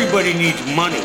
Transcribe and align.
Everybody 0.00 0.32
needs 0.32 0.64
money. 0.76 1.00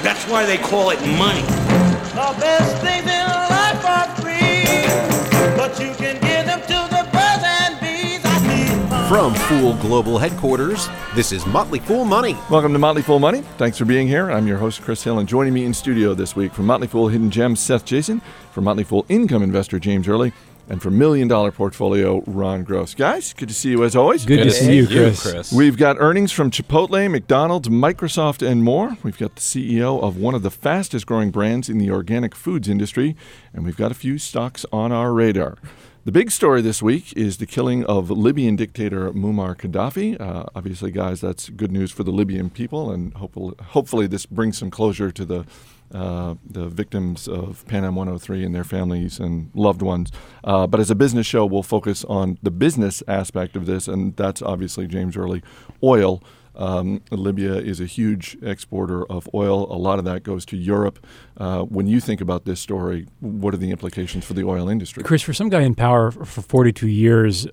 That's 0.00 0.30
why 0.30 0.46
they 0.46 0.58
call 0.58 0.90
it 0.90 1.00
money. 1.18 1.42
The 1.42 2.36
best 2.38 2.80
things 2.80 3.02
in 3.02 3.26
life 3.26 3.84
are 3.84 4.06
free, 4.22 5.56
but 5.56 5.76
you 5.80 5.92
can 5.96 6.14
give 6.20 6.46
them 6.46 6.60
to 6.60 6.88
the 6.94 7.02
birds 7.12 7.42
and 7.44 7.80
bees. 7.80 8.20
I 8.24 8.38
need. 8.46 9.08
From 9.08 9.34
Fool 9.34 9.74
Global 9.82 10.18
Headquarters, 10.18 10.88
this 11.16 11.32
is 11.32 11.44
Motley 11.46 11.80
Fool 11.80 12.04
Money. 12.04 12.36
Welcome 12.48 12.72
to 12.74 12.78
Motley 12.78 13.02
Fool 13.02 13.18
Money. 13.18 13.40
Thanks 13.58 13.76
for 13.76 13.84
being 13.84 14.06
here. 14.06 14.30
I'm 14.30 14.46
your 14.46 14.58
host, 14.58 14.82
Chris 14.82 15.02
Hill, 15.02 15.18
and 15.18 15.28
joining 15.28 15.52
me 15.52 15.64
in 15.64 15.74
studio 15.74 16.14
this 16.14 16.36
week 16.36 16.54
from 16.54 16.66
Motley 16.66 16.86
Fool 16.86 17.08
Hidden 17.08 17.32
Gems, 17.32 17.58
Seth 17.58 17.84
Jason, 17.84 18.22
from 18.52 18.62
Motley 18.62 18.84
Fool 18.84 19.04
Income 19.08 19.42
Investor, 19.42 19.80
James 19.80 20.06
Early, 20.06 20.32
and 20.68 20.82
for 20.82 20.90
Million 20.90 21.28
Dollar 21.28 21.52
Portfolio, 21.52 22.22
Ron 22.26 22.64
Gross. 22.64 22.94
Guys, 22.94 23.32
good 23.32 23.48
to 23.48 23.54
see 23.54 23.70
you 23.70 23.84
as 23.84 23.94
always. 23.94 24.24
Good, 24.24 24.42
to 24.42 24.50
see 24.50 24.76
you, 24.76 24.86
Chris. 24.86 25.52
We've 25.52 25.76
got 25.76 25.96
earnings 25.98 26.32
from 26.32 26.50
Chipotle, 26.50 27.10
McDonald's, 27.10 27.68
Microsoft, 27.68 28.46
and 28.46 28.64
more. 28.64 28.96
We've 29.02 29.18
got 29.18 29.36
the 29.36 29.40
CEO 29.40 30.02
of 30.02 30.16
one 30.16 30.34
of 30.34 30.42
the 30.42 30.50
fastest 30.50 31.06
growing 31.06 31.30
brands 31.30 31.68
in 31.68 31.78
the 31.78 31.90
organic 31.90 32.34
foods 32.34 32.68
industry, 32.68 33.16
and 33.52 33.64
we've 33.64 33.76
got 33.76 33.90
a 33.90 33.94
few 33.94 34.18
stocks 34.18 34.66
on 34.72 34.92
our 34.92 35.12
radar. 35.12 35.56
The 36.04 36.12
big 36.12 36.30
story 36.30 36.62
this 36.62 36.80
week 36.80 37.12
is 37.16 37.38
the 37.38 37.46
killing 37.46 37.84
of 37.86 38.10
Libyan 38.10 38.54
dictator 38.54 39.10
Muammar 39.12 39.56
Gaddafi. 39.56 40.20
Uh, 40.20 40.44
obviously, 40.54 40.92
guys, 40.92 41.20
that's 41.20 41.48
good 41.48 41.72
news 41.72 41.90
for 41.90 42.04
the 42.04 42.12
Libyan 42.12 42.48
people, 42.48 42.92
and 42.92 43.12
hopefully, 43.14 43.56
hopefully 43.60 44.06
this 44.06 44.24
brings 44.24 44.56
some 44.56 44.70
closure 44.70 45.10
to 45.10 45.24
the 45.24 45.46
uh, 45.92 46.34
the 46.44 46.66
victims 46.68 47.28
of 47.28 47.66
Pan 47.66 47.84
Am 47.84 47.94
103 47.94 48.44
and 48.44 48.54
their 48.54 48.64
families 48.64 49.18
and 49.18 49.50
loved 49.54 49.82
ones. 49.82 50.10
Uh, 50.44 50.66
but 50.66 50.80
as 50.80 50.90
a 50.90 50.94
business 50.94 51.26
show, 51.26 51.46
we'll 51.46 51.62
focus 51.62 52.04
on 52.04 52.38
the 52.42 52.50
business 52.50 53.02
aspect 53.08 53.56
of 53.56 53.66
this, 53.66 53.88
and 53.88 54.16
that's 54.16 54.42
obviously 54.42 54.86
James 54.86 55.16
Early 55.16 55.42
oil. 55.82 56.22
Um, 56.56 57.02
Libya 57.10 57.54
is 57.54 57.80
a 57.80 57.86
huge 57.86 58.36
exporter 58.42 59.04
of 59.10 59.28
oil. 59.34 59.70
A 59.70 59.76
lot 59.76 59.98
of 59.98 60.04
that 60.06 60.22
goes 60.22 60.46
to 60.46 60.56
Europe. 60.56 61.04
Uh, 61.36 61.62
when 61.62 61.86
you 61.86 62.00
think 62.00 62.20
about 62.20 62.46
this 62.46 62.60
story, 62.60 63.06
what 63.20 63.52
are 63.52 63.58
the 63.58 63.70
implications 63.70 64.24
for 64.24 64.32
the 64.32 64.44
oil 64.44 64.68
industry? 64.68 65.02
Chris, 65.02 65.22
for 65.22 65.34
some 65.34 65.50
guy 65.50 65.60
in 65.60 65.74
power 65.74 66.10
for 66.10 66.42
42 66.42 66.88
years, 66.88 67.46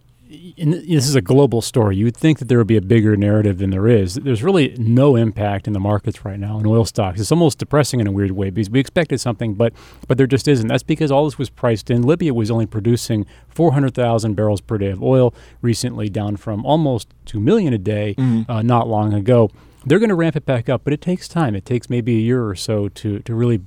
and 0.58 0.74
this 0.74 1.08
is 1.08 1.16
a 1.16 1.22
global 1.22 1.62
story. 1.62 1.98
You 1.98 2.06
would 2.06 2.18
think 2.18 2.40
that 2.40 2.48
there 2.48 2.58
would 2.58 2.68
be 2.68 2.78
a 2.78 2.82
bigger 2.82 3.16
narrative 3.16 3.58
than 3.58 3.70
there 3.70 3.88
is. 3.88 4.16
There's 4.16 4.44
really 4.44 4.76
no 4.78 5.16
impact 5.16 5.68
in 5.68 5.74
the 5.74 5.80
markets 5.80 6.26
right 6.26 6.40
now 6.40 6.60
in 6.60 6.66
oil 6.66 6.86
stocks. 6.86 7.20
It's 7.20 7.32
almost 7.32 7.60
depressing 7.60 8.00
in 8.00 8.08
a 8.08 8.12
weird 8.12 8.32
way 8.32 8.50
because 8.50 8.70
we 8.70 8.80
expected 8.80 9.20
something, 9.20 9.54
but 9.54 9.74
but 10.08 10.18
there 10.18 10.28
just 10.28 10.48
isn't. 10.48 10.68
That's 10.68 10.84
because 10.84 11.12
all 11.12 11.26
this 11.26 11.38
was 11.38 11.50
priced 11.50 11.90
in. 11.90 12.02
Libya 12.02 12.34
was 12.34 12.50
only 12.50 12.66
producing 12.66 13.26
400,000 13.50 14.36
barrels 14.36 14.62
per 14.62 14.78
day 14.78 14.90
of 14.90 15.02
oil 15.04 15.34
recently, 15.62 16.10
down 16.10 16.38
from 16.38 16.66
almost 16.66 17.14
two 17.26 17.40
million 17.40 17.74
a 17.74 17.78
day 17.78 18.16
uh, 18.50 18.62
not 18.62 18.88
long 18.88 19.14
ago. 19.14 19.50
They're 19.86 20.00
going 20.00 20.10
to 20.10 20.16
ramp 20.16 20.36
it 20.36 20.46
back 20.46 20.70
up, 20.70 20.82
but 20.84 20.94
it 20.94 21.02
takes 21.02 21.28
time. 21.28 21.56
It 21.56 21.66
takes 21.66 21.90
maybe 21.90 22.16
a 22.16 22.20
year 22.20 22.48
or 22.48 22.56
so 22.56 22.90
to 22.90 23.20
to 23.20 23.36
really 23.36 23.58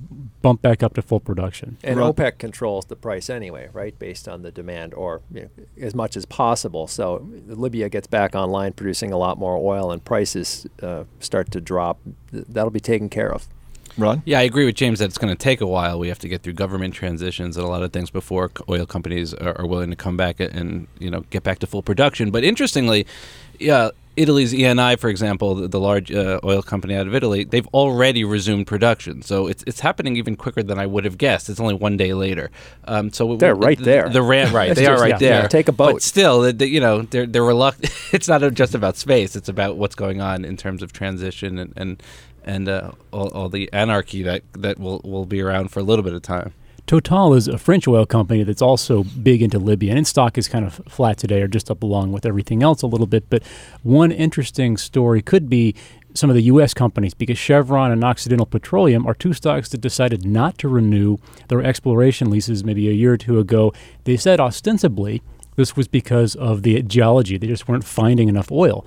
bump 0.43 0.63
back 0.63 0.83
up 0.83 0.95
to 0.95 1.03
full 1.03 1.21
production. 1.21 1.77
And 1.83 1.99
Right. 1.99 2.15
OPEC 2.15 2.39
controls 2.39 2.87
the 2.87 2.97
price 2.97 3.29
anyway, 3.29 3.69
right, 3.73 3.99
based 3.99 4.29
on 4.29 4.43
the 4.43 4.51
demand, 4.51 4.95
or 4.95 5.21
you 5.33 5.43
know, 5.43 5.49
as 5.81 5.95
much 5.95 6.17
as 6.17 6.25
possible. 6.25 6.87
So 6.87 7.27
Libya 7.49 7.89
gets 7.89 8.07
back 8.07 8.35
online, 8.35 8.73
producing 8.73 9.13
a 9.13 9.19
lot 9.19 9.39
more 9.39 9.57
oil, 9.57 9.91
and 9.91 10.05
prices 10.05 10.67
uh, 10.83 11.05
start 11.21 11.51
to 11.53 11.61
drop. 11.61 11.99
That'll 12.33 12.71
be 12.71 12.81
taken 12.81 13.09
care 13.09 13.33
of. 13.33 13.47
Ron? 13.99 14.23
Yeah, 14.27 14.41
I 14.41 14.43
agree 14.43 14.67
with 14.67 14.75
James 14.75 14.99
that 14.99 15.07
it's 15.07 15.17
going 15.17 15.35
to 15.35 15.39
take 15.43 15.63
a 15.63 15.67
while. 15.67 15.99
We 15.99 16.09
have 16.09 16.19
to 16.19 16.29
get 16.29 16.43
through 16.43 16.53
government 16.53 16.93
transitions 16.93 17.57
and 17.57 17.65
a 17.65 17.69
lot 17.69 17.83
of 17.83 17.93
things 17.93 18.11
before 18.11 18.51
oil 18.69 18.85
companies 18.85 19.33
are, 19.33 19.59
are 19.59 19.67
willing 19.67 19.89
to 19.89 19.97
come 19.97 20.19
back 20.19 20.39
and 20.39 20.87
you 20.99 21.11
know 21.11 21.25
get 21.31 21.43
back 21.43 21.59
to 21.61 21.67
full 21.67 21.83
production. 21.83 22.31
But 22.31 22.45
interestingly, 22.45 23.07
yeah, 23.59 23.91
Italy's 24.17 24.53
ENI, 24.53 24.99
for 24.99 25.09
example, 25.11 25.55
the, 25.55 25.69
the 25.69 25.81
large 25.81 26.11
uh, 26.11 26.41
oil 26.43 26.63
company 26.63 26.95
out 26.95 27.07
of 27.07 27.15
Italy, 27.15 27.45
they've 27.45 27.67
already 27.69 28.25
resumed 28.25 28.67
production. 28.67 29.23
So 29.23 29.47
it's 29.47 29.63
it's 29.67 29.81
happening 29.81 30.17
even 30.17 30.37
quicker 30.37 30.63
than 30.63 30.79
I 30.79 30.87
would 30.87 31.05
have 31.05 31.19
guessed. 31.19 31.49
It's 31.49 31.61
only 31.61 31.75
one 31.75 31.97
day 31.97 32.15
later. 32.15 32.51
Um, 32.85 33.13
so 33.13 33.37
They're 33.37 33.55
right 33.55 33.79
the, 33.79 33.85
there. 33.85 34.09
The 34.09 34.23
ran 34.23 34.53
right, 34.53 34.71
It's 34.71 34.81
they 34.81 34.87
are 34.87 34.99
right 34.99 35.11
yeah, 35.11 35.19
there. 35.19 35.43
yeah, 35.43 35.49
take 35.49 35.69
a 35.69 35.73
boat. 35.73 35.95
But 35.95 36.03
still, 36.03 36.41
the, 36.41 36.53
the, 36.53 36.69
you 36.69 36.81
know, 36.81 37.03
they're 37.03 37.27
they're 37.27 37.45
reluctant. 37.45 37.93
it's 38.13 38.29
not 38.29 38.41
just 38.55 38.75
about 38.75 38.97
space. 38.97 39.37
It's 39.37 39.49
about 39.49 39.77
what's 39.77 39.95
going 39.95 40.21
on 40.21 40.45
in 40.45 40.57
terms 40.57 40.83
of 40.83 40.93
transition 40.93 41.59
and 41.59 41.73
and 41.77 42.03
and 42.45 42.69
uh, 42.69 42.93
all, 43.13 43.29
all 43.29 43.49
the 43.49 43.71
anarchy 43.73 44.23
that 44.23 44.43
that 44.55 44.79
will 44.79 45.01
will 45.05 45.27
be 45.27 45.43
around 45.43 45.71
for 45.71 45.81
a 45.81 45.83
little 45.83 46.03
bit 46.05 46.15
of 46.15 46.23
time. 46.23 46.55
Total 46.87 47.35
is 47.35 47.49
a 47.49 47.59
French 47.59 47.89
oil 47.89 48.07
company 48.07 48.45
that's 48.45 48.63
also 48.63 49.03
big 49.03 49.43
into 49.43 49.59
Libya, 49.59 49.91
and 49.91 49.99
its 49.99 50.11
stock 50.11 50.39
is 50.39 50.47
kind 50.47 50.65
of 50.65 50.81
flat 50.89 51.19
today, 51.19 51.43
or 51.43 51.49
just 51.49 51.69
up 51.69 51.83
along 51.83 52.13
with 52.13 52.25
everything 52.25 52.63
else 52.63 52.83
a 52.83 52.87
little 52.87 53.09
bit. 53.09 53.29
But 53.29 53.43
one 53.83 54.13
interesting 54.13 54.77
story 54.77 55.21
could 55.21 55.49
be 55.49 55.75
some 56.15 56.31
of 56.31 56.37
the 56.37 56.45
U.S. 56.45 56.75
companies, 56.75 57.13
because 57.13 57.37
Chevron 57.37 57.91
and 57.91 58.05
Occidental 58.05 58.47
Petroleum 58.47 59.05
are 59.05 59.15
two 59.15 59.33
stocks 59.33 59.69
that 59.71 59.81
decided 59.81 60.25
not 60.25 60.59
to 60.59 60.69
renew 60.69 61.17
their 61.49 61.63
exploration 61.63 62.31
leases 62.31 62.63
maybe 62.63 62.89
a 62.89 62.93
year 62.93 63.15
or 63.15 63.19
two 63.19 63.41
ago. 63.41 63.73
They 64.05 64.17
said 64.17 64.39
ostensibly 64.39 65.23
this 65.57 65.77
was 65.77 65.89
because 65.89 66.37
of 66.37 66.63
the 66.63 66.83
geology; 66.83 67.37
they 67.37 67.49
just 67.49 67.67
weren't 67.67 67.85
finding 67.85 68.29
enough 68.29 68.53
oil. 68.53 68.87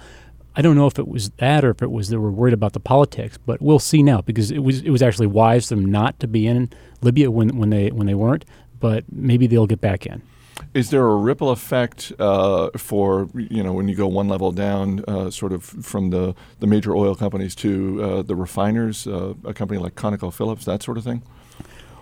I 0.55 0.61
don't 0.61 0.75
know 0.75 0.87
if 0.87 0.97
it 0.99 1.07
was 1.07 1.29
that 1.31 1.63
or 1.63 1.71
if 1.71 1.81
it 1.81 1.91
was 1.91 2.09
they 2.09 2.17
were 2.17 2.31
worried 2.31 2.53
about 2.53 2.73
the 2.73 2.79
politics, 2.79 3.37
but 3.45 3.61
we'll 3.61 3.79
see 3.79 4.01
now 4.03 4.21
because 4.21 4.51
it 4.51 4.59
was 4.59 4.81
it 4.81 4.89
was 4.89 5.01
actually 5.01 5.27
wise 5.27 5.67
for 5.67 5.75
them 5.75 5.85
not 5.85 6.19
to 6.21 6.27
be 6.27 6.47
in 6.47 6.69
Libya 7.01 7.31
when 7.31 7.57
when 7.57 7.69
they 7.69 7.89
when 7.89 8.07
they 8.07 8.15
weren't, 8.15 8.45
but 8.79 9.03
maybe 9.11 9.47
they'll 9.47 9.67
get 9.67 9.81
back 9.81 10.05
in. 10.05 10.21
Is 10.73 10.89
there 10.89 11.05
a 11.07 11.15
ripple 11.15 11.49
effect 11.49 12.11
uh, 12.19 12.69
for 12.77 13.29
you 13.33 13.63
know 13.63 13.73
when 13.73 13.87
you 13.87 13.95
go 13.95 14.07
one 14.07 14.27
level 14.27 14.51
down, 14.51 15.03
uh, 15.07 15.31
sort 15.31 15.51
of 15.51 15.63
from 15.63 16.09
the, 16.09 16.35
the 16.59 16.67
major 16.67 16.95
oil 16.95 17.15
companies 17.15 17.55
to 17.55 18.03
uh, 18.03 18.21
the 18.21 18.35
refiners, 18.35 19.07
uh, 19.07 19.33
a 19.45 19.53
company 19.53 19.79
like 19.79 19.95
ConocoPhillips, 19.95 20.65
that 20.65 20.83
sort 20.83 20.97
of 20.97 21.03
thing? 21.03 21.23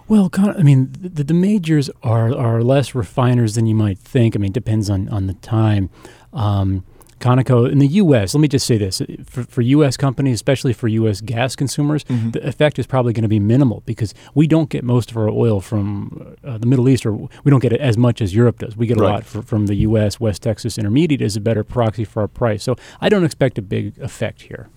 Well, 0.07 0.29
I 0.33 0.63
mean, 0.63 0.89
the, 0.91 1.23
the 1.23 1.33
majors 1.33 1.89
are 2.01 2.35
are 2.35 2.63
less 2.63 2.95
refiners 2.95 3.55
than 3.55 3.67
you 3.67 3.75
might 3.75 3.99
think. 3.99 4.35
I 4.35 4.39
mean, 4.39 4.51
it 4.51 4.53
depends 4.53 4.89
on 4.89 5.07
on 5.09 5.27
the 5.27 5.33
time. 5.35 5.89
Um, 6.33 6.83
Conoco 7.19 7.69
in 7.71 7.79
the 7.79 7.87
U.S. 7.87 8.33
Let 8.33 8.41
me 8.41 8.47
just 8.47 8.65
say 8.67 8.77
this: 8.77 9.01
for, 9.25 9.43
for 9.43 9.61
U.S. 9.61 9.97
companies, 9.97 10.35
especially 10.35 10.73
for 10.73 10.87
U.S. 10.87 11.21
gas 11.21 11.55
consumers, 11.55 12.03
the 12.05 12.39
effect 12.47 12.77
is 12.79 12.85
probably 12.87 13.13
going 13.13 13.23
to 13.23 13.27
be 13.29 13.39
minimal 13.39 13.83
because 13.85 14.13
we 14.35 14.47
don't 14.47 14.69
get 14.69 14.83
most 14.83 15.11
of 15.11 15.17
our 15.17 15.29
oil 15.29 15.59
from 15.61 16.35
uh, 16.43 16.57
the 16.57 16.67
Middle 16.67 16.87
East, 16.89 17.05
or 17.05 17.13
we 17.13 17.49
don't 17.49 17.59
get 17.61 17.73
it 17.73 17.81
as 17.81 17.97
much 17.97 18.21
as 18.21 18.33
Europe 18.35 18.59
does. 18.59 18.75
We 18.77 18.87
get 18.87 18.97
a 18.97 19.01
Right. 19.01 19.09
lot 19.11 19.25
fr- 19.25 19.41
from 19.41 19.65
the 19.67 19.75
U.S. 19.75 20.19
West 20.19 20.43
Texas 20.43 20.77
Intermediate 20.77 21.21
is 21.21 21.35
a 21.35 21.41
better 21.41 21.63
proxy 21.63 22.03
for 22.03 22.21
our 22.21 22.27
price. 22.27 22.63
So 22.63 22.75
I 23.01 23.09
don't 23.09 23.23
expect 23.23 23.57
a 23.57 23.61
big 23.61 23.97
effect 23.99 24.43
here. 24.43 24.69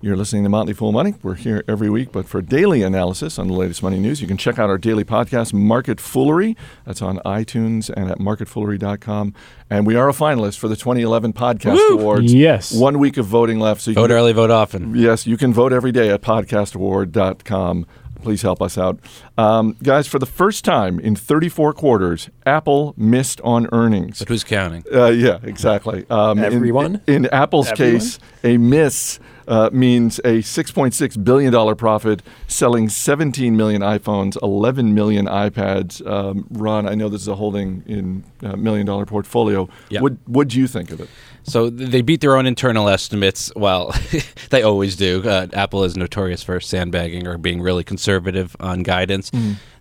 You're 0.00 0.16
listening 0.16 0.44
to 0.44 0.48
Motley 0.48 0.74
Fool 0.74 0.92
Money. 0.92 1.14
We're 1.24 1.34
here 1.34 1.64
every 1.66 1.90
week, 1.90 2.12
but 2.12 2.26
for 2.26 2.40
daily 2.40 2.82
analysis 2.82 3.36
on 3.36 3.48
the 3.48 3.54
latest 3.54 3.82
money 3.82 3.98
news, 3.98 4.20
you 4.20 4.28
can 4.28 4.36
check 4.36 4.56
out 4.56 4.70
our 4.70 4.78
daily 4.78 5.04
podcast, 5.04 5.52
Market 5.52 5.98
Foolery. 5.98 6.56
That's 6.86 7.02
on 7.02 7.18
iTunes 7.26 7.90
and 7.90 8.08
at 8.08 8.18
marketfoolery.com. 8.18 9.34
And 9.68 9.86
we 9.86 9.96
are 9.96 10.08
a 10.08 10.12
finalist 10.12 10.58
for 10.58 10.68
the 10.68 10.76
2011 10.76 11.32
Podcast 11.32 11.90
Awards. 11.90 12.32
Yes. 12.32 12.72
One 12.72 13.00
week 13.00 13.16
of 13.16 13.26
voting 13.26 13.58
left. 13.58 13.80
So 13.80 13.90
you 13.90 13.96
Vote 13.96 14.08
can, 14.08 14.12
early, 14.12 14.32
vote 14.32 14.50
often. 14.52 14.94
Yes, 14.94 15.26
you 15.26 15.36
can 15.36 15.52
vote 15.52 15.72
every 15.72 15.90
day 15.92 16.10
at 16.10 16.22
podcastaward.com. 16.22 17.86
Please 18.22 18.42
help 18.42 18.60
us 18.60 18.76
out. 18.76 18.98
Um, 19.36 19.76
guys, 19.82 20.06
for 20.06 20.18
the 20.18 20.26
first 20.26 20.64
time 20.64 20.98
in 21.00 21.14
34 21.16 21.72
quarters, 21.72 22.30
Apple 22.44 22.94
missed 22.96 23.40
on 23.42 23.68
earnings. 23.72 24.18
But 24.18 24.28
who's 24.28 24.44
counting? 24.44 24.84
Uh, 24.92 25.06
yeah, 25.06 25.38
exactly. 25.42 26.04
Um, 26.10 26.38
in- 26.38 26.44
Everyone? 26.44 27.00
In, 27.06 27.26
Apple's 27.26 27.70
Everyone? 27.70 28.00
case, 28.00 28.18
a 28.44 28.56
miss 28.58 29.20
uh, 29.46 29.70
means 29.72 30.18
a 30.20 30.38
$6.6 30.42 31.24
billion 31.24 31.76
profit, 31.76 32.22
selling 32.46 32.88
17 32.88 33.56
million 33.56 33.82
iPhones, 33.82 34.36
11 34.42 34.94
million 34.94 35.26
iPads. 35.26 36.06
Um, 36.06 36.46
Ron, 36.50 36.86
I 36.88 36.94
know 36.94 37.08
this 37.08 37.22
is 37.22 37.28
a 37.28 37.34
holding 37.34 37.82
in 37.86 38.24
uh, 38.42 38.56
million 38.56 38.86
dollar 38.86 39.06
portfolio. 39.06 39.68
Yeah. 39.88 40.00
What 40.02 40.14
What'd 40.26 40.54
you 40.54 40.66
think 40.66 40.90
of 40.90 41.00
it? 41.00 41.08
So 41.48 41.70
they 41.70 42.02
beat 42.02 42.20
their 42.20 42.36
own 42.36 42.46
internal 42.46 42.88
estimates. 42.88 43.50
Well, 43.56 43.94
they 44.50 44.62
always 44.62 44.96
do. 44.96 45.22
Uh, 45.28 45.46
Apple 45.52 45.84
is 45.84 45.96
notorious 45.96 46.42
for 46.42 46.60
sandbagging 46.60 47.26
or 47.26 47.38
being 47.38 47.60
really 47.60 47.84
conservative 47.84 48.54
on 48.60 48.82
guidance. 48.82 49.30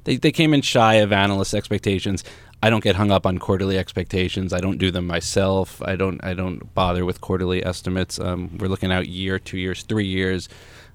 They, 0.05 0.15
they 0.15 0.31
came 0.31 0.53
in 0.53 0.61
shy 0.61 0.95
of 0.95 1.11
analyst 1.11 1.53
expectations. 1.53 2.23
I 2.63 2.69
don't 2.69 2.83
get 2.83 2.95
hung 2.95 3.11
up 3.11 3.25
on 3.25 3.37
quarterly 3.37 3.77
expectations. 3.77 4.53
I 4.53 4.59
don't 4.59 4.77
do 4.77 4.89
them 4.89 5.05
myself. 5.05 5.81
I 5.83 5.95
don't. 5.95 6.23
I 6.23 6.33
don't 6.33 6.73
bother 6.73 7.05
with 7.05 7.21
quarterly 7.21 7.63
estimates. 7.63 8.19
Um, 8.19 8.57
we're 8.57 8.67
looking 8.67 8.91
out 8.91 9.07
year, 9.07 9.37
two 9.37 9.59
years, 9.59 9.83
three 9.83 10.07
years. 10.07 10.49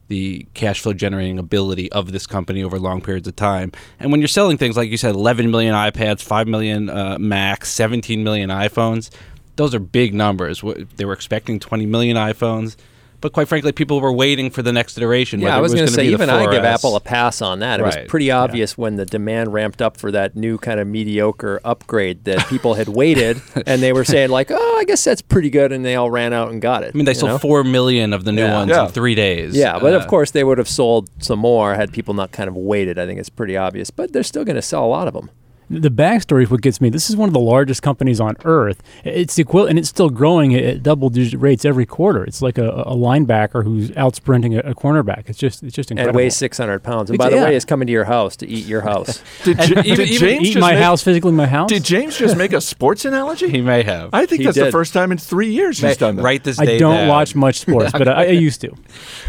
The 0.08 0.46
cash 0.54 0.80
flow 0.80 0.92
generating 0.92 1.38
ability 1.38 1.90
of 1.92 2.10
this 2.12 2.26
company 2.26 2.62
over 2.64 2.78
long 2.78 3.00
periods 3.00 3.28
of 3.28 3.36
time. 3.36 3.70
And 4.00 4.10
when 4.10 4.20
you're 4.20 4.28
selling 4.28 4.58
things 4.58 4.76
like 4.76 4.90
you 4.90 4.96
said, 4.96 5.14
11 5.14 5.50
million 5.50 5.74
iPads, 5.74 6.20
5 6.22 6.48
million 6.48 6.90
uh, 6.90 7.16
Macs, 7.18 7.70
17 7.70 8.22
million 8.22 8.50
iPhones, 8.50 9.08
those 9.56 9.74
are 9.74 9.78
big 9.80 10.14
numbers. 10.14 10.62
They 10.96 11.04
were 11.04 11.12
expecting 11.12 11.60
20 11.60 11.86
million 11.86 12.16
iPhones. 12.16 12.76
but 13.20 13.32
quite 13.32 13.46
frankly, 13.46 13.70
people 13.70 14.00
were 14.00 14.12
waiting 14.12 14.50
for 14.50 14.62
the 14.62 14.72
next 14.72 14.98
iteration. 14.98 15.38
Yeah, 15.38 15.46
whether 15.50 15.56
I 15.58 15.60
was 15.60 15.72
it 15.74 15.76
going 15.76 15.86
to 15.86 15.94
say 15.94 16.02
be 16.02 16.08
the 16.08 16.14
even 16.14 16.28
I 16.28 16.50
give 16.50 16.64
Apple 16.64 16.96
a 16.96 17.00
pass 17.00 17.40
on 17.40 17.60
that. 17.60 17.78
It 17.78 17.84
was 17.84 17.96
pretty 18.08 18.32
obvious 18.32 18.76
when 18.76 18.96
the 18.96 19.06
demand 19.06 19.52
ramped 19.52 19.80
up 19.80 19.96
for 19.96 20.10
that 20.10 20.34
new 20.34 20.58
kind 20.58 20.80
of 20.80 20.88
mediocre 20.88 21.60
upgrade 21.64 22.24
that 22.24 22.48
people 22.48 22.74
had 22.74 22.88
waited 22.88 23.40
and 23.66 23.80
they 23.80 23.92
were 23.92 24.04
saying 24.04 24.30
like, 24.30 24.50
"Oh, 24.50 24.76
I 24.80 24.84
guess 24.84 25.04
that's 25.04 25.22
pretty 25.22 25.50
good," 25.50 25.70
and 25.70 25.84
they 25.84 25.94
all 25.94 26.10
ran 26.10 26.32
out 26.32 26.50
and 26.50 26.60
got 26.60 26.82
it. 26.82 26.90
I 26.94 26.96
mean, 26.96 27.04
they 27.04 27.14
sold 27.14 27.30
know? 27.30 27.38
four 27.38 27.62
million 27.62 28.12
of 28.12 28.24
the 28.24 28.32
new 28.32 28.42
Yeah. 28.42 28.54
ones 28.54 28.70
Yeah. 28.70 28.86
in 28.86 28.90
three 28.90 29.14
days. 29.14 29.54
Yeah, 29.54 29.78
but 29.78 29.94
Uh, 29.94 29.98
of 29.98 30.08
course 30.08 30.32
they 30.32 30.42
would 30.42 30.58
have 30.58 30.68
sold 30.68 31.08
some 31.20 31.38
more 31.38 31.74
had 31.76 31.92
people 31.92 32.14
not 32.14 32.32
kind 32.32 32.48
of 32.48 32.56
waited. 32.56 32.98
I 32.98 33.06
think 33.06 33.20
it's 33.20 33.28
pretty 33.30 33.56
obvious, 33.56 33.90
but 33.90 34.12
they're 34.12 34.24
still 34.24 34.44
going 34.44 34.56
to 34.56 34.62
sell 34.62 34.84
a 34.84 34.88
lot 34.88 35.06
of 35.06 35.14
them. 35.14 35.30
The 35.80 35.90
backstory 35.90 36.42
is 36.44 36.50
what 36.50 36.60
gets 36.60 36.80
me. 36.80 36.90
This 36.90 37.08
is 37.10 37.16
one 37.16 37.28
of 37.28 37.32
the 37.32 37.40
largest 37.40 37.82
companies 37.82 38.20
on 38.20 38.36
earth. 38.44 38.82
It's 39.04 39.34
the 39.36 39.42
equivalent, 39.42 39.70
and 39.70 39.78
it's 39.78 39.88
still 39.88 40.10
growing 40.10 40.54
at- 40.54 40.62
at 40.64 40.82
double-digit 40.82 41.40
rates 41.40 41.64
every 41.64 41.86
quarter. 41.86 42.24
It's 42.24 42.42
like 42.42 42.58
a, 42.58 42.68
a 42.70 42.94
linebacker 42.94 43.64
who's 43.64 43.90
out 43.96 44.14
sprinting 44.16 44.54
a, 44.56 44.60
a 44.60 44.74
cornerback. 44.74 45.28
It's 45.28 45.38
just, 45.38 45.62
it's 45.62 45.74
just 45.74 45.90
incredible. 45.90 46.10
And 46.18 46.24
weighs 46.24 46.36
600 46.36 46.82
pounds. 46.82 47.10
And 47.10 47.18
by 47.18 47.26
It's- 47.26 47.36
the 47.38 47.42
yeah. 47.44 47.50
way, 47.50 47.56
it's 47.56 47.64
coming 47.64 47.86
to 47.86 47.92
your 47.92 48.04
house 48.04 48.36
to 48.36 48.48
eat 48.48 48.66
your 48.66 48.82
house. 48.82 49.22
Did, 49.44 49.58
Ja- 49.58 49.64
even- 49.64 49.82
did 49.82 50.08
even 50.10 50.18
James 50.18 50.48
Eat 50.48 50.52
just 50.52 50.60
my 50.60 50.72
make, 50.72 50.82
house, 50.82 51.02
physically 51.02 51.32
my 51.32 51.46
house. 51.46 51.68
Did 51.68 51.84
James 51.84 52.16
just 52.18 52.36
make 52.36 52.52
a 52.52 52.60
sports 52.60 53.04
analogy? 53.04 53.48
he 53.48 53.60
may 53.60 53.82
have. 53.82 54.10
I 54.12 54.26
think 54.26 54.40
He 54.40 54.44
that's 54.46 54.56
the 54.58 54.70
first 54.70 54.92
time 54.92 55.10
in 55.12 55.18
three 55.18 55.50
years 55.52 55.78
he's 55.78 55.96
done 55.96 56.16
that. 56.16 56.22
Write 56.22 56.44
this. 56.44 56.58
I 56.58 56.64
don't 56.78 56.96
down. 56.96 57.08
watch 57.08 57.34
much 57.34 57.60
sports, 57.60 57.92
but 57.92 58.08
I, 58.08 58.24
I 58.24 58.26
used 58.28 58.60
to. 58.62 58.72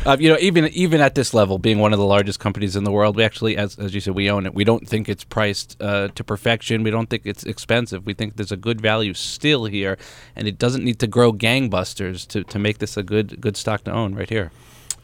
Uh, 0.05 0.17
you 0.19 0.27
know, 0.27 0.37
even 0.41 0.65
even 0.73 0.99
at 0.99 1.15
this 1.15 1.33
level, 1.33 1.57
being 1.57 1.79
one 1.79 1.93
of 1.93 1.97
the 1.99 2.03
largest 2.05 2.37
companies 2.37 2.75
in 2.75 2.83
the 2.83 2.91
world, 2.91 3.15
we 3.15 3.23
actually, 3.23 3.55
as 3.55 3.79
as 3.79 3.95
you 3.95 4.01
said, 4.01 4.13
we 4.13 4.29
own 4.29 4.45
it. 4.45 4.53
We 4.53 4.65
don't 4.65 4.85
think 4.85 5.07
it's 5.07 5.23
priced 5.23 5.81
uh, 5.81 6.09
to 6.15 6.23
perfection. 6.33 6.81
We 6.81 6.89
don't 6.89 7.11
think 7.11 7.23
it's 7.25 7.43
expensive. 7.43 8.07
We 8.07 8.15
think 8.15 8.37
there's 8.37 8.51
a 8.51 8.57
good 8.57 8.81
value 8.81 9.13
still 9.13 9.65
here, 9.65 9.99
and 10.35 10.47
it 10.47 10.57
doesn't 10.57 10.83
need 10.83 10.97
to 10.99 11.07
grow 11.07 11.31
gangbusters 11.31 12.27
to, 12.29 12.43
to 12.45 12.57
make 12.57 12.79
this 12.79 12.97
a 12.97 13.03
good 13.03 13.39
good 13.39 13.55
stock 13.55 13.83
to 13.83 13.91
own 13.91 14.15
right 14.15 14.29
here. 14.29 14.51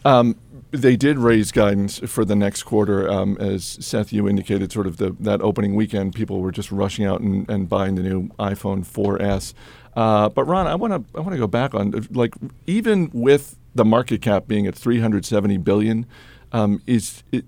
Um, 0.04 0.38
they 0.72 0.96
did 0.96 1.20
raise 1.20 1.52
guidance 1.52 2.00
for 2.00 2.26
the 2.26 2.36
next 2.36 2.64
quarter, 2.64 3.08
um, 3.08 3.38
as 3.40 3.64
Seth, 3.80 4.12
you 4.12 4.28
indicated. 4.28 4.72
Sort 4.72 4.88
of 4.88 4.98
the 4.98 5.16
that 5.20 5.40
opening 5.42 5.76
weekend, 5.76 6.16
people 6.16 6.42
were 6.42 6.52
just 6.52 6.72
rushing 6.72 7.06
out 7.06 7.22
and, 7.22 7.48
and 7.48 7.70
buying 7.70 7.94
the 7.94 8.04
new 8.04 8.30
iPhone 8.40 8.84
4S. 8.84 9.54
Uh, 9.96 10.30
but 10.30 10.46
Ron, 10.46 10.66
I 10.66 10.74
want 10.74 10.94
to 10.94 11.18
I 11.18 11.22
want 11.22 11.34
to 11.34 11.38
go 11.38 11.48
back 11.48 11.76
on 11.76 11.94
uh, 11.94 12.02
like 12.10 12.34
even 12.66 13.12
with 13.14 13.56
the 13.76 13.86
market 13.86 14.24
cap 14.24 14.48
being 14.48 14.66
at 14.66 14.74
370 14.74 15.58
billion, 15.58 16.08
um, 16.52 16.82
is 16.88 17.24
it, 17.32 17.46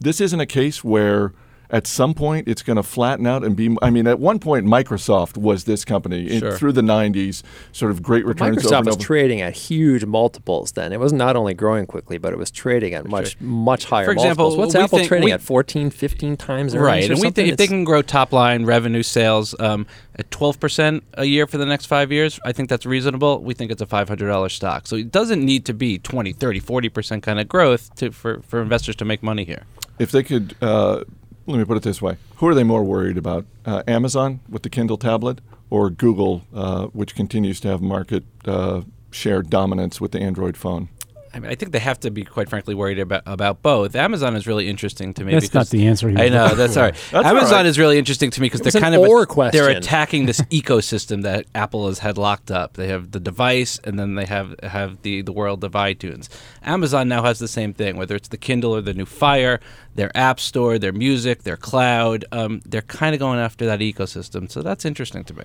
this 0.00 0.18
isn't 0.18 0.40
a 0.40 0.46
case 0.46 0.82
where 0.82 1.34
at 1.72 1.86
some 1.86 2.12
point 2.12 2.46
it's 2.46 2.62
going 2.62 2.76
to 2.76 2.82
flatten 2.82 3.26
out 3.26 3.42
and 3.42 3.56
be. 3.56 3.74
I 3.80 3.88
mean, 3.90 4.06
at 4.06 4.20
one 4.20 4.38
point 4.38 4.66
Microsoft 4.66 5.36
was 5.38 5.64
this 5.64 5.84
company 5.84 6.28
in- 6.30 6.52
through 6.52 6.72
the 6.72 6.82
90s, 6.82 7.42
sort 7.72 7.90
of 7.90 8.02
great 8.02 8.26
returns. 8.26 8.58
over 8.58 8.68
Microsoft 8.68 8.76
and 8.78 8.86
was 8.86 8.96
over. 8.96 9.02
trading 9.04 9.40
at 9.40 9.54
huge 9.56 10.04
multiples 10.04 10.72
then. 10.72 10.92
It 10.92 11.00
was 11.00 11.12
not 11.12 11.34
only 11.34 11.54
growing 11.54 11.86
quickly, 11.86 12.18
but 12.18 12.32
it 12.32 12.38
was 12.38 12.50
trading 12.50 12.92
at 12.94 13.06
much, 13.08 13.40
much 13.40 13.86
higher 13.86 14.04
For 14.04 14.12
example, 14.12 14.44
multiples. 14.50 14.74
What's 14.74 14.74
Apple 14.84 14.98
think- 14.98 15.08
trading 15.08 15.24
we- 15.26 15.32
at? 15.32 15.40
14, 15.40 15.90
15 15.90 16.36
times 16.36 16.74
earnings 16.74 16.84
right, 16.86 17.08
or 17.10 17.12
and 17.14 17.22
we 17.22 17.30
think 17.30 17.48
if 17.48 17.56
they 17.56 17.66
can 17.66 17.84
grow 17.84 18.02
top 18.02 18.32
line 18.32 18.64
revenue 18.66 19.02
sales 19.02 19.54
um, 19.58 19.86
at 20.16 20.30
12% 20.30 21.00
a 21.14 21.24
year 21.24 21.46
for 21.46 21.56
the 21.56 21.64
next 21.66 21.86
five 21.86 22.12
years, 22.12 22.38
I 22.44 22.52
think 22.52 22.68
that's 22.68 22.84
reasonable. 22.84 23.42
We 23.42 23.54
think 23.54 23.70
it's 23.70 23.80
a 23.82 23.86
$500 23.86 24.50
stock. 24.50 24.86
So 24.86 24.96
it 24.96 25.10
doesn't 25.10 25.42
need 25.42 25.64
to 25.64 25.72
be 25.72 25.98
20, 25.98 26.32
30, 26.34 26.60
40% 26.60 27.22
kind 27.22 27.40
of 27.40 27.48
growth 27.48 27.94
to, 27.96 28.10
for, 28.12 28.40
for 28.42 28.60
investors 28.60 28.94
to 28.96 29.04
make 29.06 29.22
money 29.22 29.44
here. 29.44 29.62
if 29.98 30.10
they 30.10 30.22
could, 30.22 30.54
uh, 30.60 31.04
let 31.46 31.58
me 31.58 31.64
put 31.64 31.76
it 31.76 31.82
this 31.82 32.00
way: 32.00 32.16
Who 32.36 32.48
are 32.48 32.54
they 32.54 32.64
more 32.64 32.84
worried 32.84 33.18
about? 33.18 33.46
Uh, 33.64 33.82
Amazon 33.86 34.40
with 34.48 34.62
the 34.62 34.70
Kindle 34.70 34.98
tablet, 34.98 35.40
or 35.70 35.90
Google, 35.90 36.42
uh, 36.54 36.86
which 36.86 37.14
continues 37.14 37.60
to 37.60 37.68
have 37.68 37.80
market 37.80 38.24
uh, 38.44 38.82
share 39.10 39.42
dominance 39.42 40.00
with 40.00 40.12
the 40.12 40.20
Android 40.20 40.56
phone? 40.56 40.88
I, 41.34 41.38
mean, 41.38 41.50
I 41.50 41.54
think 41.54 41.72
they 41.72 41.78
have 41.78 42.00
to 42.00 42.10
be, 42.10 42.24
quite 42.24 42.48
frankly, 42.48 42.74
worried 42.74 42.98
about, 42.98 43.22
about 43.26 43.62
both. 43.62 43.94
Amazon 43.94 44.36
is 44.36 44.46
really 44.46 44.68
interesting 44.68 45.14
to 45.14 45.24
me. 45.24 45.32
That's 45.32 45.54
not 45.54 45.68
the 45.68 45.86
answer 45.86 46.08
I 46.08 46.28
know 46.28 46.54
that's 46.54 46.74
for. 46.74 46.80
all 46.80 46.86
right. 46.86 46.94
That's 46.94 47.14
all 47.14 47.36
Amazon 47.36 47.52
right. 47.52 47.66
is 47.66 47.78
really 47.78 47.98
interesting 47.98 48.30
to 48.30 48.40
me 48.40 48.46
because 48.46 48.60
they're 48.60 48.80
kind 48.80 48.94
of 48.94 49.02
or 49.02 49.26
they're 49.50 49.70
attacking 49.70 50.26
this 50.26 50.40
ecosystem 50.50 51.22
that 51.22 51.46
Apple 51.54 51.88
has 51.88 52.00
had 52.00 52.18
locked 52.18 52.50
up. 52.50 52.74
They 52.74 52.88
have 52.88 53.10
the 53.10 53.20
device, 53.20 53.80
and 53.84 53.98
then 53.98 54.14
they 54.14 54.26
have 54.26 54.54
have 54.62 55.02
the 55.02 55.22
the 55.22 55.32
world 55.32 55.64
of 55.64 55.72
iTunes. 55.72 56.28
Amazon 56.62 57.08
now 57.08 57.22
has 57.22 57.38
the 57.38 57.48
same 57.48 57.72
thing, 57.72 57.96
whether 57.96 58.14
it's 58.14 58.28
the 58.28 58.36
Kindle 58.36 58.74
or 58.74 58.80
the 58.80 58.94
new 58.94 59.06
Fire, 59.06 59.60
their 59.94 60.16
App 60.16 60.40
Store, 60.40 60.78
their 60.78 60.92
music, 60.92 61.42
their 61.44 61.56
cloud. 61.56 62.24
Um, 62.32 62.60
they're 62.66 62.82
kind 62.82 63.14
of 63.14 63.18
going 63.18 63.38
after 63.38 63.66
that 63.66 63.80
ecosystem, 63.80 64.50
so 64.50 64.62
that's 64.62 64.84
interesting 64.84 65.24
to 65.24 65.34
me. 65.34 65.44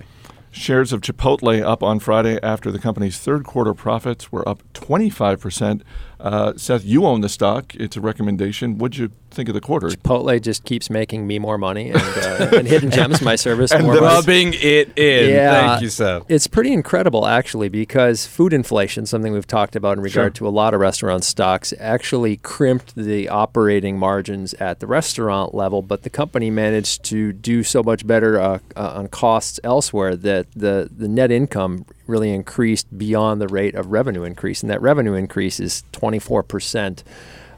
Shares 0.50 0.92
of 0.92 1.00
Chipotle 1.00 1.62
up 1.62 1.82
on 1.82 1.98
Friday 1.98 2.38
after 2.42 2.70
the 2.70 2.78
company's 2.78 3.18
third 3.18 3.44
quarter 3.44 3.74
profits 3.74 4.32
were 4.32 4.48
up 4.48 4.62
25%. 4.72 5.82
Uh, 6.18 6.52
Seth, 6.56 6.84
you 6.84 7.06
own 7.06 7.20
the 7.20 7.28
stock. 7.28 7.74
It's 7.74 7.96
a 7.96 8.00
recommendation. 8.00 8.78
What'd 8.78 8.98
you 8.98 9.10
think 9.30 9.48
of 9.48 9.54
the 9.54 9.60
quarter? 9.60 9.88
Chipotle 9.88 10.40
just 10.40 10.64
keeps 10.64 10.90
making 10.90 11.26
me 11.26 11.38
more 11.38 11.58
money, 11.58 11.90
and, 11.90 12.00
uh, 12.02 12.50
and 12.56 12.66
Hidden 12.68 12.90
Gems, 12.90 13.20
my 13.22 13.36
service, 13.36 13.72
more 13.72 13.94
the 13.94 14.00
money. 14.00 14.14
Rubbing 14.16 14.54
it 14.54 14.96
in. 14.98 15.30
Yeah, 15.30 15.68
Thank 15.68 15.82
you, 15.82 15.88
Seth. 15.88 16.24
It's 16.28 16.46
pretty 16.46 16.72
incredible, 16.72 17.26
actually, 17.26 17.68
because 17.68 18.26
food 18.26 18.52
inflation, 18.52 19.06
something 19.06 19.32
we've 19.32 19.46
talked 19.46 19.76
about 19.76 19.96
in 19.98 20.02
regard 20.02 20.36
Sure. 20.36 20.46
to 20.46 20.48
a 20.48 20.54
lot 20.54 20.74
of 20.74 20.80
restaurant 20.80 21.24
stocks, 21.24 21.72
actually 21.78 22.36
crimped 22.38 22.94
the 22.94 23.28
operating 23.28 23.98
margins 23.98 24.54
at 24.54 24.80
the 24.80 24.86
restaurant 24.86 25.54
level. 25.54 25.82
But 25.82 26.02
the 26.02 26.10
company 26.10 26.50
managed 26.50 27.04
to 27.04 27.32
do 27.32 27.62
so 27.62 27.82
much 27.82 28.06
better 28.06 28.40
uh, 28.40 28.58
uh, 28.76 28.92
on 28.96 29.08
costs 29.08 29.60
elsewhere 29.62 30.16
that 30.16 30.46
the 30.54 30.88
the 30.96 31.08
net 31.08 31.30
income 31.30 31.84
really 32.06 32.30
increased 32.32 32.96
beyond 32.96 33.40
the 33.40 33.48
rate 33.48 33.74
of 33.74 33.92
revenue 33.92 34.22
increase, 34.24 34.62
and 34.62 34.70
that 34.70 34.80
revenue 34.80 35.12
increase 35.14 35.60
is 35.60 35.84
24 35.92 36.42
percent 36.42 37.04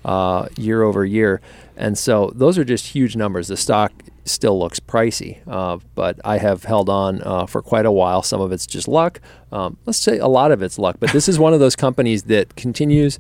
uh, 0.05 0.49
year 0.57 0.83
over 0.83 1.05
year. 1.05 1.41
And 1.77 1.97
so 1.97 2.31
those 2.35 2.59
are 2.59 2.65
just 2.65 2.89
huge 2.89 3.17
numbers. 3.17 3.49
The 3.49 3.57
stock 3.57 3.93
still 4.25 4.59
looks 4.59 4.81
pricey, 4.81 5.39
uh, 5.47 5.79
but 5.95 6.21
I 6.25 6.39
have 6.39 6.65
held 6.65 6.89
on 6.89 7.23
uh, 7.23 7.47
for 7.47 7.63
quite 7.63 7.87
a 7.87 7.93
while. 7.93 8.23
Some 8.23 8.41
of 8.41 8.53
it's 8.53 8.67
just 8.67 8.87
luck. 8.87 9.21
Um, 9.51 9.77
let's 9.87 9.99
say 9.99 10.19
a 10.19 10.29
lot 10.29 10.53
of 10.53 10.63
it's 10.63 10.79
luck, 10.79 10.97
but 11.01 11.13
this 11.13 11.29
is 11.29 11.39
one 11.39 11.55
of 11.55 11.61
those 11.61 11.77
companies 11.77 12.25
that 12.25 12.55
continues 12.57 13.19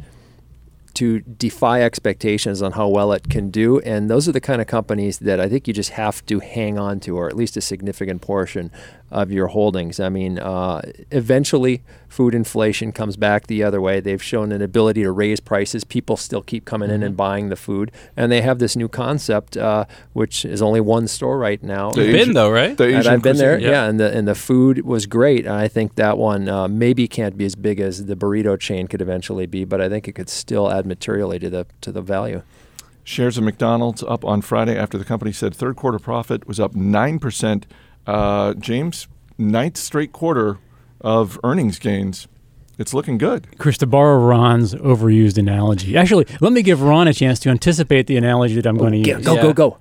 to 0.94 1.20
defy 1.20 1.82
expectations 1.82 2.60
on 2.62 2.72
how 2.72 2.88
well 2.88 3.12
it 3.12 3.28
can 3.28 3.50
do. 3.50 3.80
And 3.80 4.10
those 4.10 4.28
are 4.28 4.32
the 4.32 4.40
kind 4.40 4.60
of 4.60 4.66
companies 4.66 5.18
that 5.20 5.40
I 5.40 5.48
think 5.48 5.68
you 5.68 5.74
just 5.74 5.90
have 5.90 6.24
to 6.26 6.40
hang 6.40 6.78
on 6.78 7.00
to, 7.00 7.16
or 7.16 7.28
at 7.28 7.36
least 7.36 7.56
a 7.56 7.60
significant 7.60 8.20
portion 8.22 8.70
of 9.10 9.30
your 9.32 9.48
holdings. 9.48 9.98
I 10.00 10.08
mean, 10.08 10.38
uh, 10.38 10.82
eventually, 11.10 11.82
food 12.08 12.34
inflation 12.34 12.92
comes 12.92 13.16
back 13.16 13.46
the 13.46 13.62
other 13.62 13.80
way. 13.80 14.00
They've 14.00 14.22
shown 14.22 14.52
an 14.52 14.62
ability 14.62 15.02
to 15.02 15.10
raise 15.12 15.40
prices. 15.40 15.84
People 15.84 16.16
still 16.16 16.42
keep 16.42 16.64
coming 16.64 16.90
in 16.90 17.02
and 17.02 17.16
buying 17.16 17.48
the 17.48 17.56
food. 17.56 17.90
And 18.16 18.30
they 18.30 18.40
have 18.42 18.58
this 18.58 18.76
new 18.76 18.88
concept, 18.88 19.56
uh, 19.56 19.84
which 20.12 20.44
is 20.44 20.62
only 20.62 20.80
one 20.80 21.08
store 21.08 21.38
right 21.38 21.62
now. 21.62 21.90
The 21.90 22.02
Been 22.02 22.14
Asian- 22.16 22.34
though, 22.34 22.50
right? 22.50 22.76
the 22.76 22.84
And 22.84 22.94
Asian 22.96 23.12
I've 23.14 23.22
been 23.22 23.36
there, 23.36 23.56
cuisine. 23.56 23.72
yeah. 23.72 23.84
and 23.88 23.98
the 24.00 24.16
and 24.16 24.26
the 24.28 24.34
food 24.34 24.84
was 24.84 25.06
great. 25.06 25.44
And 25.46 25.54
I 25.54 25.68
think 25.68 25.96
that 25.96 26.16
one 26.18 26.48
uh, 26.48 26.68
maybe 26.68 27.06
can't 27.08 27.36
be 27.36 27.44
as 27.44 27.54
big 27.56 27.80
as 27.80 28.06
the 28.06 28.16
burrito 28.16 28.58
chain 28.58 28.86
could 28.86 29.02
eventually 29.02 29.46
be, 29.46 29.64
but 29.64 29.80
I 29.80 29.88
think 29.88 30.06
it 30.08 30.12
could 30.12 30.28
still 30.28 30.70
add 30.70 30.86
materially 30.86 31.38
to 31.40 31.50
the 31.50 31.66
to 31.80 31.92
the 31.92 32.02
value. 32.02 32.42
Shares 33.02 33.38
of 33.38 33.44
McDonald's 33.44 34.02
up 34.04 34.24
on 34.24 34.40
Friday 34.40 34.76
after 34.76 34.96
the 34.98 35.04
company 35.04 35.32
said 35.32 35.54
third 35.54 35.74
quarter 35.74 35.98
profit 35.98 36.46
was 36.46 36.60
up 36.60 36.74
9%. 36.74 37.64
Uh, 38.10 38.54
James, 38.54 39.06
ninth 39.38 39.76
straight 39.76 40.12
quarter 40.12 40.58
of 41.00 41.38
earnings 41.44 41.78
gains. 41.78 42.26
It's 42.78 42.94
looking 42.94 43.18
good. 43.18 43.46
Chris, 43.58 43.76
to 43.78 43.86
borrow 43.86 44.18
Ron's 44.18 44.74
overused 44.74 45.36
analogy. 45.38 45.96
Actually, 45.96 46.26
let 46.40 46.52
me 46.52 46.62
give 46.62 46.80
Ron 46.82 47.08
a 47.08 47.12
chance 47.14 47.38
to 47.40 47.50
anticipate 47.50 48.06
the 48.06 48.16
analogy 48.16 48.54
that 48.56 48.66
I'm 48.66 48.78
going 48.78 48.92
to 48.92 48.98
use. 48.98 49.24
Go 49.24 49.34
Yeah. 49.34 49.42
go 49.42 49.52
go! 49.52 49.78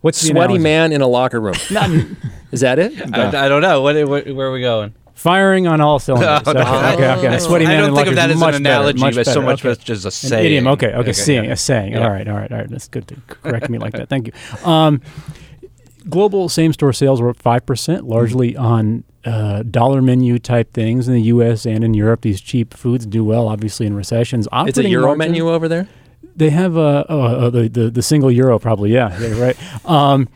What's 0.00 0.20
the 0.20 0.28
Sweaty 0.28 0.54
analogy? 0.56 0.62
man 0.62 0.92
in 0.92 1.00
a 1.02 1.06
locker 1.06 1.40
room. 1.40 1.54
Is 2.50 2.60
that 2.60 2.78
it? 2.80 3.14
I, 3.16 3.46
I 3.46 3.48
don't 3.48 3.62
know. 3.62 3.80
What, 3.82 3.94
what, 4.08 4.26
where 4.34 4.48
are 4.48 4.52
we 4.52 4.60
going? 4.60 4.92
Firing 5.14 5.68
on 5.68 5.80
all 5.80 5.98
cylinders. 6.00 6.48
okay, 6.48 6.58
okay, 6.60 7.10
okay. 7.14 7.34
A 7.36 7.38
sweaty 7.38 7.64
I 7.66 7.76
don't 7.76 7.90
in 7.90 7.94
think 7.94 8.08
of 8.08 8.14
luck 8.14 8.16
that 8.16 8.30
is 8.30 8.34
as 8.36 8.40
much 8.40 8.54
an 8.56 8.62
analogy, 8.66 8.98
much 8.98 9.14
but 9.14 9.24
so 9.26 9.34
better. 9.34 9.46
much 9.46 9.60
okay. 9.64 9.70
as 9.70 9.78
just 9.78 10.04
a 10.04 10.08
An 10.08 10.10
saying. 10.12 10.46
idiom. 10.46 10.66
Okay, 10.66 10.88
okay, 10.88 10.96
Okay, 10.96 11.12
saying, 11.12 11.44
yeah. 11.44 11.52
a 11.52 11.56
saying. 11.56 11.92
Yeah. 11.92 12.00
All 12.04 12.10
right, 12.10 12.26
all 12.26 12.34
right, 12.36 12.50
all 12.50 12.58
right. 12.58 12.68
That's 12.68 12.88
good 12.88 13.06
to 13.08 13.16
correct 13.28 13.70
me 13.70 13.78
like 13.78 13.92
that. 13.92 14.08
Thank 14.08 14.26
you. 14.26 14.32
Um, 14.68 15.00
global 16.08 16.48
same-store 16.48 16.92
sales 16.92 17.20
were 17.20 17.30
up 17.30 17.36
five 17.36 17.66
percent, 17.66 18.04
largely 18.04 18.56
on 18.56 19.04
uh, 19.24 19.62
dollar 19.62 20.02
menu 20.02 20.38
type 20.38 20.72
things 20.72 21.08
in 21.08 21.14
the 21.14 21.22
U.S. 21.22 21.66
and 21.66 21.84
in 21.84 21.94
Europe. 21.94 22.22
These 22.22 22.40
cheap 22.40 22.74
foods 22.74 23.06
do 23.06 23.24
well, 23.24 23.48
obviously, 23.48 23.86
in 23.86 23.94
recessions. 23.94 24.46
It's 24.46 24.52
a 24.52 24.56
Operating 24.56 24.92
Euro 24.92 25.06
margin- 25.08 25.18
menu 25.18 25.50
over 25.50 25.68
there. 25.68 25.88
They 26.34 26.50
have 26.50 26.78
uh, 26.78 27.04
oh, 27.08 27.20
uh, 27.20 27.50
the, 27.50 27.68
the 27.68 27.90
the 27.90 28.02
single 28.02 28.30
euro 28.30 28.58
probably. 28.58 28.92
Yeah, 28.92 29.18
yeah 29.20 29.38
right. 29.38 29.56
Um, 29.84 30.28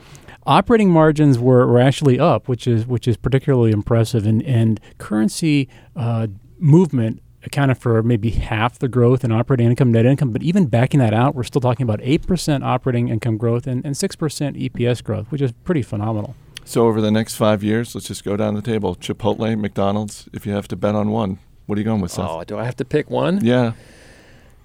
operating 0.46 0.90
margins 0.90 1.38
were, 1.38 1.66
were 1.66 1.80
actually 1.80 2.20
up, 2.20 2.49
which 2.49 2.66
is 2.66 2.87
which 2.87 3.08
is 3.08 3.16
particularly 3.16 3.73
impressive, 3.73 4.26
and 4.26 4.42
and 4.42 4.80
currency 4.99 5.68
uh, 5.94 6.26
movement 6.58 7.23
accounted 7.47 7.79
for 7.79 8.03
maybe 8.03 8.31
half 8.31 8.79
the 8.79 8.88
growth 8.88 9.25
in 9.25 9.33
operating 9.33 9.69
income, 9.69 9.93
net 9.93 10.07
income. 10.07 10.31
But 10.31 10.43
even 10.43 10.67
backing 10.67 11.00
that 11.00 11.15
out, 11.15 11.35
we're 11.35 11.45
still 11.45 11.61
talking 11.61 11.85
about 11.85 12.00
eight 12.03 12.26
percent 12.26 12.65
operating 12.65 13.09
income 13.09 13.37
growth 13.37 13.67
and 13.67 13.85
and 13.85 13.97
six 13.97 14.17
percent 14.17 14.57
EPS 14.57 15.03
growth, 15.03 15.31
which 15.31 15.41
is 15.41 15.53
pretty 15.65 15.83
phenomenal. 15.83 16.35
So 16.65 16.87
over 16.87 17.00
the 17.00 17.12
next 17.12 17.37
five 17.37 17.62
years, 17.62 17.95
let's 17.95 18.09
just 18.09 18.25
go 18.25 18.37
down 18.37 18.55
the 18.55 18.62
table. 18.62 18.97
Chipotle, 18.97 19.57
McDonald's. 19.59 20.29
If 20.33 20.47
you 20.47 20.53
have 20.53 20.67
to 20.69 20.76
bet 20.76 20.95
on 20.97 21.11
one, 21.11 21.38
What 21.67 21.79
are 21.79 21.81
you 21.81 21.85
going 21.85 22.00
with, 22.00 22.11
Seth? 22.11 22.26
Oh, 22.29 22.43
do 22.45 22.59
I 22.59 22.65
have 22.65 22.76
to 22.76 22.85
pick 22.85 23.09
one? 23.09 23.45
Yeah. 23.45 23.73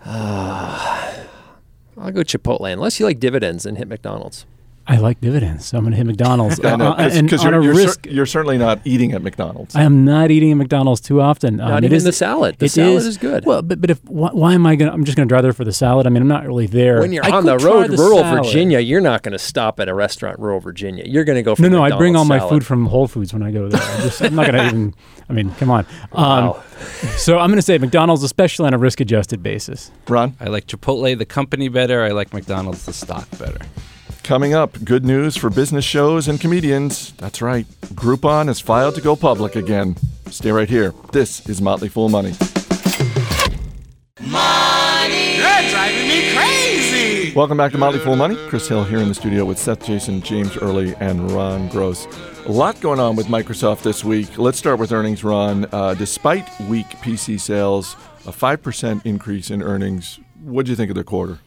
I'll 0.06 2.12
go 2.12 2.22
Chipotle. 2.22 2.72
Unless 2.74 3.00
you 3.00 3.06
like 3.06 3.20
dividends, 3.20 3.68
and 3.68 3.78
hit 3.78 3.88
McDonald's. 3.88 4.48
I 4.88 4.98
like 4.98 5.22
dividends, 5.22 5.66
so 5.66 5.78
I'm 5.78 5.84
going 5.84 5.92
to 5.92 5.98
hit 5.98 6.06
McDonald's. 6.06 6.60
I 6.66 6.76
know, 6.76 6.92
Uh, 6.92 7.10
and 7.12 7.28
because 7.28 7.44
you're, 7.44 7.62
you're, 7.62 7.88
cer- 7.88 8.00
you're 8.10 8.26
certainly 8.26 8.58
not 8.58 8.80
eating 8.84 9.14
at 9.14 9.22
McDonald's. 9.22 9.76
I 9.76 9.84
am 9.84 10.04
not 10.06 10.32
eating 10.32 10.52
at 10.52 10.58
McDonald's 10.58 11.02
too 11.02 11.22
often. 11.22 11.58
Not 11.58 11.72
Um, 11.72 11.84
even 11.86 11.96
is- 11.98 12.04
the 12.04 12.12
salad. 12.12 12.58
The 12.60 12.66
it 12.66 12.72
salad 12.72 13.04
is 13.04 13.18
good. 13.18 13.46
Well, 13.46 13.62
but 13.62 13.80
but 13.80 13.90
if 13.92 14.04
why, 14.06 14.30
why 14.32 14.54
am 14.54 14.66
I 14.66 14.76
going? 14.76 14.90
to 14.90 14.94
I'm 14.94 15.06
just 15.06 15.16
going 15.16 15.28
to 15.28 15.32
drive 15.32 15.44
there 15.44 15.54
for 15.54 15.64
the 15.66 15.72
salad. 15.74 16.08
I 16.08 16.10
mean, 16.10 16.22
I'm 16.22 16.28
not 16.28 16.46
really 16.46 16.66
there. 16.68 17.00
When 17.00 17.14
you're 17.14 17.26
I 17.26 17.30
on 17.32 17.46
the 17.46 17.58
road, 17.58 17.92
the 17.92 17.98
rural 17.98 18.20
salad. 18.20 18.44
Virginia, 18.46 18.80
you're 18.80 19.02
not 19.02 19.22
going 19.24 19.34
to 19.34 19.40
stop 19.40 19.80
at 19.80 19.88
a 19.88 19.94
restaurant, 19.94 20.40
rural 20.40 20.60
Virginia. 20.60 21.04
You're 21.08 21.24
going 21.26 21.38
to 21.38 21.44
go 21.44 21.56
for 21.56 21.62
No, 21.62 21.70
no, 21.70 21.84
I 21.84 21.96
bring 21.98 22.16
all 22.16 22.26
McDonald's 22.26 22.44
my 22.44 22.50
food 22.50 22.66
from 22.66 22.86
Whole 22.88 23.08
Foods 23.08 23.34
when 23.34 23.44
I 23.44 23.52
go 23.52 23.70
there. 23.70 23.82
I'm, 23.82 24.02
just, 24.02 24.22
I'm 24.22 24.36
not 24.36 24.48
going 24.48 24.58
to 24.58 24.66
even. 24.66 24.94
I 25.30 25.34
mean, 25.34 25.52
come 25.56 25.70
on. 25.70 25.86
Um, 26.12 26.22
Wow. 26.48 26.64
So 27.18 27.38
I'm 27.38 27.48
going 27.50 27.58
to 27.58 27.62
say 27.62 27.78
McDonald's, 27.78 28.24
especially 28.24 28.68
on 28.68 28.74
a 28.74 28.78
risk-adjusted 28.78 29.42
basis. 29.44 29.92
Ron, 30.08 30.36
I 30.42 30.46
like 30.46 30.66
Chipotle, 30.68 31.16
the 31.18 31.26
company, 31.26 31.70
better. 31.70 32.04
I 32.04 32.10
like 32.10 32.34
McDonald's, 32.34 32.86
the 32.86 32.92
stock, 32.94 33.30
better. 33.38 33.60
Coming 34.32 34.54
up, 34.54 34.82
good 34.86 35.04
news 35.04 35.36
for 35.36 35.50
business 35.50 35.84
shows 35.84 36.30
and 36.30 36.40
comedians. 36.40 37.12
That's 37.18 37.42
right. 37.42 37.66
Groupon 37.96 38.48
has 38.48 38.62
filed 38.62 38.96
to 38.96 39.02
go 39.02 39.18
public 39.18 39.58
again. 39.58 39.98
Stay 40.30 40.54
right 40.54 40.70
here. 40.70 40.94
This 41.12 41.50
is 41.50 41.62
Motley 41.62 41.90
Fool 41.90 42.08
Money. 42.08 42.32
Money! 44.22 45.36
You're 45.36 45.70
driving 45.70 46.08
me 46.08 46.34
crazy. 46.34 47.34
Welcome 47.36 47.58
back 47.58 47.74
to 47.74 47.78
Motley 47.78 48.00
Fool 48.00 48.16
Money. 48.16 48.38
Chris 48.48 48.70
Hill 48.70 48.86
here 48.86 49.00
in 49.00 49.10
the 49.10 49.14
studio 49.14 49.44
with 49.44 49.60
Seth 49.60 49.86
Jason, 49.86 50.22
James 50.22 50.56
Early, 50.56 50.96
and 51.02 51.30
Ron 51.34 51.68
Gross. 51.68 52.08
A 52.46 52.52
lot 52.54 52.80
going 52.80 53.02
on 53.02 53.18
with 53.18 53.28
Microsoft 53.28 53.82
this 53.82 54.06
week. 54.06 54.38
Let's 54.38 54.58
start 54.58 54.80
with 54.80 54.94
earnings, 54.94 55.26
Ron. 55.26 55.66
Uh, 55.74 55.94
despite 55.94 56.48
weak 56.70 56.88
PC 57.02 57.38
sales, 57.38 57.98
a 58.26 58.32
5% 58.32 59.06
increase 59.06 59.52
in 59.52 59.62
earnings. 59.62 60.22
What 60.42 60.66
do 60.66 60.72
you 60.72 60.78
think 60.78 60.90
of 60.90 60.96
the 60.96 61.04
quarter? 61.04 61.40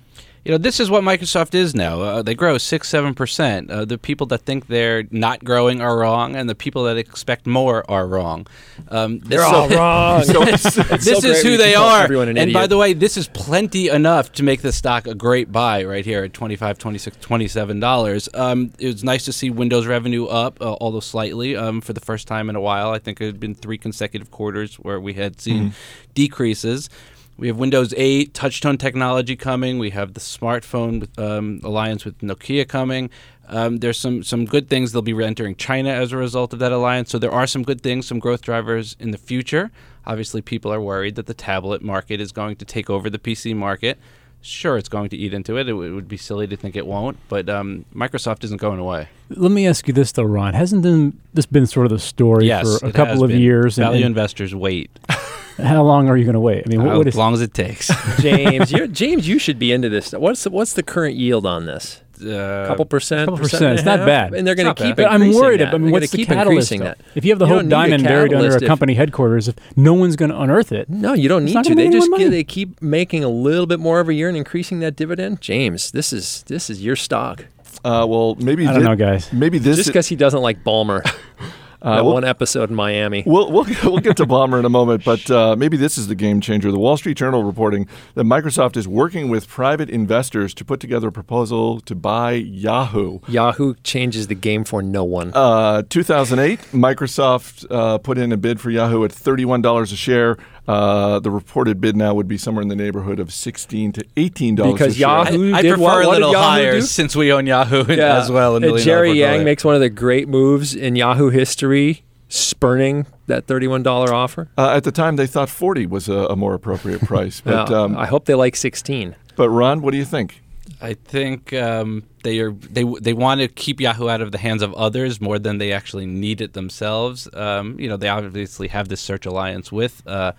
You 0.45 0.53
know, 0.53 0.59
this 0.59 0.79
is 0.79 0.91
what 0.91 1.03
Microsoft 1.03 1.55
is 1.55 1.75
now. 1.75 2.03
Uh, 2.03 2.23
they 2.23 2.35
grow 2.35 2.59
six, 2.59 2.91
seven 2.91 3.15
percent. 3.15 3.71
Uh, 3.71 3.87
the 3.87 3.97
people 3.97 4.27
that 4.27 4.43
think 4.43 4.67
they're 4.67 5.05
not 5.11 5.43
growing 5.43 5.81
are 5.81 5.97
wrong, 5.97 6.37
and 6.37 6.51
the 6.51 6.55
people 6.55 6.85
that 6.85 6.99
expect 6.99 7.47
more 7.47 7.83
are 7.91 8.07
wrong. 8.07 8.47
Um, 8.89 9.21
They're 9.21 9.43
all 9.43 9.71
wrong. 9.71 10.21
this 10.27 10.75
so 10.75 11.29
is 11.29 11.43
who 11.43 11.57
they 11.57 11.75
are. 11.75 12.13
an 12.29 12.37
And 12.37 12.53
by 12.53 12.67
the 12.67 12.77
way, 12.77 12.93
this 12.93 13.17
is 13.17 13.27
plenty 13.29 13.89
enough 13.89 14.33
to 14.33 14.43
make 14.43 14.61
the 14.61 14.73
stock 14.73 15.07
a 15.07 15.15
great 15.15 15.51
buy 15.51 15.83
right 15.85 16.05
here 16.05 16.25
at 16.25 16.35
25 16.35 16.77
26 16.79 17.17
27 17.23 17.81
dollars. 17.81 18.29
Um, 18.35 18.71
it 18.79 18.87
was 18.87 19.03
nice 19.03 19.25
to 19.25 19.33
see 19.33 19.49
Windows 19.49 19.87
revenue 19.87 20.27
up, 20.27 20.61
uh, 20.61 20.77
although 20.79 21.01
slightly, 21.01 21.57
um, 21.57 21.81
for 21.81 21.95
the 21.95 22.01
first 22.01 22.29
time 22.29 22.51
in 22.51 22.57
a 22.57 22.61
while. 22.61 22.91
I 22.91 22.99
think 22.99 23.19
it 23.23 23.27
had 23.27 23.41
been 23.41 23.55
three 23.55 23.79
consecutive 23.79 24.31
quarters 24.31 24.75
where 24.75 25.01
we 25.01 25.15
had 25.15 25.41
seen 25.41 25.73
decreases. 26.13 26.91
We 27.37 27.49
have 27.49 27.57
Windows 27.57 27.93
8 27.97 28.33
touchtone 28.33 28.79
technology 28.79 29.35
coming. 29.35 29.79
We 29.79 29.91
have 29.91 30.15
the 30.15 30.21
smartphone 30.21 31.09
um, 31.19 31.61
alliance 31.65 32.05
with 32.05 32.19
Nokia 32.19 32.67
coming. 32.69 33.11
Um, 33.49 33.79
there's 33.79 33.99
some 33.99 34.23
some 34.23 34.45
good 34.47 34.69
things. 34.71 34.93
They'll 34.93 35.03
be 35.03 35.21
entering 35.23 35.57
China 35.57 35.91
as 35.91 36.13
a 36.13 36.17
result 36.17 36.53
of 36.53 36.59
that 36.61 36.73
alliance. 36.73 37.11
So 37.11 37.19
there 37.19 37.33
are 37.33 37.47
some 37.47 37.63
good 37.63 37.83
things, 37.83 38.07
some 38.07 38.19
growth 38.19 38.41
drivers 38.43 38.97
in 39.01 39.11
the 39.11 39.19
future. 39.19 39.71
Obviously, 40.07 40.41
people 40.43 40.73
are 40.73 40.81
worried 40.81 41.17
that 41.17 41.27
the 41.27 41.35
tablet 41.35 41.83
market 41.83 42.21
is 42.21 42.33
going 42.33 42.57
to 42.57 42.65
take 42.65 42.89
over 42.89 43.11
the 43.11 43.19
PC 43.19 43.55
market. 43.55 43.99
Sure, 44.41 44.77
it's 44.77 44.91
going 44.91 45.09
to 45.09 45.17
eat 45.17 45.33
into 45.33 45.57
it. 45.57 45.63
It, 45.63 45.73
w- 45.73 45.91
it 45.91 45.95
would 45.95 46.09
be 46.09 46.19
silly 46.19 46.47
to 46.47 46.57
think 46.57 46.77
it 46.77 46.87
won't. 46.87 47.17
But 47.31 47.49
um, 47.49 47.87
Microsoft 47.95 48.45
isn't 48.45 48.61
going 48.61 48.79
away. 48.79 49.09
Let 49.31 49.51
me 49.51 49.67
ask 49.67 49.89
you 49.89 49.95
this 49.95 50.13
though, 50.13 50.23
Ron. 50.25 50.53
Hasn't 50.55 50.83
then 50.83 51.19
this 51.33 51.47
been 51.47 51.67
sort 51.67 51.87
of 51.87 51.93
the 51.93 51.99
story 51.99 52.47
yes, 52.47 52.79
for 52.79 52.87
a 52.87 52.93
couple 52.93 53.25
of 53.25 53.31
been. 53.31 53.41
years? 53.41 53.79
and- 53.79 53.85
Value 53.87 54.05
and 54.05 54.07
investors 54.07 54.55
wait 54.55 54.91
how 55.63 55.83
long 55.83 56.09
are 56.09 56.17
you 56.17 56.25
going 56.25 56.35
to 56.35 56.41
wait? 56.41 56.65
I 56.67 56.69
mean, 56.69 56.83
what, 56.83 56.91
how 56.91 56.99
what 56.99 57.07
is 57.07 57.17
long 57.17 57.35
as 57.35 57.41
it 57.41 57.55
takes. 57.55 57.91
James, 58.21 58.73
you're, 58.73 58.87
James, 58.87 59.29
you 59.29 59.39
should 59.39 59.59
be 59.59 59.73
into 59.73 59.89
this. 59.89 60.13
What's 60.13 60.45
the, 60.45 60.51
what's 60.51 60.73
the 60.75 60.83
current 60.83 61.17
yield 61.17 61.47
on 61.47 61.67
this? 61.67 62.01
Uh, 62.21 62.67
couple 62.69 62.85
percent, 62.85 63.27
couple 63.29 63.39
percent 63.39 63.61
percent. 63.61 63.75
It's 63.75 63.85
not 63.85 63.99
half? 63.99 64.07
bad. 64.07 64.35
and 64.35 64.47
they're 64.47 64.55
going 64.55 64.67
to 64.67 64.71
not 64.71 64.77
keep. 64.77 64.97
But 64.97 65.11
I'm 65.11 65.33
worried. 65.33 65.61
That. 65.61 65.75
I 65.75 65.79
mean, 65.79 65.91
what's 65.91 66.13
gonna 66.13 66.25
the 66.25 66.35
catalyst? 66.35 66.71
that. 66.79 66.99
If 67.17 67.25
you 67.25 67.33
have 67.33 67.41
the 67.41 67.45
You 67.47 67.49
whole 67.49 67.59
don't 67.59 67.69
need 67.69 67.75
a 67.75 67.77
diamond 67.77 68.05
buried 68.05 68.33
under 68.33 68.37
a 68.37 68.39
catalyst 68.51 68.63
if- 68.63 68.69
company 68.69 68.95
headquarters, 68.95 69.49
if 69.49 69.57
no 69.77 69.95
one's 69.95 70.15
going 70.15 70.31
to 70.31 70.41
unearth 70.41 70.71
it, 70.71 70.89
No, 70.89 71.13
you 71.13 71.29
don't 71.29 71.45
need 71.45 71.63
to. 71.65 71.75
They 71.75 71.89
just 71.89 72.11
get, 72.17 72.31
they 72.31 72.45
keep 72.45 72.81
making 72.81 73.25
a 73.25 73.29
little 73.29 73.67
bit 73.67 73.81
more 73.81 73.99
every 73.99 74.15
year 74.17 74.29
and 74.29 74.37
increasing 74.37 74.79
that 74.81 74.95
dividend. 74.95 75.41
James, 75.41 75.91
this 75.91 76.13
is 76.13 76.45
this 76.45 76.71
is 76.71 76.85
your 76.85 76.95
stock. 76.95 77.47
Uh, 77.85 78.07
well, 78.09 78.37
maybe 78.37 78.65
I 78.67 78.73
don't 78.73 78.83
thi- 78.83 78.89
know, 78.89 78.97
guys. 78.97 79.33
Maybe 79.33 79.59
this. 79.59 79.77
Just 79.77 79.89
because 79.89 80.07
he 80.07 80.15
doesn't 80.17 80.41
like 80.41 80.63
Ballmer. 80.63 81.03
Uh, 81.85 82.01
well- 82.03 82.15
one 82.15 82.25
episode 82.25 82.71
in 82.71 82.77
Miami. 82.77 83.23
We'll, 83.27 83.53
we'll, 83.53 83.67
we'll 83.85 83.99
get 83.99 84.17
to 84.17 84.27
Ballmer 84.27 84.59
in 84.59 84.65
a 84.65 84.71
moment, 84.71 85.05
but 85.05 85.31
uh, 85.31 85.55
maybe 85.57 85.77
this 85.77 85.99
is 85.99 86.09
the 86.09 86.15
game 86.15 86.41
changer. 86.41 86.73
The 86.73 86.79
Wall 86.79 86.97
Street 86.97 87.17
Journal 87.19 87.45
reporting 87.45 87.87
that 88.15 88.25
Microsoft 88.25 88.77
is 88.77 88.89
working 88.89 89.29
with 89.29 89.47
private 89.49 89.91
investors 89.91 90.55
to 90.55 90.65
put 90.65 90.81
together 90.81 91.09
a 91.09 91.13
proposal 91.13 91.81
to 91.81 91.95
buy 91.95 92.33
Yahoo. 92.33 93.21
Yahoo 93.29 93.75
changes 93.85 94.29
the 94.29 94.35
game 94.35 94.65
for 94.65 94.83
no 94.83 95.05
one. 95.05 95.31
Uh, 95.35 95.83
2008, 95.91 96.59
Microsoft 96.73 97.67
uh, 97.71 97.99
put 97.99 98.17
in 98.19 98.33
a 98.33 98.37
bid 98.37 98.61
for 98.61 98.71
Yahoo 98.71 99.05
at 99.05 99.11
$31 99.11 99.93
a 99.93 99.97
share. 99.97 100.37
Uh, 100.67 101.19
the 101.21 101.31
reported 101.31 101.81
bid 101.81 101.95
now 101.97 102.15
would 102.15 102.27
be 102.27 102.39
somewhere 102.39 102.63
in 102.63 102.69
the 102.69 102.77
neighborhood 102.77 103.21
of 103.21 103.33
16 103.33 103.93
to 103.93 104.05
$18 104.17 104.57
Because 104.73 104.97
a. 104.97 104.99
Yahoo- 105.01 105.37
Who 105.51 105.55
I, 105.55 105.59
I 105.59 105.63
prefer 105.63 105.77
what? 105.79 106.05
a 106.05 106.07
What 106.09 106.15
did 106.15 106.21
little 106.21 106.33
Yahoo 106.33 106.43
higher 106.49 106.73
do? 106.73 106.81
since 106.83 107.15
we 107.15 107.31
own 107.33 107.47
Yahoo 107.47 107.85
as 107.93 108.31
well. 108.31 108.57
And 108.57 108.65
Jerry 108.79 109.13
Yang 109.13 109.19
portfolio. 109.29 109.45
makes 109.45 109.65
one 109.65 109.75
of 109.75 109.81
the 109.83 109.91
great 109.91 110.27
moves 110.29 110.75
in 110.75 110.97
Yahoo 110.97 111.29
history, 111.29 112.03
spurning 112.29 113.07
that 113.27 113.47
$31 113.47 113.87
offer. 114.11 114.49
Uh, 114.57 114.71
at 114.75 114.85
the 114.85 114.93
time, 114.93 115.17
they 115.17 115.27
thought 115.27 115.49
40 115.51 115.87
was 115.87 116.09
a, 116.09 116.15
a 116.29 116.37
more 116.37 116.55
appropriate 116.55 117.01
price. 117.07 117.41
But, 117.43 117.69
Yeah, 117.71 117.81
um, 117.83 117.97
I 117.97 118.07
hope 118.07 118.25
they 118.25 118.35
like 118.35 118.57
16. 118.57 119.15
but 119.37 119.51
Ron, 119.51 119.83
what 119.83 119.91
do 119.93 119.99
you 119.99 120.05
think? 120.07 120.41
I 120.81 120.95
think 120.95 121.53
um, 121.53 122.05
they 122.25 122.41
are 122.41 122.51
they 122.51 122.83
they 122.83 123.13
want 123.13 123.41
to 123.41 123.49
keep 123.49 123.81
Yahoo 123.81 124.09
out 124.09 124.21
of 124.21 124.33
the 124.33 124.39
hands 124.39 124.63
of 124.63 124.75
others 124.75 125.21
more 125.21 125.39
than 125.39 125.59
they 125.59 125.73
actually 125.73 126.07
need 126.07 126.41
it 126.41 126.55
themselves. 126.55 127.29
Um, 127.33 127.79
you 127.79 127.89
know, 127.89 127.97
they 127.97 128.09
obviously 128.09 128.69
have 128.69 128.89
this 128.89 129.01
search 129.01 129.27
alliance 129.27 129.71
with 129.71 130.03
uh, 130.07 130.33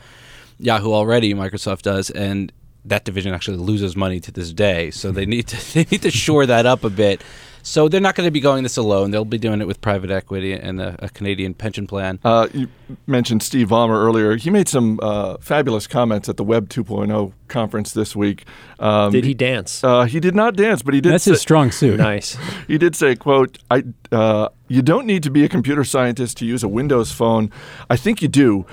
Yahoo 0.60 0.92
already. 0.92 1.34
Microsoft 1.34 1.84
does, 1.84 2.10
and 2.10 2.52
that 2.84 3.06
division 3.06 3.34
actually 3.34 3.58
loses 3.58 3.96
money 3.96 4.20
to 4.20 4.32
this 4.32 4.52
day. 4.52 4.92
So 4.92 5.12
they 5.12 5.26
need 5.26 5.48
to 5.48 5.74
they 5.74 5.86
need 5.90 6.02
to 6.02 6.12
shore 6.12 6.46
that 6.46 6.66
up 6.66 6.84
a 6.84 6.90
bit. 6.90 7.24
So 7.66 7.90
they're 7.90 8.00
not 8.00 8.14
going 8.14 8.28
to 8.28 8.32
be 8.32 8.40
going 8.40 8.62
this 8.62 8.78
alone. 8.78 9.10
They'll 9.10 9.26
be 9.26 9.40
doing 9.40 9.60
it 9.60 9.66
with 9.66 9.82
private 9.82 10.12
equity 10.12 10.54
and 10.54 10.80
a, 10.80 10.96
a 11.00 11.10
Canadian 11.10 11.56
pension 11.56 11.88
plan. 11.88 12.20
Uh, 12.24 12.48
you 12.54 12.68
mentioned 13.08 13.42
Steve 13.42 13.70
Ballmer 13.70 13.96
earlier. 13.96 14.36
He 14.36 14.52
made 14.52 14.70
some 14.70 15.00
uh, 15.02 15.38
fabulous 15.38 15.88
comments 15.88 16.30
at 16.30 16.38
the 16.38 16.44
Web 16.44 16.70
2.0 16.70 17.34
conference 17.48 17.92
this 17.94 18.16
week. 18.16 18.46
Um, 18.80 19.12
Did 19.12 19.26
he 19.26 19.34
dance? 19.34 19.84
Uh, 19.84 20.04
he 20.04 20.20
did 20.20 20.36
not 20.36 20.56
dance, 20.56 20.84
but 20.84 20.94
he 20.94 21.02
did. 21.02 21.12
that's 21.12 21.24
say, 21.24 21.32
his 21.32 21.42
strong 21.42 21.72
suit. 21.72 21.98
nice. 21.98 22.38
He 22.68 22.78
did 22.78 22.96
say, 22.96 23.16
"quote 23.16 23.58
I 23.70 23.84
uh, 24.12 24.50
you 24.68 24.82
don't 24.82 25.06
need 25.06 25.24
to 25.24 25.30
be 25.30 25.44
a 25.44 25.50
computer 25.50 25.84
scientist 25.84 26.38
to 26.38 26.46
use 26.46 26.64
a 26.64 26.68
Windows 26.68 27.12
phone. 27.12 27.52
I 27.90 27.98
think 27.98 28.22
you 28.22 28.28
do." 28.28 28.66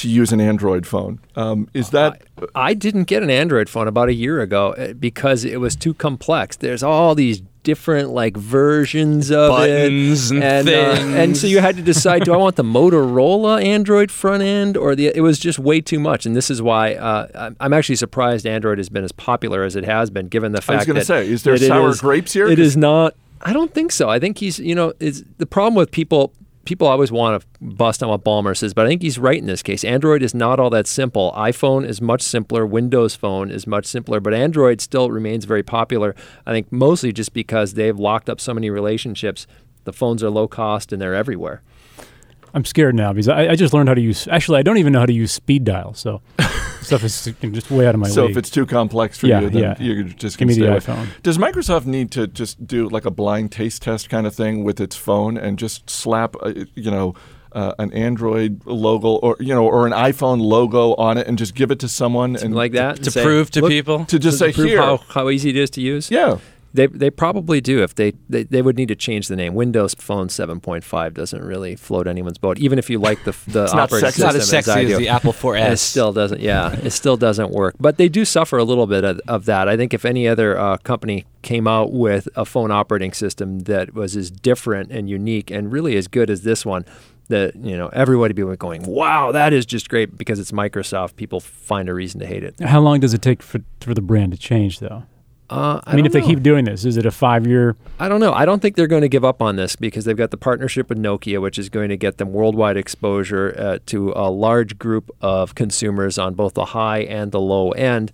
To 0.00 0.10
use 0.10 0.30
an 0.30 0.42
Android 0.42 0.86
phone, 0.86 1.20
um, 1.36 1.70
is 1.72 1.88
that 1.88 2.20
I 2.54 2.74
didn't 2.74 3.04
get 3.04 3.22
an 3.22 3.30
Android 3.30 3.70
phone 3.70 3.88
about 3.88 4.10
a 4.10 4.12
year 4.12 4.42
ago 4.42 4.74
uh, 4.74 4.92
because 4.92 5.42
it 5.42 5.58
was 5.58 5.74
too 5.74 5.94
complex. 5.94 6.54
There's 6.54 6.82
all 6.82 7.14
these 7.14 7.40
different 7.66 8.10
like 8.10 8.36
versions 8.36 9.30
of 9.30 9.50
Buttons 9.50 10.30
it, 10.30 10.42
and 10.42 10.68
uh, 10.68 10.72
and 11.20 11.36
so 11.36 11.46
you 11.48 11.58
had 11.58 11.76
to 11.76 11.82
decide: 11.82 12.24
do 12.24 12.32
I 12.32 12.36
want 12.36 12.54
the 12.56 12.62
Motorola 12.76 13.62
Android 13.62 14.10
front 14.12 14.42
end 14.42 14.76
or 14.76 14.94
the? 14.94 15.08
It 15.14 15.20
was 15.20 15.38
just 15.38 15.58
way 15.58 15.80
too 15.80 15.98
much, 15.98 16.24
and 16.24 16.34
this 16.36 16.48
is 16.48 16.62
why 16.62 16.94
uh, 16.94 17.50
I'm- 17.60 17.72
actually 17.74 17.96
surprised 17.96 18.46
Android 18.46 18.78
has 18.78 18.88
been 18.88 19.04
as 19.04 19.12
popular 19.12 19.64
as 19.64 19.76
it 19.76 19.84
has 19.84 20.08
been, 20.08 20.28
given 20.28 20.52
the 20.52 20.62
fact. 20.62 20.70
I 20.70 20.76
was 20.76 20.86
going 20.86 20.94
to 20.94 21.00
that 21.00 21.06
say? 21.06 21.28
Is 21.28 21.42
there 21.42 21.58
sour 21.58 21.90
is- 21.90 22.00
grapes 22.00 22.32
here? 22.32 22.46
It 22.46 22.58
is 22.58 22.76
not. 22.76 23.14
I 23.42 23.52
don't 23.52 23.74
think 23.74 23.92
so. 23.92 24.08
I 24.08 24.18
think 24.18 24.38
he's, 24.38 24.58
you 24.58 24.74
know, 24.74 24.94
is 24.98 25.24
the 25.38 25.46
problem 25.46 25.74
with 25.74 25.90
people. 25.90 26.32
People 26.66 26.88
always 26.88 27.12
want 27.12 27.40
to 27.40 27.46
bust 27.60 28.02
on 28.02 28.08
what 28.08 28.24
Ballmer 28.24 28.56
says, 28.56 28.74
but 28.74 28.86
I 28.86 28.88
think 28.88 29.00
he's 29.00 29.18
right 29.18 29.38
in 29.38 29.46
this 29.46 29.62
case. 29.62 29.84
Android 29.84 30.22
is 30.22 30.34
not 30.34 30.58
all 30.58 30.68
that 30.70 30.88
simple. 30.88 31.32
iPhone 31.36 31.86
is 31.86 32.02
much 32.02 32.20
simpler. 32.20 32.66
Windows 32.66 33.14
Phone 33.14 33.50
is 33.50 33.66
much 33.68 33.86
simpler, 33.86 34.18
but 34.18 34.34
Android 34.34 34.80
still 34.80 35.10
remains 35.10 35.44
very 35.44 35.62
popular. 35.62 36.14
I 36.44 36.50
think 36.50 36.70
mostly 36.72 37.12
just 37.12 37.32
because 37.32 37.74
they've 37.74 37.98
locked 37.98 38.28
up 38.28 38.40
so 38.40 38.52
many 38.52 38.68
relationships. 38.68 39.46
The 39.84 39.92
phones 39.92 40.24
are 40.24 40.30
low 40.30 40.48
cost 40.48 40.92
and 40.92 41.00
they're 41.00 41.14
everywhere. 41.14 41.62
I'm 42.56 42.64
scared 42.64 42.94
now 42.94 43.12
because 43.12 43.28
I, 43.28 43.48
I 43.48 43.54
just 43.54 43.72
learned 43.74 43.88
how 43.88 43.94
to 43.94 44.00
use. 44.00 44.26
Actually, 44.28 44.58
I 44.58 44.62
don't 44.62 44.78
even 44.78 44.92
know 44.92 45.00
how 45.00 45.06
to 45.06 45.12
use 45.12 45.30
speed 45.30 45.64
dial. 45.64 45.92
So 45.94 46.22
stuff 46.80 47.04
is 47.04 47.22
just 47.52 47.70
way 47.70 47.86
out 47.86 47.94
of 47.94 48.00
my 48.00 48.08
so? 48.08 48.22
league. 48.22 48.30
If 48.32 48.36
it's 48.38 48.50
too 48.50 48.64
complex 48.64 49.18
for 49.18 49.26
Yeah, 49.26 49.40
you, 49.42 49.50
then 49.50 49.62
yeah. 49.62 49.74
you're 49.78 50.02
just 50.04 50.38
Give 50.38 50.48
going 50.48 50.56
to 50.58 50.64
me 50.64 50.66
the 50.74 50.80
stay 50.80 50.92
away. 50.92 51.04
iPhone. 51.06 51.22
Does 51.22 51.36
Microsoft 51.38 51.84
need 51.84 52.10
to 52.12 52.26
just 52.26 52.66
do 52.66 52.88
like 52.88 53.04
a 53.04 53.10
blind 53.10 53.52
taste 53.52 53.82
test 53.82 54.08
kind 54.08 54.26
of 54.26 54.34
thing 54.34 54.64
with 54.64 54.80
its 54.80 54.96
phone 54.96 55.36
and 55.36 55.58
just 55.58 55.88
slap, 55.90 56.34
uh, 56.42 56.52
you 56.74 56.90
know? 56.90 57.14
Uh, 57.52 57.72
an 57.78 57.90
Android 57.94 58.60
logo, 58.66 59.12
or 59.16 59.34
you 59.40 59.54
know, 59.54 59.64
or 59.66 59.86
an 59.86 59.92
iPhone 59.94 60.42
logo 60.42 60.94
on 60.96 61.16
it, 61.16 61.26
and 61.26 61.38
just 61.38 61.54
give 61.54 61.70
it 61.70 61.78
to 61.78 61.88
someone, 61.88 62.36
and 62.36 62.54
like 62.54 62.72
that 62.72 62.96
and 62.96 63.04
to 63.04 63.10
say, 63.10 63.22
prove 63.24 63.50
to 63.52 63.62
"Look," 63.62 63.70
people. 63.70 64.04
to 64.06 64.18
just 64.18 64.38
to 64.40 64.44
say 64.44 64.52
prove 64.52 64.68
here, 64.68 64.82
how, 64.82 64.98
how 64.98 65.30
easy 65.30 65.48
it 65.50 65.56
is 65.56 65.70
to 65.70 65.80
use. 65.80 66.10
yeah, 66.10 66.36
They, 66.76 66.86
they 66.86 67.10
probably 67.10 67.60
do. 67.60 67.82
If 67.82 67.94
they, 67.94 68.12
they 68.28 68.44
they 68.44 68.62
would 68.62 68.76
need 68.76 68.88
to 68.88 68.94
change 68.94 69.28
the 69.28 69.36
name. 69.36 69.54
Windows 69.54 69.94
Phone 69.94 70.28
7.5 70.28 71.14
doesn't 71.14 71.42
really 71.42 71.74
float 71.76 72.06
anyone's 72.06 72.38
boat. 72.38 72.58
Even 72.58 72.78
if 72.78 72.88
you 72.90 72.98
like 72.98 73.24
the 73.24 73.34
the 73.46 73.64
not 73.66 73.90
operating 73.92 74.10
sexy. 74.10 74.22
system, 74.22 74.26
Not 74.26 74.36
as 74.36 74.48
sexy 74.48 74.70
I 74.70 74.82
as 74.84 74.98
the 74.98 75.08
Apple 75.08 75.32
4S. 75.32 75.72
It 75.72 75.76
still 75.78 76.12
doesn't. 76.12 76.40
Yeah, 76.40 76.72
it 76.76 76.90
still 76.90 77.16
doesn't 77.16 77.50
work. 77.50 77.74
But 77.80 77.96
they 77.96 78.08
do 78.08 78.24
suffer 78.24 78.58
a 78.58 78.64
little 78.64 78.86
bit 78.86 79.04
of, 79.04 79.20
of 79.26 79.46
that. 79.46 79.68
I 79.68 79.76
think 79.76 79.94
if 79.94 80.04
any 80.04 80.28
other 80.28 80.58
uh, 80.58 80.76
company 80.78 81.24
came 81.42 81.66
out 81.66 81.92
with 81.92 82.28
a 82.36 82.44
phone 82.44 82.70
operating 82.70 83.12
system 83.12 83.60
that 83.60 83.94
was 83.94 84.16
as 84.16 84.30
different 84.30 84.90
and 84.90 85.08
unique 85.08 85.50
and 85.50 85.72
really 85.72 85.96
as 85.96 86.08
good 86.08 86.28
as 86.30 86.42
this 86.42 86.66
one, 86.66 86.84
that 87.28 87.56
you 87.56 87.76
know 87.76 87.88
everybody 87.88 88.40
would 88.42 88.52
be 88.52 88.56
going, 88.56 88.82
"Wow, 88.82 89.32
that 89.32 89.52
is 89.52 89.66
just 89.66 89.88
great!" 89.88 90.16
Because 90.16 90.38
it's 90.38 90.52
Microsoft. 90.52 91.16
People 91.16 91.40
find 91.40 91.88
a 91.88 91.94
reason 91.94 92.20
to 92.20 92.26
hate 92.26 92.44
it. 92.44 92.60
How 92.60 92.80
long 92.80 93.00
does 93.00 93.14
it 93.14 93.22
take 93.22 93.42
for, 93.42 93.60
for 93.80 93.94
the 93.94 94.02
brand 94.02 94.32
to 94.32 94.38
change, 94.38 94.80
though? 94.80 95.04
Uh, 95.48 95.80
I, 95.84 95.94
mean, 95.94 96.04
don't 96.04 96.06
if 96.06 96.12
they 96.12 96.22
keep 96.22 96.42
doing 96.42 96.64
this, 96.64 96.84
is 96.84 96.96
it 96.96 97.06
a 97.06 97.10
five 97.10 97.46
year? 97.46 97.76
I 98.00 98.08
don't 98.08 98.18
know. 98.18 98.32
I 98.32 98.44
don't 98.44 98.60
think 98.60 98.74
they're 98.74 98.88
going 98.88 99.02
to 99.02 99.08
give 99.08 99.24
up 99.24 99.40
on 99.40 99.56
this 99.56 99.76
because 99.76 100.04
they've 100.04 100.16
got 100.16 100.32
the 100.32 100.36
partnership 100.36 100.88
with 100.88 100.98
Nokia, 100.98 101.40
which 101.40 101.56
is 101.58 101.68
going 101.68 101.88
to 101.90 101.96
get 101.96 102.18
them 102.18 102.32
worldwide 102.32 102.76
exposure 102.76 103.54
uh, 103.56 103.78
to 103.86 104.12
a 104.16 104.28
large 104.28 104.76
group 104.78 105.10
of 105.20 105.54
consumers 105.54 106.18
on 106.18 106.34
both 106.34 106.54
the 106.54 106.66
high 106.66 107.00
and 107.00 107.30
the 107.30 107.40
low 107.40 107.70
end. 107.72 108.10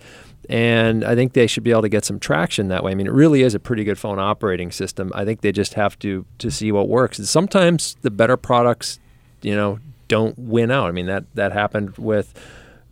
And 0.50 1.04
I 1.04 1.14
think 1.14 1.32
they 1.32 1.46
should 1.46 1.62
be 1.62 1.70
able 1.70 1.82
to 1.82 1.88
get 1.88 2.04
some 2.04 2.18
traction 2.18 2.68
that 2.68 2.84
way. 2.84 2.92
I 2.92 2.94
mean, 2.94 3.06
it 3.06 3.12
really 3.12 3.42
is 3.42 3.54
a 3.54 3.60
pretty 3.60 3.84
good 3.84 3.98
phone 3.98 4.18
operating 4.18 4.70
system. 4.70 5.10
I 5.14 5.24
think 5.24 5.40
they 5.40 5.52
just 5.52 5.74
have 5.74 5.98
to 6.00 6.26
to 6.38 6.50
see 6.50 6.70
what 6.70 6.88
works. 6.88 7.18
And 7.18 7.26
sometimes 7.26 7.96
the 8.02 8.10
better 8.10 8.36
products, 8.36 8.98
you 9.40 9.54
know, 9.54 9.78
don't 10.08 10.38
win 10.38 10.70
out. 10.70 10.88
I 10.88 10.92
mean, 10.92 11.06
that 11.06 11.24
that 11.34 11.52
happened 11.52 11.96
with, 11.96 12.34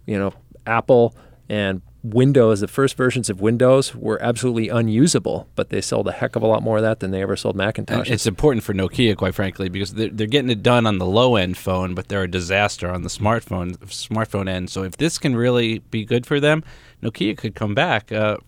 you 0.06 0.18
know, 0.18 0.32
Apple 0.66 1.14
and 1.50 1.82
Windows, 2.02 2.60
the 2.60 2.68
first 2.68 2.96
versions 2.96 3.28
of 3.28 3.40
Windows 3.40 3.94
were 3.94 4.22
absolutely 4.22 4.70
unusable, 4.70 5.48
but 5.54 5.68
they 5.68 5.82
sold 5.82 6.08
a 6.08 6.12
heck 6.12 6.34
of 6.34 6.42
a 6.42 6.46
lot 6.46 6.62
more 6.62 6.78
of 6.78 6.82
that 6.82 7.00
than 7.00 7.10
they 7.10 7.20
ever 7.20 7.36
sold 7.36 7.56
Macintosh. 7.56 8.10
it's 8.10 8.26
important 8.26 8.64
for 8.64 8.72
Nokia, 8.72 9.14
quite 9.14 9.34
frankly, 9.34 9.68
because 9.68 9.92
they're, 9.92 10.08
they're 10.08 10.26
getting 10.26 10.50
it 10.50 10.62
done 10.62 10.86
on 10.86 10.98
the 10.98 11.04
low 11.04 11.36
end 11.36 11.58
phone, 11.58 11.94
but 11.94 12.08
they're 12.08 12.22
a 12.22 12.30
disaster 12.30 12.90
on 12.90 13.02
the 13.02 13.10
smartphone 13.10 13.76
smartphone 13.86 14.48
end. 14.48 14.70
So 14.70 14.82
if 14.82 14.96
this 14.96 15.18
can 15.18 15.36
really 15.36 15.80
be 15.90 16.06
good 16.06 16.24
for 16.24 16.40
them, 16.40 16.64
Nokia 17.02 17.36
could 17.36 17.54
come 17.54 17.74
back 17.74 18.10
uh, 18.10 18.38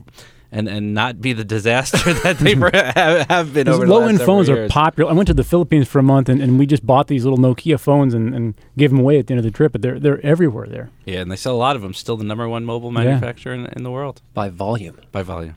and 0.53 0.69
and 0.69 0.95
not 0.95 1.21
be 1.21 1.33
the 1.33 1.45
disaster 1.45 2.13
that 2.23 2.39
they 2.39 2.55
were- 2.55 2.71
have, 2.95 3.27
have 3.29 3.55
been 3.55 3.67
over 3.69 3.87
the 3.87 3.91
low-end 3.93 4.19
several 4.19 4.37
phones 4.45 4.49
are 4.51 4.69
popular. 4.69 5.11
I 5.11 5.15
went 5.15 5.27
to 5.29 5.35
the 5.35 5.43
Philippines 5.45 5.89
for 5.89 5.99
a 5.99 6.03
month, 6.03 6.29
and, 6.29 6.41
and 6.41 6.59
we 6.59 6.67
just 6.67 6.87
bought 6.87 7.09
these 7.09 7.25
little 7.25 7.39
Nokia 7.39 7.81
phones 7.81 8.15
and, 8.15 8.35
and 8.35 8.55
gave 8.77 8.91
them 8.91 9.01
away 9.01 9.19
at 9.19 9.27
the 9.27 9.33
end 9.35 9.39
of 9.39 9.45
the 9.45 9.51
trip. 9.51 9.73
But 9.73 9.83
they're 9.83 9.99
they're 9.99 10.25
everywhere 10.25 10.67
there. 10.67 10.91
Yeah, 11.07 11.21
and 11.23 11.33
they 11.33 11.37
sell 11.37 11.55
a 11.55 11.57
lot 11.57 11.75
of 11.75 11.83
them. 11.83 11.95
Still 11.95 12.17
the 12.17 12.25
number 12.25 12.49
one 12.49 12.65
mobile 12.65 12.93
Yeah. 12.93 13.05
manufacturer 13.05 13.55
in, 13.55 13.67
in 13.75 13.83
the 13.83 13.91
world 13.91 14.21
by 14.35 14.51
volume. 14.51 14.99
by 15.11 15.23
volume. 15.23 15.57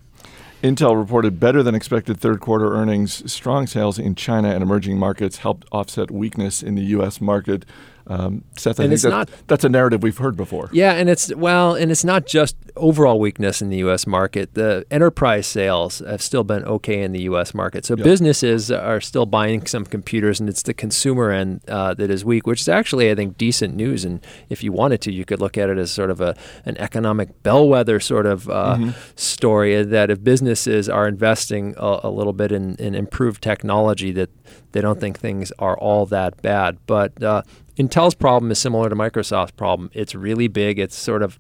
Intel 0.64 0.98
reported 0.98 1.40
better 1.40 1.62
than 1.62 1.76
expected 1.76 2.20
third 2.20 2.40
quarter 2.40 2.74
earnings. 2.74 3.32
Strong 3.32 3.68
sales 3.68 4.00
in 4.00 4.16
China 4.16 4.50
and 4.50 4.64
emerging 4.64 4.98
markets 4.98 5.40
helped 5.40 5.68
offset 5.72 6.10
weakness 6.10 6.64
in 6.64 6.74
the 6.74 6.82
U.S. 6.98 7.22
market. 7.22 7.66
Um, 8.08 8.44
Seth, 8.56 8.80
I 8.80 8.84
And 8.84 8.90
think 8.90 8.94
it's 8.94 9.04
that- 9.04 9.10
not- 9.10 9.30
that's 9.48 9.64
a 9.64 9.70
narrative 9.70 10.04
we've 10.04 10.18
heard 10.18 10.38
before. 10.38 10.70
Yeah, 10.72 10.92
and 10.94 11.10
it's 11.10 11.34
well, 11.36 11.74
and 11.74 11.92
it's 11.92 12.04
not 12.04 12.26
just 12.28 12.56
overall 12.76 13.20
weakness 13.20 13.62
in 13.62 13.70
the 13.70 13.78
U.S. 13.78 14.06
market. 14.06 14.54
The 14.54 14.86
enterprise 14.92 15.48
sales 15.48 16.00
have 16.06 16.22
still 16.22 16.44
been 16.44 16.64
okay 16.66 17.02
in 17.02 17.14
the 17.14 17.22
U.S. 17.24 17.54
market. 17.54 17.86
So 17.86 17.96
Yep. 17.98 18.04
businesses 18.04 18.70
are 18.72 19.02
still 19.02 19.26
buying 19.26 19.66
some 19.66 19.86
computers, 19.86 20.40
and 20.40 20.48
it's 20.50 20.62
the 20.62 20.74
consumer 20.74 21.32
end 21.32 21.62
uh, 21.68 21.94
that 21.96 22.12
is 22.12 22.24
weak, 22.24 22.46
which 22.46 22.62
is 22.62 22.70
actually, 22.70 23.10
I 23.10 23.16
think, 23.16 23.38
decent 23.38 23.76
news. 23.76 24.06
And 24.06 24.20
if 24.50 24.64
you 24.64 24.72
wanted 24.72 25.02
to, 25.02 25.12
you 25.12 25.26
could 25.26 25.40
look 25.40 25.58
at 25.58 25.70
it 25.70 25.78
as 25.78 25.90
sort 25.92 26.12
of 26.12 26.22
a 26.22 26.36
an 26.66 26.78
economic 26.78 27.42
bellwether 27.44 28.00
sort 28.00 28.26
of 28.28 28.48
uh, 28.50 28.92
story 29.16 29.82
that 29.84 30.10
if 30.12 30.24
businesses 30.24 30.88
are 30.90 31.08
investing 31.08 31.74
a, 31.78 32.02
a 32.04 32.10
little 32.12 32.34
bit 32.34 32.52
in, 32.52 32.76
in 32.76 32.94
improved 32.94 33.42
technology, 33.42 34.12
that 34.12 34.30
they 34.74 34.82
don't 34.82 35.00
think 35.00 35.18
things 35.18 35.52
are 35.60 35.78
all 35.78 36.06
that 36.08 36.42
bad. 36.42 36.78
But 36.86 37.22
uh, 37.24 37.42
Intel's 37.78 38.16
problem 38.16 38.52
is 38.52 38.60
similar 38.60 38.90
to 38.90 38.96
Microsoft's 38.96 39.52
problem. 39.52 39.90
It's 39.94 40.16
really 40.16 40.48
big. 40.48 40.80
It's 40.80 40.96
sort 40.96 41.22
of 41.22 41.40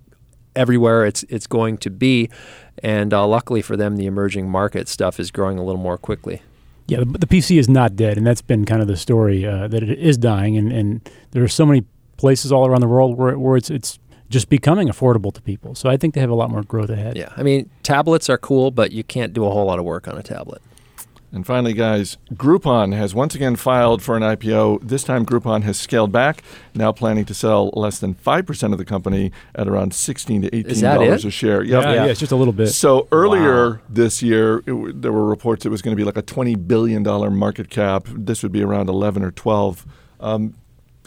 everywhere 0.56 1.06
it's 1.06 1.24
it's 1.24 1.48
going 1.48 1.78
to 1.80 1.90
be, 1.90 2.30
and 2.84 3.14
uh, 3.14 3.26
luckily 3.28 3.62
for 3.62 3.78
them, 3.78 3.98
the 3.98 4.06
emerging 4.06 4.50
market 4.50 4.88
stuff 4.88 5.20
is 5.20 5.32
growing 5.32 5.58
a 5.58 5.64
little 5.64 5.82
more 5.82 5.98
quickly. 5.98 6.42
Yeah, 6.88 7.00
the, 7.00 7.06
the 7.06 7.28
PC 7.28 7.58
is 7.58 7.68
not 7.68 7.96
dead, 7.96 8.18
and 8.18 8.28
that's 8.28 8.42
been 8.42 8.66
kind 8.66 8.82
of 8.82 8.88
the 8.88 8.98
story 8.98 9.46
uh, 9.46 9.68
that 9.68 9.82
it 9.82 9.98
is 9.98 10.18
dying. 10.18 10.56
And, 10.58 10.72
and 10.72 11.10
there 11.32 11.44
are 11.44 11.48
so 11.48 11.66
many 11.66 11.84
places 12.18 12.52
all 12.52 12.68
around 12.68 12.82
the 12.82 12.88
world 12.88 13.18
where, 13.18 13.38
where 13.38 13.58
it's 13.58 13.70
it's 13.70 14.00
just 14.30 14.50
becoming 14.50 14.88
affordable 14.88 15.34
to 15.34 15.42
people. 15.42 15.76
So 15.76 15.90
I 15.90 15.98
think 15.98 16.14
they 16.14 16.22
have 16.22 16.30
a 16.30 16.36
lot 16.36 16.50
more 16.50 16.64
growth 16.64 16.90
ahead. 16.90 17.16
Yeah, 17.18 17.32
I 17.36 17.44
mean 17.44 17.70
tablets 17.84 18.30
are 18.30 18.38
cool, 18.38 18.72
but 18.72 18.92
you 18.92 19.04
can't 19.04 19.34
do 19.34 19.46
a 19.46 19.50
whole 19.50 19.66
lot 19.66 19.80
of 19.80 19.86
work 19.86 20.08
on 20.08 20.18
a 20.18 20.24
tablet. 20.24 20.62
And 21.36 21.46
finally, 21.46 21.74
guys, 21.74 22.18
Groupon 22.34 22.96
has 22.96 23.14
once 23.14 23.36
again 23.36 23.58
filed 23.58 24.02
for 24.02 24.16
an 24.16 24.24
IPO. 24.24 24.80
This 24.88 25.04
time, 25.04 25.26
Groupon 25.26 25.64
has 25.64 25.78
scaled 25.78 26.10
back, 26.10 26.42
now 26.74 26.94
planning 26.94 27.26
to 27.26 27.34
sell 27.34 27.72
less 27.74 28.00
than 28.00 28.16
5% 28.16 28.72
of 28.72 28.78
the 28.78 28.86
company 28.86 29.34
at 29.54 29.68
around 29.68 29.94
16 29.94 30.44
to 30.44 30.50
$18 30.50 30.66
Is 30.68 30.80
that 30.80 31.02
it? 31.02 31.26
a 31.26 31.30
share. 31.30 31.62
Yeah, 31.62 31.82
Yep. 31.82 31.84
yeah, 31.96 32.06
it's 32.06 32.22
just 32.22 32.32
a 32.32 32.38
little 32.38 32.54
bit. 32.54 32.68
So 32.68 33.10
earlier 33.12 33.82
this 33.90 34.24
year, 34.24 34.64
it 34.66 35.02
there 35.02 35.12
were 35.12 35.26
reports 35.26 35.66
it 35.66 35.70
was 35.70 35.82
going 35.82 35.92
to 35.94 36.00
be 36.00 36.06
like 36.06 36.16
a 36.16 36.24
$20 36.24 36.70
billion 36.70 37.04
market 37.38 37.70
cap. 37.70 38.08
This 38.16 38.42
would 38.42 38.54
be 38.54 38.64
around 38.64 38.88
11 38.88 39.22
or 39.22 39.32
12. 39.32 39.86
Um, 40.22 40.54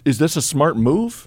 is 0.04 0.18
this 0.18 0.36
a 0.36 0.42
smart 0.42 0.76
move? 0.76 1.26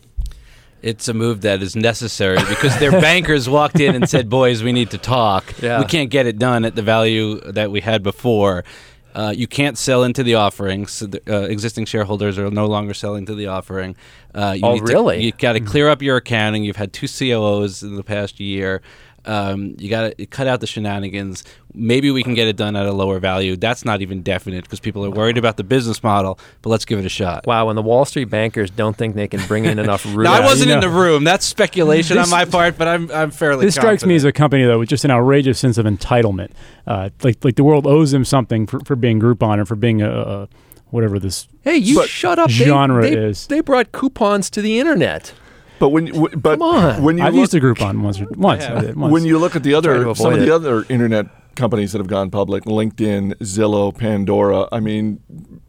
It's 0.84 1.08
a 1.08 1.14
move 1.14 1.42
that 1.42 1.62
is 1.62 1.76
necessary 1.76 2.38
because 2.50 2.78
their 2.80 2.92
bankers 3.02 3.48
walked 3.48 3.80
in 3.80 3.94
and 3.94 4.10
said, 4.10 4.30
"Boys, 4.30 4.64
we 4.64 4.72
need 4.72 4.90
to 4.92 4.98
talk. 4.98 5.54
Yeah. 5.62 5.80
We 5.80 5.86
can't 5.86 6.10
get 6.10 6.26
it 6.26 6.40
done 6.40 6.66
at 6.66 6.74
the 6.76 6.82
value 6.82 7.40
that 7.52 7.70
we 7.70 7.82
had 7.82 8.02
before. 8.02 8.64
Uh, 9.14 9.34
you 9.36 9.48
can't 9.48 9.78
sell 9.78 10.04
into 10.04 10.24
the 10.24 10.36
offerings. 10.36 10.92
So 10.92 11.08
the, 11.08 11.22
uh, 11.28 11.42
existing 11.48 11.86
shareholders 11.86 12.38
are 12.40 12.50
no 12.50 12.66
longer 12.66 12.94
selling 12.94 13.26
to 13.26 13.36
the 13.36 13.48
offering. 13.48 13.96
Uh, 14.34 14.54
you 14.58 14.62
Oh, 14.66 14.74
need 14.74 14.86
to- 14.86 14.94
really? 14.94 15.24
you 15.24 15.32
got 15.34 15.54
to 15.54 15.60
clear 15.60 15.90
up 15.90 16.02
your 16.02 16.18
accounting. 16.18 16.64
You've 16.64 16.78
had 16.78 16.94
two 16.94 17.08
COOs 17.08 17.84
in 17.84 17.96
the 17.96 18.04
past 18.04 18.40
year. 18.40 18.82
Um, 19.26 19.76
you 19.78 19.90
got 19.90 20.18
to 20.18 20.26
cut 20.26 20.48
out 20.48 20.62
the 20.62 20.68
shenanigans. 20.68 21.44
Maybe 21.74 22.12
we 22.12 22.24
can 22.24 22.34
get 22.34 22.48
it 22.48 22.58
done 22.58 22.76
at 22.76 22.86
a 22.86 22.92
lower 22.92 23.20
value. 23.20 23.56
That's 23.56 23.86
not 23.86 24.02
even 24.02 24.24
definite 24.24 24.64
because 24.64 24.80
people 24.80 25.06
are 25.06 25.12
worried 25.12 25.38
about 25.38 25.58
the 25.58 25.64
business 25.64 26.04
model. 26.04 26.40
But 26.62 26.72
let's 26.72 26.86
give 26.86 27.00
it 27.00 27.06
a 27.06 27.10
shot. 27.10 27.46
Wow, 27.48 27.68
when 27.68 27.76
the 27.76 27.82
Wall 27.82 28.04
Street 28.06 28.26
bankers 28.26 28.70
don't 28.72 28.96
think 28.98 29.16
they 29.16 29.28
can 29.28 29.46
bring 29.48 29.66
in 29.66 29.80
enough 29.86 30.06
room. 30.06 30.24
No, 30.24 30.32
I 30.34 30.42
wasn't 30.42 30.70
you 30.70 30.76
in 30.76 30.82
the 30.82 30.90
room. 30.90 31.24
That's 31.24 31.46
speculation 31.46 32.18
This- 32.18 32.26
on 32.26 32.30
my 32.32 32.46
part, 32.46 32.78
but 32.78 32.88
I'm 32.88 33.10
I'm 33.12 33.32
fairly. 33.32 33.66
This 33.66 33.76
strikes 33.76 34.06
me 34.06 34.16
as 34.16 34.24
a 34.24 34.32
company 34.32 34.66
though 34.66 34.80
with 34.80 34.90
just 34.90 35.06
an 35.06 35.12
outrageous 35.12 35.60
sense 35.60 35.78
of 35.78 35.86
entitlement. 35.86 36.52
Uh, 36.88 37.10
like 37.24 37.44
like 37.46 37.56
the 37.56 37.64
world 37.64 37.86
owes 37.88 38.12
them 38.12 38.26
something 38.26 38.66
for, 38.68 38.80
for 38.82 38.96
being 38.96 39.20
Groupon 39.20 39.60
and 39.60 39.68
for 39.68 39.76
being 39.76 40.02
a, 40.02 40.10
a 40.12 40.48
whatever 40.90 41.20
this. 41.20 41.48
Hey, 41.62 41.78
you 41.78 42.06
shut 42.08 42.40
up! 42.40 42.50
They- 42.50 42.66
genre 42.66 43.04
they, 43.04 43.14
is- 43.16 43.48
They 43.48 43.62
brought 43.62 43.92
coupons 43.92 44.50
to 44.50 44.62
the 44.62 44.80
internet. 44.80 45.34
But 45.82 45.90
when 45.90 46.06
you- 46.06 46.14
w- 46.14 46.38
but 46.38 46.60
Come 46.60 46.62
on. 46.62 47.02
when 47.02 47.18
you 47.18 47.24
I've 47.24 47.34
look, 47.34 47.42
used 47.42 47.56
a 47.56 47.60
Groupon 47.60 48.04
once. 48.04 48.22
Or, 48.22 48.28
once, 48.36 48.64
I 48.64 48.82
did, 48.82 48.96
once. 48.96 49.12
when 49.12 49.26
you 49.26 49.40
look 49.40 49.56
at 49.56 49.64
the 49.64 49.74
other 49.74 49.96
some 49.96 50.10
of 50.10 50.20
avoid 50.20 50.40
the 50.48 50.54
other 50.54 50.86
internet 50.90 51.26
companies 51.56 51.92
that 51.92 51.98
have 51.98 52.08
gone 52.08 52.30
public, 52.30 52.66
LinkedIn, 52.66 53.34
Zillow, 53.40 53.92
Pandora. 53.98 54.68
I 54.72 54.80
mean, 54.80 55.22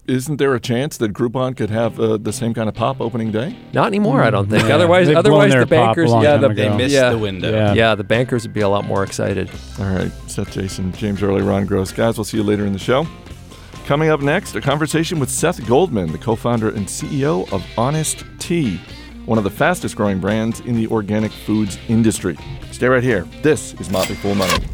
isn't 0.06 0.36
there 0.36 0.54
a 0.54 0.60
chance 0.60 0.98
that 0.98 1.14
Groupon 1.14 1.56
could 1.56 1.70
have 1.70 1.98
uh, 1.98 2.18
the 2.18 2.32
same 2.32 2.52
kind 2.52 2.68
of 2.68 2.74
pop 2.74 3.00
opening 3.00 3.32
day? 3.32 3.56
Not 3.72 3.86
anymore, 3.86 4.22
I 4.22 4.28
don't 4.28 4.50
think. 4.50 4.68
Yeah, 4.68 4.74
otherwise, 4.74 5.06
they've 5.06 5.16
otherwise 5.16 5.54
the 5.54 5.64
bankers, 5.64 6.10
yeah, 6.12 6.36
the. 6.36 6.50
They 6.50 6.68
missed 6.76 6.94
yeah, 6.94 7.08
the 7.08 7.18
window. 7.18 7.50
Yeah. 7.50 7.72
yeah, 7.72 7.94
the 7.94 8.04
bankers 8.04 8.42
would 8.42 8.52
be 8.52 8.60
a 8.60 8.68
lot 8.68 8.84
more 8.84 9.02
excited. 9.04 9.50
All 9.78 9.86
right, 9.86 10.12
Seth 10.26 10.52
Jason, 10.52 10.92
James 10.92 11.22
Early, 11.22 11.40
Ron 11.40 11.64
Gross. 11.64 11.90
Guys, 11.90 12.18
we'll 12.18 12.26
see 12.26 12.36
you 12.36 12.42
later 12.42 12.66
in 12.66 12.74
the 12.74 12.78
show. 12.78 13.06
Coming 13.86 14.10
up 14.10 14.20
next, 14.20 14.54
a 14.56 14.60
conversation 14.60 15.18
with 15.18 15.30
Seth 15.30 15.66
Goldman, 15.66 16.12
the 16.12 16.18
co 16.18 16.36
founder 16.36 16.68
and 16.68 16.86
CEO 16.86 17.50
of 17.50 17.64
Honest 17.78 18.24
Tea, 18.38 18.78
one 19.26 19.38
of 19.38 19.44
the 19.44 19.50
fastest 19.50 19.96
growing 19.96 20.18
brands 20.18 20.60
in 20.60 20.74
the 20.74 20.86
organic 20.88 21.30
foods 21.30 21.78
industry. 21.88 22.36
Stay 22.70 22.88
right 22.88 23.02
here. 23.02 23.22
This 23.42 23.74
is 23.74 23.90
Motley 23.90 24.16
Fool 24.16 24.34
Money. 24.34 24.64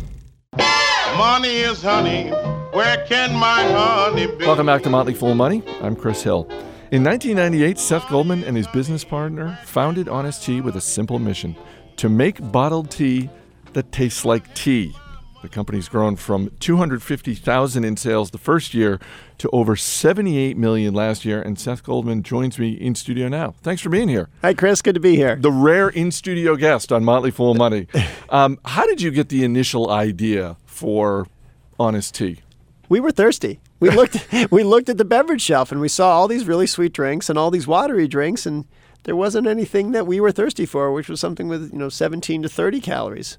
Money 1.16 1.56
is 1.56 1.82
honey. 1.82 2.30
Where 2.72 3.04
can 3.06 3.34
my 3.34 3.62
honey 3.72 4.26
be? 4.26 4.46
Welcome 4.46 4.66
back 4.66 4.82
to 4.82 4.90
Motley 4.90 5.14
Fool 5.14 5.34
Money. 5.34 5.62
I'm 5.82 5.96
Chris 5.96 6.22
Hill. 6.22 6.46
In 6.90 7.04
1998, 7.04 7.78
Seth 7.78 8.08
Goldman 8.08 8.44
and 8.44 8.56
his 8.56 8.66
business 8.68 9.04
partner 9.04 9.58
founded 9.64 10.08
Honest 10.08 10.44
Tea 10.44 10.60
with 10.60 10.76
a 10.76 10.80
simple 10.80 11.18
mission 11.18 11.54
to 11.96 12.08
make 12.08 12.40
bottled 12.52 12.90
tea 12.90 13.28
that 13.74 13.92
tastes 13.92 14.24
like 14.24 14.54
tea. 14.54 14.94
The 15.40 15.48
company's 15.48 15.88
grown 15.88 16.16
from 16.16 16.50
250,000 16.58 17.84
in 17.84 17.96
sales 17.96 18.32
the 18.32 18.38
first 18.38 18.74
year 18.74 18.98
to 19.38 19.48
over 19.50 19.76
78 19.76 20.56
million 20.56 20.94
last 20.94 21.24
year, 21.24 21.40
and 21.40 21.56
Seth 21.58 21.84
Goldman 21.84 22.24
joins 22.24 22.58
me 22.58 22.72
in 22.72 22.96
studio 22.96 23.28
now. 23.28 23.54
Thanks 23.62 23.80
for 23.80 23.88
being 23.88 24.08
here. 24.08 24.28
Hi, 24.42 24.52
Chris. 24.52 24.82
Good 24.82 24.96
to 24.96 25.00
be 25.00 25.14
here. 25.14 25.36
The 25.36 25.52
rare 25.52 25.90
in 25.90 26.10
studio 26.10 26.56
guest 26.56 26.90
on 26.90 27.04
Motley 27.04 27.30
Fool 27.30 27.54
Money. 27.54 27.86
Um, 28.30 28.58
how 28.62 28.84
did 28.84 29.00
you 29.00 29.10
get 29.10 29.30
the 29.30 29.42
initial 29.42 29.90
idea 29.90 30.58
for 30.66 31.26
Honest 31.78 32.14
Tea? 32.14 32.40
We 32.90 33.00
were 33.00 33.10
thirsty. 33.10 33.58
We 33.80 33.88
looked 33.88 34.28
we 34.50 34.62
looked 34.62 34.90
at 34.90 34.98
the 34.98 35.04
beverage 35.06 35.40
shelf 35.40 35.72
and 35.72 35.80
we 35.80 35.88
saw 35.88 36.10
all 36.10 36.28
these 36.28 36.44
really 36.44 36.66
sweet 36.66 36.92
drinks 36.92 37.30
and 37.30 37.38
all 37.38 37.50
these 37.50 37.66
watery 37.66 38.06
drinks 38.06 38.44
and 38.44 38.66
there 39.04 39.16
wasn't 39.16 39.46
anything 39.46 39.92
that 39.92 40.06
we 40.06 40.20
were 40.20 40.30
thirsty 40.30 40.66
for, 40.66 40.92
which 40.92 41.08
was 41.08 41.20
something 41.20 41.48
with, 41.48 41.72
you 41.72 41.78
know, 41.78 41.88
17 41.88 42.42
to 42.42 42.48
30 42.50 42.80
calories. 42.82 43.38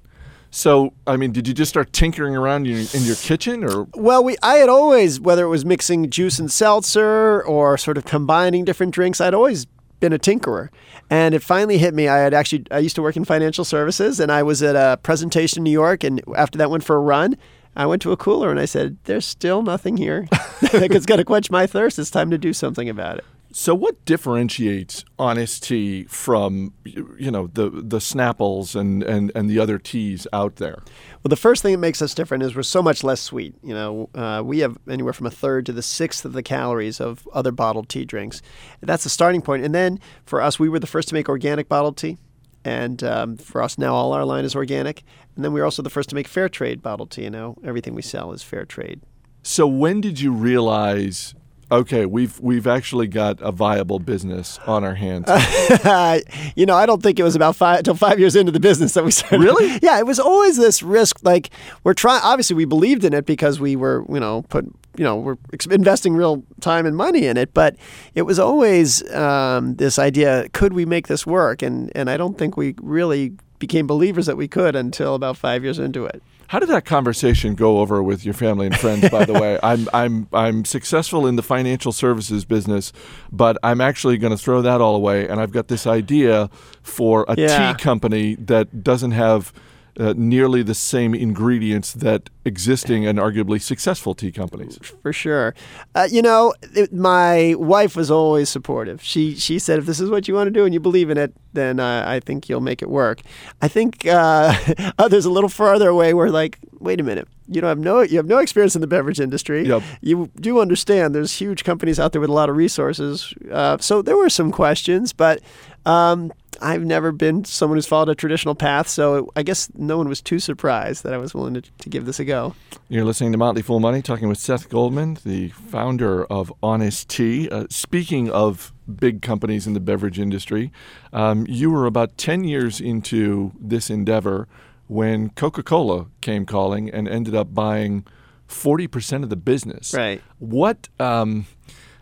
So, 0.51 0.93
I 1.05 1.15
mean, 1.15 1.31
did 1.31 1.47
you 1.47 1.53
just 1.53 1.69
start 1.69 1.93
tinkering 1.93 2.35
around 2.35 2.65
in 2.65 2.73
your, 2.73 2.85
in 2.93 3.03
your 3.03 3.15
kitchen, 3.17 3.63
or 3.63 3.88
Well, 3.93 4.23
we 4.23 4.35
I 4.41 4.55
had 4.55 4.69
always, 4.69 5.19
whether 5.19 5.43
it 5.43 5.49
was 5.49 5.63
mixing 5.63 6.09
juice 6.09 6.39
and 6.39 6.51
seltzer 6.51 7.43
or 7.43 7.77
sort 7.77 7.97
of 7.97 8.05
combining 8.05 8.65
different 8.65 8.93
drinks, 8.93 9.21
I'd 9.21 9.33
always 9.33 9.67
been 9.99 10.13
a 10.13 10.19
tinkerer. 10.19 10.69
And 11.09 11.35
it 11.35 11.43
finally 11.43 11.77
hit 11.77 11.93
me. 11.93 12.07
I 12.07 12.17
had 12.19 12.33
actually 12.33 12.65
I 12.71 12.79
used 12.79 12.95
to 12.95 13.01
work 13.01 13.15
in 13.15 13.25
financial 13.25 13.63
services, 13.65 14.19
and 14.19 14.31
I 14.31 14.43
was 14.43 14.63
at 14.63 14.75
a 14.75 14.97
presentation 14.97 15.59
in 15.59 15.63
New 15.65 15.71
York, 15.71 16.03
and 16.03 16.21
after 16.35 16.57
that 16.57 16.71
went 16.71 16.83
for 16.83 16.95
a 16.95 16.99
run. 16.99 17.38
I 17.75 17.85
went 17.85 18.01
to 18.01 18.12
a 18.12 18.17
cooler 18.17 18.49
and 18.49 18.59
I 18.59 18.65
said, 18.65 18.97
"There's 19.03 19.25
still 19.25 19.62
nothing 19.62 19.97
here 19.97 20.27
that's 20.62 21.05
going 21.05 21.19
to 21.19 21.25
quench 21.25 21.51
my 21.51 21.67
thirst. 21.67 21.99
It's 21.99 22.09
time 22.09 22.31
to 22.31 22.38
do 22.38 22.53
something 22.53 22.89
about 22.89 23.19
it." 23.19 23.25
So? 23.51 23.73
What 23.73 24.03
differentiates 24.05 25.03
Honest 25.17 25.63
Tea 25.63 26.03
from 26.05 26.73
you 26.83 27.31
know 27.31 27.47
the 27.47 27.69
the 27.69 27.97
Snapples 27.97 28.75
and 28.75 29.03
and 29.03 29.31
and 29.35 29.49
the 29.49 29.59
other 29.59 29.77
teas 29.77 30.27
out 30.31 30.57
there? 30.57 30.77
Well, 31.23 31.29
the 31.29 31.35
first 31.35 31.62
thing 31.63 31.73
that 31.73 31.79
makes 31.79 32.01
us 32.01 32.13
different 32.13 32.43
is 32.43 32.55
we're 32.55 32.63
so 32.63 32.81
much 32.81 33.03
less 33.03 33.21
sweet. 33.21 33.55
You 33.63 33.73
know, 33.73 34.09
uh, 34.15 34.41
we 34.45 34.59
have 34.59 34.77
anywhere 34.89 35.13
from 35.13 35.27
a 35.27 35.31
third 35.31 35.65
to 35.67 35.73
the 35.73 35.81
sixth 35.81 36.25
of 36.25 36.33
the 36.33 36.43
calories 36.43 36.99
of 37.01 37.27
other 37.33 37.51
bottled 37.51 37.89
tea 37.89 38.05
drinks. 38.05 38.41
That's 38.81 39.03
the 39.03 39.09
starting 39.09 39.41
point. 39.41 39.63
And 39.63 39.73
then 39.73 39.99
for 40.25 40.41
us, 40.41 40.59
we 40.59 40.69
were 40.69 40.79
the 40.79 40.88
first 40.88 41.07
to 41.09 41.13
make 41.13 41.27
organic 41.27 41.67
bottled 41.67 41.97
tea. 41.97 42.17
And 42.65 43.03
um, 43.03 43.38
for 43.38 43.62
us 43.62 43.77
now, 43.77 43.95
all 43.95 44.13
our 44.13 44.25
line 44.25 44.45
is 44.45 44.55
organic. 44.55 45.03
And 45.35 45.45
then 45.45 45.53
we 45.53 45.62
we're 45.62 45.65
also 45.65 45.81
the 45.81 45.89
first 45.89 46.09
to 46.09 46.15
make 46.15 46.27
fair 46.27 46.49
trade 46.49 46.81
bottled 46.81 47.12
tea. 47.12 47.23
You 47.23 47.29
know, 47.29 47.57
everything 47.63 47.95
we 47.95 48.01
sell 48.01 48.31
is 48.31 48.43
fair 48.43 48.65
trade. 48.65 49.01
So, 49.41 49.65
when 49.65 50.01
did 50.01 50.19
you 50.19 50.33
realize? 50.33 51.33
Okay, 51.71 52.08
we've 52.08 52.39
we've 52.39 52.65
actually 52.65 53.08
got 53.08 53.39
a 53.41 53.51
viable 53.51 53.99
business 53.99 54.58
on 54.65 54.84
our 54.84 54.95
hands. 54.95 55.27
you 56.55 56.65
know, 56.65 56.75
I 56.75 56.86
don't 56.88 57.03
think 57.03 57.19
it 57.19 57.23
was 57.23 57.36
about 57.36 57.55
five 57.55 57.84
till 57.84 57.95
five 57.95 58.19
years 58.19 58.36
into 58.36 58.51
the 58.51 58.60
business 58.60 58.93
that 58.95 59.03
we 59.03 59.12
started. 59.12 59.39
Really? 59.39 59.69
Yeah, 59.82 59.99
it 59.99 60.05
was 60.05 60.19
always 60.19 60.58
this 60.58 60.82
risk. 60.82 61.19
Like 61.23 61.51
we're 61.84 61.93
trying. 61.93 62.21
Obviously, 62.23 62.55
we 62.55 62.65
believed 62.65 63.03
in 63.03 63.13
it 63.13 63.25
because 63.25 63.60
we 63.60 63.75
were, 63.75 64.03
you 64.10 64.19
know, 64.19 64.41
put, 64.49 64.65
you 64.97 65.03
know, 65.03 65.15
we're 65.15 65.38
investing 65.69 66.15
real 66.15 66.43
time 66.60 66.86
and 66.86 66.97
money 66.97 67.27
in 67.27 67.38
it. 67.38 67.53
But 67.53 67.75
it 68.15 68.23
was 68.23 68.39
always 68.39 69.10
um, 69.13 69.75
this 69.75 69.99
idea: 69.99 70.49
could 70.49 70.73
we 70.73 70.86
make 70.86 71.08
this 71.08 71.25
work? 71.25 71.62
And 71.62 71.91
and 71.95 72.10
I 72.10 72.17
don't 72.17 72.38
think 72.38 72.58
we 72.58 72.73
really 72.82 73.34
became 73.60 73.86
believers 73.86 74.25
that 74.25 74.38
we 74.38 74.47
could 74.47 74.75
until 74.75 75.13
about 75.13 75.38
five 75.38 75.63
years 75.63 75.77
into 75.77 76.05
it. 76.05 76.23
How 76.49 76.57
did 76.57 76.69
that 76.69 76.83
conversation 76.85 77.53
go 77.53 77.79
over 77.79 78.01
with 78.01 78.25
your 78.25 78.33
family 78.33 78.65
and 78.65 78.75
friends? 78.75 79.07
By 79.09 79.23
the 79.23 79.33
way, 79.33 79.59
I'm 79.63 79.88
I'm 79.93 80.27
I'm 80.33 80.65
successful 80.65 81.27
in 81.27 81.35
the 81.35 81.43
financial 81.43 81.91
services 81.91 82.43
business, 82.43 82.91
but 83.31 83.57
I'm 83.62 83.79
actually 83.81 84.17
going 84.17 84.31
to 84.35 84.38
throw 84.43 84.62
that 84.63 84.81
all 84.81 84.95
away, 84.95 85.27
and 85.27 85.39
I've 85.39 85.51
got 85.51 85.67
this 85.67 85.85
idea 85.85 86.49
for 86.81 87.23
a 87.27 87.35
Yeah. 87.38 87.73
tea 87.73 87.83
company 87.83 88.33
that 88.35 88.83
doesn't 88.83 89.12
have 89.12 89.53
uh, 89.99 90.13
nearly 90.17 90.63
the 90.63 90.75
same 90.75 91.13
ingredients 91.13 91.93
that 91.93 92.30
existing 92.45 93.06
and 93.06 93.19
arguably 93.19 93.62
successful 93.62 94.13
tea 94.13 94.32
companies. 94.32 94.78
for 95.02 95.13
sure. 95.13 95.54
Uh, 95.95 96.08
you 96.10 96.21
know, 96.21 96.54
it, 96.75 96.93
my 96.93 97.56
wife 97.58 97.95
was 97.95 98.10
always 98.12 98.49
supportive. 98.49 99.02
She 99.02 99.36
she 99.36 99.60
said, 99.60 99.80
if 99.80 99.86
this 99.86 99.99
is 99.99 100.10
what 100.10 100.28
you 100.28 100.34
want 100.34 100.47
to 100.47 100.52
do 100.52 100.65
and 100.65 100.73
you 100.73 100.80
believe 100.80 101.10
in 101.10 101.17
it, 101.17 101.34
then 101.54 101.80
uh, 101.80 102.04
I 102.08 102.19
think 102.19 102.49
you'll 102.49 102.62
make 102.62 102.82
it 102.82 102.89
work. 102.89 103.21
I 103.62 103.67
think 103.67 104.06
uh, 104.06 104.54
others 104.99 105.25
a 105.25 105.30
little 105.30 105.49
farther 105.49 105.89
away 105.89 106.13
were 106.13 106.30
like, 106.30 106.60
wait 106.80 106.99
a 106.99 107.04
minute. 107.04 107.28
You 107.49 107.62
don't 107.62 107.69
have 107.69 107.79
no 107.79 108.01
you 108.01 108.17
have 108.17 108.27
no 108.27 108.38
experience 108.38 108.75
in 108.75 108.81
the 108.81 108.88
beverage 108.88 109.19
industry. 109.19 109.67
Yep. 109.67 109.83
You 110.01 110.31
do 110.39 110.59
understand 110.59 111.15
there's 111.15 111.33
huge 111.33 111.63
companies 111.63 111.99
out 111.99 112.12
there 112.12 112.21
with 112.21 112.29
a 112.29 112.33
lot 112.33 112.49
of 112.49 112.55
resources. 112.55 113.33
Uh, 113.51 113.77
so 113.79 114.01
there 114.01 114.17
were 114.17 114.29
some 114.29 114.51
questions, 114.51 115.13
but 115.13 115.41
um, 115.85 116.31
I've 116.62 116.83
never 116.83 117.12
been 117.12 117.45
someone 117.45 117.77
who's 117.77 117.85
followed 117.85 118.09
a 118.09 118.15
traditional 118.15 118.55
path. 118.55 118.88
So 118.88 119.31
I 119.35 119.43
guess 119.43 119.69
no 119.75 119.97
one 119.97 120.09
was 120.09 120.21
too 120.21 120.39
surprised 120.39 121.03
that 121.03 121.13
I 121.13 121.17
was 121.17 121.33
willing 121.33 121.53
to, 121.55 121.62
to 121.62 121.89
give 121.89 122.05
this 122.05 122.19
a 122.19 122.25
go. 122.25 122.55
You're 122.89 123.05
listening 123.05 123.31
to 123.31 123.38
Motley 123.38 123.62
Fool 123.62 123.79
Money, 123.79 124.01
talking 124.01 124.27
with 124.27 124.39
Seth 124.39 124.69
Goldman, 124.69 125.17
the 125.23 125.49
founder 125.49 126.25
of 126.25 126.51
Honest 126.62 127.09
Tea. 127.09 127.49
Uh, 127.49 127.65
speaking 127.69 128.29
of 128.29 128.73
big 128.93 129.21
companies 129.21 129.67
in 129.67 129.73
the 129.73 129.79
beverage 129.79 130.19
industry, 130.19 130.71
um, 131.13 131.45
you 131.47 131.71
were 131.71 131.85
about 131.85 132.17
10 132.17 132.43
years 132.43 132.81
into 132.81 133.51
this 133.59 133.89
endeavor 133.89 134.47
when 134.89 135.30
Coca 135.30 135.62
Cola 135.62 136.08
came 136.19 136.47
calling 136.47 136.89
and 136.89 137.08
ended 137.08 137.36
up 137.36 137.54
buying 137.54 138.04
40% 138.47 139.21
of 139.23 139.30
the 139.30 139.36
business. 139.36 139.93
Right. 139.93 140.21
What. 140.39 140.89
Um, 140.99 141.45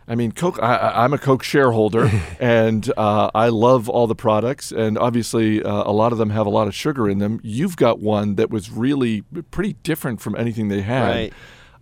I 0.08 0.14
mean, 0.14 0.32
Coke. 0.32 0.58
I, 0.62 1.04
I'm 1.04 1.12
a 1.12 1.18
Coke 1.18 1.42
shareholder, 1.42 2.10
and 2.40 2.90
uh, 2.96 3.30
I 3.34 3.48
love 3.48 3.90
all 3.90 4.06
the 4.06 4.14
products. 4.14 4.72
And 4.72 4.96
obviously, 4.96 5.62
uh, 5.62 5.82
a 5.84 5.92
lot 5.92 6.12
of 6.12 6.18
them 6.18 6.30
have 6.30 6.46
a 6.46 6.50
lot 6.50 6.66
of 6.66 6.74
sugar 6.74 7.10
in 7.10 7.18
them. 7.18 7.40
You've 7.42 7.76
got 7.76 8.00
one 8.00 8.36
that 8.36 8.48
was 8.48 8.70
really 8.70 9.20
pretty 9.50 9.74
different 9.82 10.22
from 10.22 10.34
anything 10.36 10.68
they 10.68 10.80
had. 10.80 11.08
Right. 11.08 11.32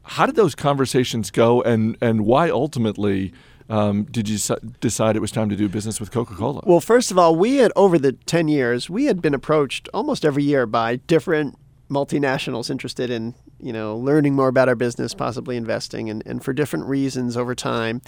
How 0.03 0.27
did 0.27 0.35
those 0.35 0.57
conversations 0.57 1.31
go, 1.31 1.63
and 1.63 1.97
and 2.01 2.27
why 2.27 2.51
ultimately 2.51 3.33
um, 3.69 4.05
did 4.05 4.29
you 4.29 4.39
decide 4.81 5.17
it 5.17 5.21
was 5.21 5.33
time 5.33 5.49
to 5.49 5.57
do 5.57 5.69
business 5.69 5.99
with 6.01 6.11
Coca 6.11 6.35
Cola? 6.35 6.63
Well, 6.65 6.81
first 6.81 7.11
of 7.11 7.19
all, 7.19 7.35
we 7.35 7.57
had 7.57 7.73
over 7.75 7.99
the 7.99 8.13
10 8.13 8.49
years, 8.49 8.89
we 8.89 9.07
had 9.07 9.21
been 9.21 9.35
approached 9.35 9.89
almost 9.93 10.25
every 10.25 10.45
year 10.45 10.67
by 10.67 10.97
different 10.97 11.59
multinationals 11.91 12.71
interested 12.71 13.11
in, 13.11 13.35
you 13.61 13.73
know, 13.73 13.97
learning 13.97 14.35
more 14.35 14.49
about 14.49 14.69
our 14.69 14.75
business, 14.75 15.15
possibly 15.15 15.57
investing, 15.57 16.11
and, 16.11 16.23
and 16.27 16.45
for 16.45 16.53
different 16.53 16.87
reasons 16.87 17.37
over 17.37 17.55
time, 17.55 18.03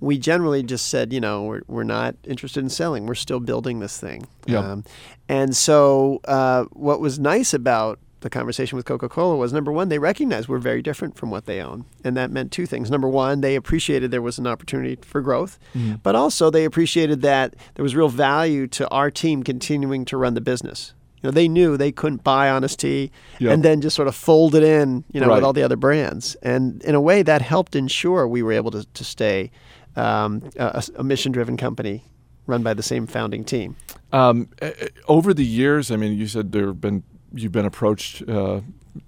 we 0.00 0.18
generally 0.18 0.62
just 0.62 0.88
said, 0.88 1.12
you 1.12 1.20
know, 1.20 1.44
we're, 1.44 1.62
we're 1.66 1.84
not 1.84 2.14
interested 2.24 2.60
in 2.60 2.68
selling. 2.68 3.06
We're 3.06 3.14
still 3.14 3.40
building 3.40 3.80
this 3.80 3.98
thing. 3.98 4.26
Yeah. 4.46 4.76
and 5.28 5.56
so 5.56 6.20
uh, 6.24 6.64
what 6.72 7.00
was 7.00 7.18
nice 7.18 7.54
about 7.54 7.98
the 8.22 8.30
conversation 8.30 8.76
with 8.76 8.86
Coca-Cola 8.86 9.36
was 9.36 9.52
number 9.52 9.70
one, 9.70 9.88
they 9.88 9.98
recognized 9.98 10.48
we're 10.48 10.58
very 10.58 10.82
different 10.82 11.16
from 11.16 11.30
what 11.30 11.46
they 11.46 11.60
own, 11.60 11.84
and 12.04 12.16
that 12.16 12.30
meant 12.30 12.50
two 12.50 12.66
things. 12.66 12.90
Number 12.90 13.08
one, 13.08 13.40
they 13.40 13.54
appreciated 13.54 14.10
there 14.10 14.22
was 14.22 14.38
an 14.38 14.46
opportunity 14.46 14.96
for 15.02 15.20
growth, 15.20 15.58
but 16.02 16.14
also 16.14 16.50
they 16.50 16.64
appreciated 16.64 17.22
that 17.22 17.54
there 17.74 17.82
was 17.82 17.94
real 17.94 18.08
value 18.08 18.66
to 18.68 18.88
our 18.88 19.10
team 19.10 19.42
continuing 19.42 20.04
to 20.06 20.16
run 20.16 20.34
the 20.34 20.40
business. 20.40 20.94
You 21.22 21.28
know, 21.28 21.32
they 21.32 21.46
knew 21.46 21.76
they 21.76 21.92
couldn't 21.92 22.24
buy 22.24 22.50
Honest 22.50 22.80
Tea 22.80 23.12
Yep. 23.38 23.52
and 23.52 23.62
then 23.62 23.80
just 23.80 23.94
sort 23.94 24.08
of 24.08 24.14
fold 24.16 24.56
it 24.56 24.64
in, 24.64 25.04
you 25.12 25.20
know, 25.20 25.28
Right. 25.28 25.36
with 25.36 25.44
all 25.44 25.52
the 25.52 25.62
other 25.62 25.76
brands, 25.76 26.34
and 26.42 26.82
in 26.82 26.94
a 26.96 27.00
way 27.00 27.22
that 27.22 27.42
helped 27.42 27.76
ensure 27.76 28.26
we 28.26 28.42
were 28.42 28.52
able 28.52 28.70
to 28.72 28.84
to 28.94 29.04
stay 29.04 29.50
um, 29.94 30.42
a, 30.56 30.82
a 30.96 31.04
mission-driven 31.04 31.56
company 31.56 32.02
run 32.46 32.62
by 32.62 32.74
the 32.74 32.82
same 32.82 33.06
founding 33.06 33.44
team. 33.44 33.76
Um, 34.12 34.48
uh, 34.60 34.66
uh, 34.66 34.86
over 35.06 35.32
the 35.32 35.44
years, 35.44 35.90
I 35.92 35.96
mean, 35.96 36.18
you 36.18 36.26
said 36.26 36.50
there 36.52 36.66
have 36.66 36.80
been 36.80 37.04
you've 37.34 37.52
been 37.52 37.66
approached, 37.66 38.22
uh, 38.28 38.60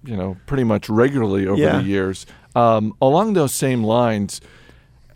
you 0.04 0.16
know, 0.16 0.36
pretty 0.46 0.64
much 0.64 0.88
regularly 0.88 1.46
over 1.46 1.60
Yeah. 1.60 1.78
the 1.78 1.84
years. 1.84 2.26
Um, 2.54 2.94
along 3.02 3.32
those 3.34 3.52
same 3.52 3.82
lines, 3.84 4.40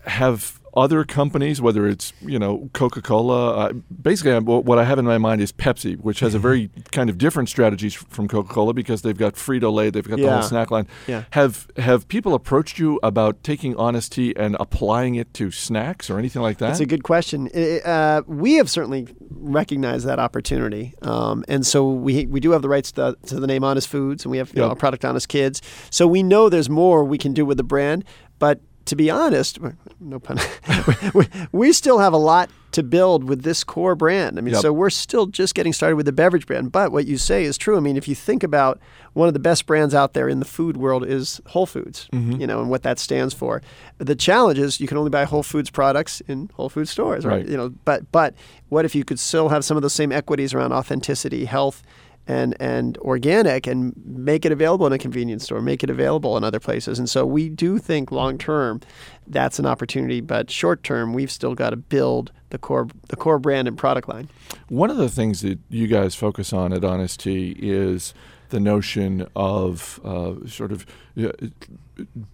have 0.07 0.58
other 0.75 1.05
companies, 1.05 1.61
whether 1.61 1.87
it's 1.87 2.13
you 2.21 2.39
know 2.39 2.71
Coca 2.73 3.01
Cola, 3.03 3.57
uh, 3.57 3.73
basically 4.03 4.33
uh, 4.33 4.41
what 4.41 4.79
I 4.79 4.85
have 4.85 4.99
in 4.99 5.05
my 5.05 5.19
mind 5.19 5.41
is 5.41 5.53
Pepsi, 5.53 5.97
which 5.99 6.21
has 6.21 6.35
a 6.35 6.39
very 6.39 6.71
kind 6.93 7.11
of 7.11 7.19
different 7.19 7.49
strategies 7.49 7.95
from 7.95 8.29
Coca 8.29 8.53
Cola 8.53 8.73
because 8.75 9.03
they've 9.03 9.17
got 9.17 9.35
Frito 9.35 9.73
Lay, 9.73 9.91
they've 9.91 10.07
got 10.07 10.19
the 10.19 10.31
whole 10.31 10.43
snack 10.43 10.71
line. 10.71 10.87
Yeah. 11.07 11.25
Have 11.31 11.69
have 11.77 12.07
people 12.09 12.35
approached 12.35 12.79
you 12.79 13.01
about 13.03 13.43
taking 13.43 13.77
honesty 13.77 14.37
and 14.37 14.57
applying 14.61 15.15
it 15.15 15.33
to 15.35 15.51
snacks 15.51 16.11
or 16.11 16.19
anything 16.19 16.43
like 16.43 16.59
that? 16.59 16.69
That's 16.69 16.81
a 16.81 16.87
good 16.87 17.03
question. 17.03 17.49
I- 17.55 17.81
Uh, 17.89 18.23
we 18.27 18.55
have 18.55 18.69
certainly 18.69 19.07
recognized 19.31 20.07
that 20.07 20.19
opportunity, 20.19 20.95
um, 21.03 21.45
and 21.49 21.65
so 21.67 21.89
we 21.89 22.27
we 22.27 22.41
do 22.41 22.51
have 22.53 22.63
the 22.63 22.69
rights 22.69 22.93
to, 22.93 23.17
to 23.27 23.41
the 23.41 23.47
name 23.47 23.65
Honest 23.65 23.89
Foods, 23.89 24.25
and 24.25 24.31
we 24.33 24.39
have 24.39 24.55
know, 24.55 24.65
Yep. 24.69 24.73
a 24.73 24.77
product 24.77 25.05
Honest 25.05 25.29
Kids. 25.29 25.63
So 25.91 26.07
we 26.07 26.23
know 26.23 26.49
there's 26.49 26.69
more 26.71 27.05
we 27.05 27.19
can 27.19 27.33
do 27.33 27.45
with 27.47 27.57
the 27.57 27.63
brand, 27.65 28.05
but 28.39 28.61
to 28.89 28.97
be 28.97 29.11
honest, 29.11 29.59
no 30.01 30.19
pun, 30.19 30.39
we, 31.15 31.29
we 31.53 31.73
still 31.73 31.99
have 31.99 32.13
a 32.13 32.19
lot 32.19 32.51
to 32.73 32.83
build 32.83 33.25
with 33.25 33.43
this 33.43 33.65
core 33.65 33.95
brand. 33.95 34.39
I 34.39 34.43
mean, 34.43 34.55
Yep. 34.55 34.63
so 34.63 34.73
we're 34.73 34.91
still 34.91 35.27
just 35.27 35.55
getting 35.55 35.73
started 35.73 35.97
with 35.97 36.07
the 36.07 36.13
beverage 36.13 36.47
brand. 36.47 36.71
But 36.71 36.93
what 36.93 37.07
you 37.07 37.17
say 37.17 37.45
is 37.45 37.57
true. 37.57 37.77
I 37.77 37.81
mean, 37.81 37.97
if 37.97 38.09
you 38.09 38.15
think 38.15 38.43
about 38.43 38.79
one 39.15 39.27
of 39.27 39.35
the 39.35 39.41
best 39.41 39.67
brands 39.67 39.95
out 39.95 40.13
there 40.13 40.29
in 40.29 40.39
the 40.39 40.45
food 40.45 40.77
world 40.77 41.07
is 41.07 41.41
Whole 41.47 41.67
Foods, 41.67 42.09
mm-hmm. 42.13 42.41
you 42.41 42.47
know, 42.47 42.61
and 42.61 42.71
what 42.71 42.83
that 42.83 42.99
stands 42.99 43.33
for. 43.35 43.63
The 43.99 44.15
challenge 44.15 44.59
is 44.59 44.81
you 44.81 44.87
can 44.87 44.97
only 44.99 45.11
buy 45.11 45.25
Whole 45.25 45.43
Foods 45.43 45.71
products 45.71 46.21
in 46.29 46.51
Whole 46.55 46.69
Foods 46.69 46.91
stores, 46.91 47.25
right? 47.25 47.39
Right. 47.39 47.49
You 47.49 47.57
know, 47.57 47.71
but 47.85 48.11
but 48.13 48.35
what 48.69 48.85
if 48.85 48.95
you 48.95 49.05
could 49.05 49.19
still 49.19 49.49
have 49.49 49.65
some 49.65 49.77
of 49.77 49.83
those 49.83 49.95
same 49.95 50.13
equities 50.13 50.53
around 50.55 50.73
authenticity, 50.73 51.47
health, 51.47 51.83
and 52.29 52.55
and 52.61 52.99
organic, 52.99 53.67
and 53.67 53.95
make 54.05 54.45
it 54.45 54.53
available 54.53 54.87
in 54.87 54.93
a 54.93 54.99
convenience 54.99 55.45
store, 55.45 55.61
make 55.61 55.83
it 55.83 55.91
available 55.91 56.37
in 56.37 56.45
other 56.45 56.61
places. 56.61 56.99
And 56.99 57.09
so 57.09 57.27
we 57.27 57.49
do 57.49 57.79
think 57.79 58.13
long 58.13 58.39
term, 58.39 58.81
that's 59.27 59.59
an 59.59 59.67
opportunity. 59.67 60.21
But 60.21 60.51
short 60.51 60.85
term, 60.85 61.15
we've 61.15 61.31
still 61.31 61.55
got 61.55 61.71
to 61.71 61.77
build 61.77 62.31
the 62.51 62.59
core 62.59 62.89
the 63.09 63.17
core 63.17 63.39
brand 63.39 63.67
and 63.67 63.77
product 63.77 64.09
line. 64.09 64.29
One 64.69 64.91
of 64.91 64.99
the 64.99 65.09
things 65.09 65.41
that 65.41 65.59
you 65.71 65.87
guys 65.87 66.15
focus 66.15 66.53
on 66.53 66.73
at 66.73 66.85
Honest 66.85 67.21
Tea 67.21 67.57
is 67.59 68.13
the 68.51 68.61
notion 68.61 69.27
of 69.35 69.99
uh, 70.05 70.47
sort 70.47 70.71
of 70.71 70.87
uh, 71.19 71.33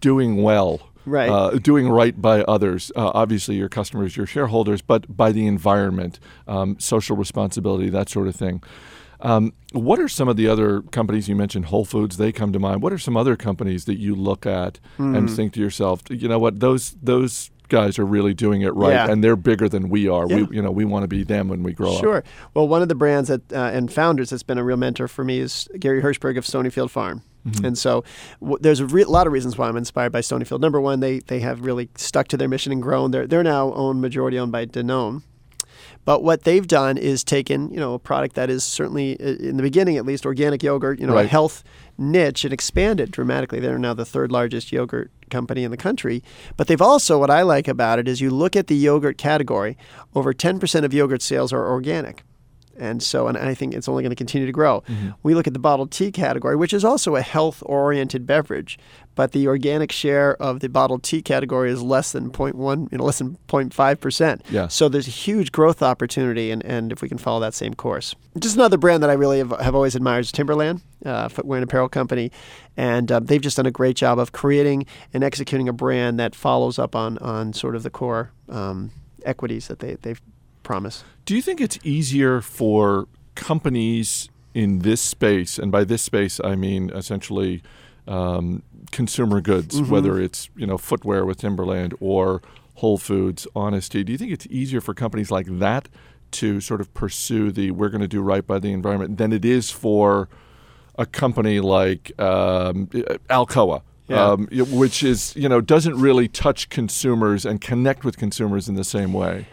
doing 0.01 0.43
well, 0.43 0.91
Right. 1.07 1.29
Uh, 1.29 1.51
doing 1.59 1.91
right 1.91 2.21
by 2.21 2.43
others. 2.45 2.91
Uh, 2.97 3.11
obviously, 3.13 3.57
your 3.57 3.69
customers, 3.69 4.17
your 4.17 4.27
shareholders, 4.27 4.81
but 4.81 5.15
by 5.15 5.33
the 5.33 5.47
environment, 5.47 6.19
um, 6.49 6.79
social 6.81 7.15
responsibility, 7.15 7.91
that 7.91 8.09
sort 8.09 8.27
of 8.27 8.35
thing. 8.35 8.63
Um, 9.25 9.53
what 9.73 9.99
are 9.99 10.09
some 10.09 10.29
of 10.29 10.37
the 10.37 10.47
other 10.49 10.83
companies 10.83 11.29
you 11.29 11.35
mentioned? 11.35 11.67
Whole 11.67 11.85
Foods, 11.85 12.17
they 12.19 12.31
come 12.31 12.53
to 12.53 12.59
mind. 12.59 12.83
What 12.83 12.93
are 12.93 12.99
some 12.99 13.17
other 13.17 13.37
companies 13.37 13.87
that 13.87 13.99
you 13.99 14.15
look 14.15 14.45
at 14.47 14.79
and 14.99 15.29
Mm. 15.29 15.35
think 15.37 15.53
to 15.55 15.61
yourself, 15.61 16.03
you 16.11 16.29
know 16.29 16.39
what, 16.39 16.61
those 16.61 16.95
those 17.03 17.51
guys 17.71 17.99
are 17.99 18.05
really 18.05 18.35
doing 18.35 18.61
it 18.61 18.75
right, 18.75 18.93
Yeah. 18.93 19.11
and 19.11 19.25
they're 19.25 19.35
bigger 19.37 19.69
than 19.71 19.89
we 19.89 20.07
are. 20.07 20.29
Yeah. 20.29 20.43
We, 20.43 20.57
you 20.57 20.63
know, 20.63 20.71
we 20.71 20.85
want 20.85 21.03
to 21.05 21.09
be 21.09 21.25
them 21.25 21.49
when 21.49 21.63
we 21.63 21.73
grow 21.73 21.95
up. 21.95 22.01
Sure. 22.01 22.23
Well, 22.53 22.69
one 22.69 22.83
of 22.83 22.89
the 22.91 22.95
brands 22.95 23.31
that 23.31 23.51
uh, 23.53 23.57
and 23.73 23.91
founders 23.91 24.29
that's 24.31 24.43
been 24.43 24.59
a 24.59 24.65
real 24.65 24.77
mentor 24.77 25.09
for 25.09 25.25
me 25.25 25.39
is 25.39 25.67
Gary 25.81 26.03
Hirshberg 26.03 26.37
of 26.37 26.45
Stonyfield 26.45 26.91
Farm. 26.91 27.23
Mm-hmm. 27.49 27.65
And 27.65 27.79
so 27.79 28.05
w- 28.41 28.59
there's 28.61 28.81
a 28.81 28.87
re- 28.87 29.05
lot 29.05 29.27
of 29.27 29.33
reasons 29.33 29.57
why 29.59 29.69
I'm 29.69 29.77
inspired 29.79 30.13
by 30.13 30.21
Stonyfield. 30.21 30.61
Number 30.61 30.81
one, 30.81 31.01
they 31.01 31.21
they 31.21 31.41
have 31.41 31.63
really 31.63 31.89
stuck 31.97 32.29
to 32.29 32.37
their 32.37 32.49
mission 32.49 32.71
and 32.73 32.83
grown. 32.83 33.11
They're 33.11 33.27
they're 33.27 33.43
now 33.43 33.73
owned 33.73 34.01
majority 34.03 34.39
owned 34.39 34.53
by 34.53 34.67
Danone. 34.67 35.23
But 36.05 36.23
what 36.23 36.43
they've 36.45 36.67
done 36.67 36.99
is 36.99 37.25
taken, 37.25 37.71
you 37.71 37.81
know, 37.81 37.95
a 37.95 37.99
product 37.99 38.35
that 38.35 38.51
is 38.51 38.62
certainly 38.62 39.12
in 39.12 39.57
the 39.57 39.62
beginning 39.62 39.97
at 39.97 40.05
least 40.05 40.27
organic 40.27 40.62
yogurt, 40.62 41.01
you 41.01 41.07
know, 41.07 41.17
a 41.17 41.27
health 41.27 41.64
niche 41.97 42.45
and 42.45 42.53
expanded 42.53 43.11
dramatically. 43.11 43.61
They're 43.61 43.79
now 43.79 43.95
the 43.95 44.05
third 44.05 44.31
largest 44.31 44.73
yogurt 44.73 45.11
company 45.31 45.64
in 45.64 45.71
the 45.71 45.77
country. 45.77 46.23
But 46.57 46.67
they've 46.67 46.83
also 46.83 47.19
what 47.19 47.31
I 47.31 47.43
like 47.43 47.69
about 47.69 47.99
it 47.99 48.09
is 48.09 48.21
you 48.21 48.31
look 48.31 48.55
at 48.55 48.67
the 48.67 48.77
yogurt 48.77 49.17
category, 49.17 49.79
over 50.14 50.35
10% 50.35 50.85
of 50.85 50.93
yogurt 50.93 51.23
sales 51.23 51.53
are 51.53 51.67
organic. 51.67 52.23
And 52.79 53.03
so, 53.03 53.29
and 53.29 53.39
I 53.39 53.55
think 53.55 53.75
it's 53.75 53.89
only 53.89 54.03
going 54.03 54.11
to 54.11 54.17
continue 54.17 54.47
to 54.47 54.53
grow. 54.53 54.83
We 55.23 55.35
look 55.35 55.47
at 55.47 55.53
the 55.53 55.59
bottled 55.59 55.91
tea 55.91 56.11
category, 56.11 56.57
which 56.57 56.73
is 56.73 56.85
also 56.85 57.17
a 57.17 57.23
health 57.23 57.63
oriented 57.67 58.27
beverage, 58.27 58.79
but 59.15 59.33
the 59.33 59.47
organic 59.47 59.93
share 59.93 60.35
of 60.43 60.61
the 60.61 60.69
bottled 60.69 61.03
tea 61.03 61.23
category 61.23 61.71
is 61.71 61.83
less 61.83 62.13
than 62.13 62.31
0.1, 62.31 62.91
you 62.91 62.99
know, 62.99 63.05
less 63.05 63.19
than 63.19 63.39
0.5%. 63.49 64.41
Yeah. 64.51 64.69
So 64.69 64.89
there's 64.89 65.07
a 65.07 65.11
huge 65.11 65.53
growth 65.53 65.83
opportunity, 65.83 66.51
and, 66.51 66.65
and 66.65 66.91
if 66.91 67.01
we 67.03 67.09
can 67.09 67.19
follow 67.19 67.41
that 67.41 67.55
same 67.55 67.75
course. 67.75 68.15
Just 68.39 68.57
another 68.57 68.77
brand 68.77 69.03
that 69.03 69.11
I 69.11 69.15
really 69.15 69.39
have, 69.39 69.51
have 69.61 69.75
always 69.75 69.95
admired 69.95 70.21
is 70.21 70.33
Timberland, 70.33 70.81
uh, 71.05 71.29
footwear 71.29 71.59
and 71.59 71.65
apparel 71.65 71.89
company. 71.89 72.33
And 72.77 73.13
um, 73.13 73.27
they've 73.27 73.41
just 73.41 73.57
done 73.57 73.67
a 73.67 73.71
great 73.71 73.97
job 73.97 74.19
of 74.19 74.33
creating 74.33 74.87
and 75.13 75.23
executing 75.23 75.69
a 75.69 75.73
brand 75.73 76.19
that 76.19 76.35
follows 76.35 76.79
up 76.79 76.97
on, 76.97 77.19
on 77.19 77.53
sort 77.53 77.77
of 77.77 77.85
the 77.85 77.91
core 77.91 78.33
um, 78.49 78.91
equities 79.25 79.69
that 79.69 79.79
they, 79.79 79.95
they've 79.95 80.21
promised. 80.64 81.05
Do 81.24 81.37
you 81.37 81.42
think 81.42 81.61
it's 81.61 81.79
easier 81.85 82.40
for 82.40 83.07
companies 83.37 84.29
in 84.55 84.81
this 84.81 85.00
space, 85.00 85.59
and 85.59 85.70
by 85.72 85.85
this 85.85 86.03
space 86.03 86.40
I 86.42 86.55
mean 86.57 86.90
essentially 86.90 87.62
um, 88.09 88.62
consumer 88.90 89.40
goods, 89.40 89.81
Mm-hmm. 89.81 89.90
whether 89.92 90.20
it's 90.20 90.48
you 90.57 90.66
know 90.66 90.79
footwear 90.79 91.24
with 91.24 91.38
Timberland 91.38 91.94
or 92.00 92.42
Whole 92.77 92.98
Foods, 92.98 93.46
Honest 93.55 93.92
Tea? 93.92 94.03
Do 94.05 94.12
you 94.12 94.18
think 94.18 94.33
it's 94.33 94.46
easier 94.48 94.81
for 94.81 94.94
companies 94.94 95.31
like 95.31 95.46
that 95.59 95.88
to 96.33 96.61
sort 96.61 96.81
of 96.81 96.92
pursue 96.94 97.50
the 97.53 97.70
"we're 97.70 97.88
going 97.88 98.00
to 98.00 98.09
do 98.09 98.20
right 98.20 98.46
by 98.46 98.59
the 98.59 98.72
environment" 98.72 99.18
than 99.18 99.33
it 99.33 99.44
is 99.44 99.70
for 99.70 100.29
a 100.98 101.07
company 101.07 101.61
like 101.61 102.12
um, 102.20 102.87
Alcoa? 103.31 103.83
Yeah. 104.07 104.22
Um, 104.33 104.48
which 104.53 105.03
is, 105.03 105.35
you 105.35 105.48
know, 105.48 105.62
doesn't 105.62 105.98
really 105.98 106.29
touch 106.29 106.68
consumers 106.68 107.46
and 107.46 107.59
connect 107.59 108.05
with 108.05 108.18
consumers 108.18 108.68
in 108.68 108.74
the 108.74 108.85
same 108.85 109.14
way. 109.14 109.46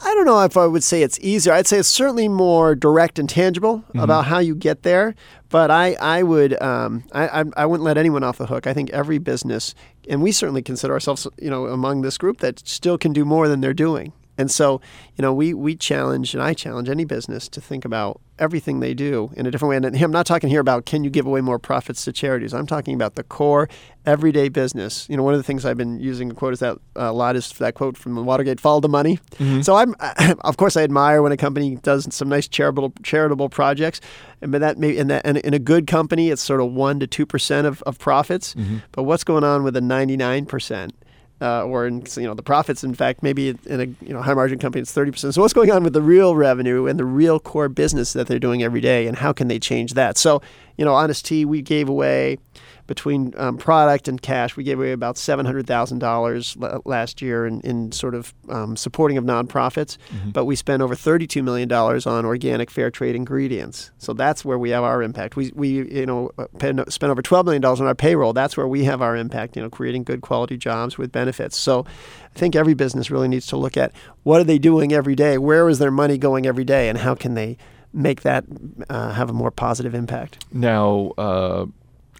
I 0.00 0.14
don't 0.14 0.26
know 0.26 0.42
if 0.42 0.56
I 0.56 0.66
would 0.66 0.84
say 0.84 1.02
it's 1.02 1.18
easier. 1.20 1.52
I'd 1.54 1.66
say 1.66 1.78
it's 1.78 1.88
certainly 1.88 2.28
more 2.28 2.74
direct 2.74 3.18
and 3.18 3.28
tangible 3.28 3.82
about 3.94 4.26
how 4.26 4.38
you 4.38 4.54
get 4.54 4.82
there. 4.82 5.14
But 5.48 5.70
I, 5.70 5.94
I 6.00 6.22
would, 6.22 6.60
um, 6.62 7.04
I, 7.12 7.40
I, 7.40 7.44
I 7.56 7.66
wouldn't 7.66 7.84
let 7.84 7.96
anyone 7.96 8.22
off 8.22 8.36
the 8.38 8.46
hook. 8.46 8.66
I 8.66 8.74
think 8.74 8.90
every 8.90 9.18
business, 9.18 9.74
and 10.08 10.22
we 10.22 10.32
certainly 10.32 10.62
consider 10.62 10.92
ourselves, 10.92 11.26
you 11.40 11.48
know, 11.48 11.66
among 11.66 12.02
this 12.02 12.18
group 12.18 12.40
that 12.40 12.66
still 12.68 12.98
can 12.98 13.12
do 13.12 13.24
more 13.24 13.48
than 13.48 13.60
they're 13.62 13.72
doing. 13.74 14.12
And 14.38 14.50
so, 14.50 14.80
you 15.16 15.22
know, 15.22 15.32
we, 15.32 15.54
we 15.54 15.76
challenge, 15.76 16.34
and 16.34 16.42
I 16.42 16.54
challenge 16.54 16.88
any 16.88 17.04
business 17.04 17.48
to 17.48 17.60
think 17.60 17.84
about 17.84 18.20
everything 18.38 18.80
they 18.80 18.92
do 18.92 19.30
in 19.34 19.46
a 19.46 19.50
different 19.50 19.70
way. 19.70 19.76
And 19.76 19.96
I'm 19.96 20.10
not 20.10 20.26
talking 20.26 20.50
here 20.50 20.60
about 20.60 20.84
can 20.84 21.04
you 21.04 21.10
give 21.10 21.26
away 21.26 21.40
more 21.40 21.58
profits 21.58 22.04
to 22.04 22.12
charities. 22.12 22.52
I'm 22.52 22.66
talking 22.66 22.94
about 22.94 23.14
the 23.14 23.22
core 23.22 23.68
everyday 24.04 24.48
business. 24.48 25.08
You 25.08 25.16
know, 25.16 25.22
one 25.22 25.32
of 25.32 25.38
the 25.38 25.42
things 25.44 25.64
I've 25.64 25.78
been 25.78 25.98
using 25.98 26.30
a 26.30 26.34
quote 26.34 26.52
is 26.52 26.58
that 26.60 26.76
uh, 26.96 27.10
a 27.10 27.12
lot 27.12 27.34
is 27.34 27.50
that 27.52 27.74
quote 27.74 27.96
from 27.96 28.24
Watergate: 28.24 28.60
"Follow 28.60 28.80
the 28.80 28.88
money." 28.88 29.18
So 29.62 29.74
I'm, 29.76 29.94
of 30.40 30.56
course, 30.58 30.76
I 30.76 30.82
admire 30.82 31.22
when 31.22 31.32
a 31.32 31.36
company 31.36 31.76
does 31.76 32.14
some 32.14 32.28
nice 32.28 32.46
charitable 32.46 32.92
charitable 33.02 33.48
projects, 33.48 34.00
and 34.42 34.52
but 34.52 34.60
that 34.60 34.78
may 34.78 34.96
in 34.96 35.08
that 35.08 35.22
and 35.24 35.38
in 35.38 35.54
a 35.54 35.58
good 35.58 35.86
company, 35.86 36.30
it's 36.30 36.42
sort 36.42 36.60
of 36.60 36.72
one 36.72 37.00
to 37.00 37.06
two 37.06 37.26
percent 37.26 37.66
of 37.66 37.82
of 37.82 37.98
profits. 37.98 38.54
But 38.92 39.04
what's 39.04 39.24
going 39.24 39.44
on 39.44 39.64
with 39.64 39.74
the 39.74 39.80
ninety 39.80 40.16
nine 40.16 40.44
percent? 40.46 40.94
Uh, 41.40 41.64
or 41.64 41.86
in 41.86 42.04
you 42.16 42.22
know 42.22 42.34
the 42.34 42.42
profits. 42.42 42.84
In 42.84 42.94
fact, 42.94 43.22
maybe 43.22 43.48
in 43.66 43.80
a 43.80 43.84
you 44.04 44.12
know 44.12 44.22
high 44.22 44.34
margin 44.34 44.58
company, 44.58 44.82
it's 44.82 44.92
thirty 44.92 45.10
percent. 45.10 45.34
So 45.34 45.42
what's 45.42 45.54
going 45.54 45.70
on 45.70 45.84
with 45.84 45.92
the 45.92 46.02
real 46.02 46.36
revenue 46.36 46.86
and 46.86 46.98
the 46.98 47.04
real 47.04 47.38
core 47.38 47.68
business 47.68 48.12
that 48.14 48.26
they're 48.26 48.38
doing 48.38 48.62
every 48.62 48.80
day, 48.80 49.06
and 49.06 49.16
how 49.16 49.32
can 49.32 49.48
they 49.48 49.58
change 49.58 49.94
that? 49.94 50.16
So 50.16 50.42
you 50.76 50.84
know, 50.84 50.94
Honest 50.94 51.24
Tea, 51.24 51.44
we 51.44 51.62
gave 51.62 51.88
away 51.88 52.38
between 52.86 53.34
um, 53.36 53.56
product 53.58 54.08
and 54.08 54.20
cash, 54.20 54.56
we 54.56 54.64
gave 54.64 54.78
away 54.78 54.92
about 54.92 55.16
seven 55.18 55.46
hundred 55.46 55.66
thousand 55.66 55.98
dollars 55.98 56.56
last 56.84 57.20
year 57.20 57.46
in, 57.46 57.60
in 57.62 57.92
sort 57.92 58.14
of 58.14 58.32
um, 58.48 58.76
supporting 58.76 59.18
of 59.18 59.24
nonprofits. 59.24 59.98
But 60.32 60.44
we 60.44 60.56
spent 60.56 60.82
over 60.82 60.94
thirty-two 60.94 61.42
million 61.42 61.68
dollars 61.68 62.06
on 62.06 62.24
organic 62.24 62.70
fair 62.70 62.90
trade 62.90 63.16
ingredients. 63.16 63.90
So 63.98 64.12
that's 64.12 64.44
where 64.44 64.58
we 64.58 64.70
have 64.70 64.84
our 64.84 65.02
impact. 65.02 65.36
We 65.36 65.52
we 65.54 65.68
you 65.68 66.06
know 66.06 66.30
pen- 66.58 66.88
spent 66.90 67.10
over 67.10 67.22
twelve 67.22 67.46
million 67.46 67.62
dollars 67.62 67.80
on 67.80 67.86
our 67.86 67.94
payroll. 67.94 68.32
That's 68.32 68.56
where 68.56 68.68
we 68.68 68.84
have 68.84 69.02
our 69.02 69.16
impact. 69.16 69.56
You 69.56 69.62
know, 69.62 69.70
creating 69.70 70.04
good 70.04 70.20
quality 70.20 70.56
jobs 70.56 70.98
with 70.98 71.12
benefits. 71.12 71.56
So 71.56 71.86
I 72.34 72.38
think 72.38 72.54
every 72.54 72.74
business 72.74 73.10
really 73.10 73.28
needs 73.28 73.46
to 73.48 73.56
look 73.56 73.76
at 73.76 73.92
what 74.22 74.40
are 74.40 74.44
they 74.44 74.58
doing 74.58 74.92
every 74.92 75.14
day, 75.14 75.38
where 75.38 75.68
is 75.68 75.78
their 75.78 75.90
money 75.90 76.18
going 76.18 76.46
every 76.46 76.64
day, 76.64 76.88
and 76.88 76.98
how 76.98 77.14
can 77.14 77.34
they 77.34 77.56
make 77.92 78.22
that 78.22 78.44
uh, 78.90 79.12
have 79.12 79.30
a 79.30 79.32
more 79.32 79.50
positive 79.50 79.94
impact. 79.94 80.44
Now, 80.52 81.12
uh, 81.16 81.66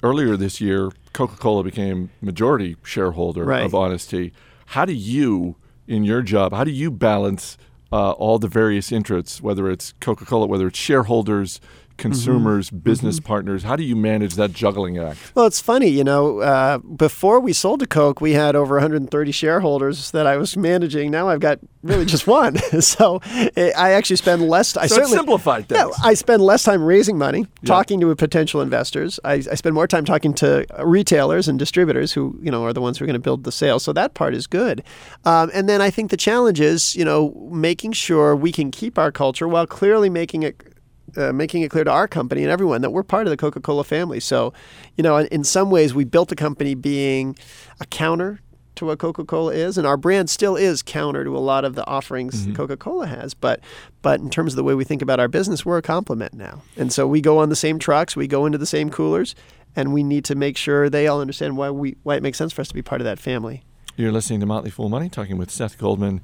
earlier 0.02 0.36
this 0.36 0.60
year, 0.60 0.90
Coca 1.12 1.36
Cola 1.36 1.62
became 1.62 2.10
majority 2.20 2.76
shareholder 2.82 3.44
Right. 3.44 3.64
of 3.64 3.74
Honest 3.74 4.10
Tea. 4.10 4.32
How 4.66 4.84
do 4.84 4.92
you, 4.92 5.56
in 5.86 6.04
your 6.04 6.22
job, 6.22 6.52
how 6.52 6.64
do 6.64 6.70
you 6.70 6.90
balance 6.90 7.56
uh, 7.92 8.10
all 8.12 8.38
the 8.38 8.48
various 8.48 8.90
interests, 8.90 9.40
whether 9.40 9.70
it's 9.70 9.94
Coca 10.00 10.24
Cola, 10.24 10.46
whether 10.46 10.66
it's 10.66 10.78
shareholders, 10.78 11.60
consumers, 11.96 12.70
business 12.70 13.20
partners? 13.20 13.62
How 13.62 13.76
do 13.76 13.82
you 13.82 13.96
manage 13.96 14.34
that 14.34 14.52
juggling 14.52 14.98
act? 14.98 15.18
Well, 15.34 15.46
it's 15.46 15.60
funny, 15.60 15.88
you 15.88 16.04
know. 16.04 16.40
Uh, 16.40 16.78
before 16.78 17.40
we 17.40 17.52
sold 17.52 17.80
to 17.80 17.86
Coke, 17.86 18.20
we 18.20 18.32
had 18.32 18.54
over 18.56 18.74
130 18.76 19.32
shareholders 19.32 20.10
that 20.10 20.26
I 20.26 20.36
was 20.36 20.56
managing. 20.56 21.10
Now 21.10 21.28
I've 21.28 21.40
got 21.40 21.58
really 21.82 22.04
just 22.04 22.26
one. 22.26 22.56
so 22.80 23.20
eh, 23.56 23.72
I 23.76 23.92
actually 23.92 24.16
spend 24.16 24.48
less. 24.48 24.76
I 24.76 24.86
So 24.86 24.96
certainly 24.96 25.16
simplified 25.16 25.66
Yeah. 25.70 25.90
I 26.02 26.14
spend 26.14 26.42
less 26.42 26.62
time 26.62 26.82
raising 26.82 27.18
money, 27.18 27.46
talking 27.64 28.00
to 28.00 28.14
potential 28.14 28.60
investors. 28.60 29.18
I, 29.24 29.34
I 29.34 29.54
spend 29.54 29.74
more 29.74 29.86
time 29.86 30.04
talking 30.04 30.34
to 30.34 30.66
retailers 30.84 31.48
and 31.48 31.58
distributors 31.58 32.12
who, 32.12 32.38
you 32.42 32.50
know, 32.50 32.64
are 32.64 32.72
the 32.72 32.80
ones 32.80 32.98
who 32.98 33.04
are 33.04 33.06
going 33.06 33.14
to 33.14 33.20
build 33.20 33.44
the 33.44 33.52
sales. 33.52 33.82
So 33.84 33.92
that 33.92 34.14
part 34.14 34.34
is 34.34 34.46
good. 34.46 34.82
Um, 35.24 35.50
and 35.54 35.68
then 35.68 35.80
I 35.80 35.90
think 35.90 36.10
the 36.10 36.16
challenge 36.16 36.60
is, 36.60 36.94
you 36.94 37.04
know, 37.04 37.48
making 37.50 37.92
sure 37.92 38.34
we 38.36 38.52
can 38.52 38.70
keep 38.70 38.98
our 38.98 39.12
culture 39.12 39.48
while 39.48 39.66
clearly 39.66 40.10
making 40.10 40.42
it 40.42 40.75
uh, 41.16 41.32
making 41.32 41.62
it 41.62 41.70
clear 41.70 41.84
to 41.84 41.90
our 41.90 42.08
company 42.08 42.42
and 42.42 42.50
everyone 42.50 42.80
that 42.82 42.90
we're 42.90 43.02
part 43.02 43.26
of 43.26 43.30
the 43.30 43.36
Coca 43.36 43.60
Cola 43.60 43.84
family. 43.84 44.20
So, 44.20 44.52
you 44.96 45.02
know, 45.02 45.16
in, 45.16 45.26
in 45.28 45.44
some 45.44 45.70
ways, 45.70 45.94
we 45.94 46.04
built 46.04 46.28
the 46.28 46.36
company 46.36 46.74
being 46.74 47.36
a 47.80 47.86
counter 47.86 48.40
to 48.76 48.84
what 48.84 48.98
Coca 48.98 49.24
Cola 49.24 49.54
is, 49.54 49.78
and 49.78 49.86
our 49.86 49.96
brand 49.96 50.28
still 50.28 50.54
is 50.54 50.82
counter 50.82 51.24
to 51.24 51.36
a 51.36 51.40
lot 51.40 51.64
of 51.64 51.74
the 51.74 51.86
offerings 51.86 52.46
Coca 52.54 52.76
Cola 52.76 53.06
has. 53.06 53.32
But, 53.32 53.60
but 54.02 54.20
in 54.20 54.28
terms 54.28 54.52
of 54.52 54.56
the 54.56 54.64
way 54.64 54.74
we 54.74 54.84
think 54.84 55.00
about 55.00 55.18
our 55.18 55.28
business, 55.28 55.64
we're 55.64 55.78
a 55.78 55.82
complement 55.82 56.34
now. 56.34 56.62
And 56.76 56.92
so 56.92 57.06
we 57.06 57.22
go 57.22 57.38
on 57.38 57.48
the 57.48 57.56
same 57.56 57.78
trucks, 57.78 58.16
we 58.16 58.26
go 58.26 58.44
into 58.44 58.58
the 58.58 58.66
same 58.66 58.90
coolers, 58.90 59.34
and 59.74 59.94
we 59.94 60.02
need 60.02 60.26
to 60.26 60.34
make 60.34 60.56
sure 60.56 60.90
they 60.90 61.06
all 61.06 61.20
understand 61.22 61.56
why 61.56 61.70
we 61.70 61.96
why 62.02 62.16
it 62.16 62.22
makes 62.22 62.38
sense 62.38 62.52
for 62.52 62.60
us 62.60 62.68
to 62.68 62.74
be 62.74 62.82
part 62.82 63.00
of 63.00 63.06
that 63.06 63.18
family. 63.18 63.62
You're 63.96 64.12
listening 64.12 64.40
to 64.40 64.46
Motley 64.46 64.70
Fool 64.70 64.90
Money, 64.90 65.08
talking 65.08 65.38
with 65.38 65.50
Seth 65.50 65.78
Goldman, 65.78 66.20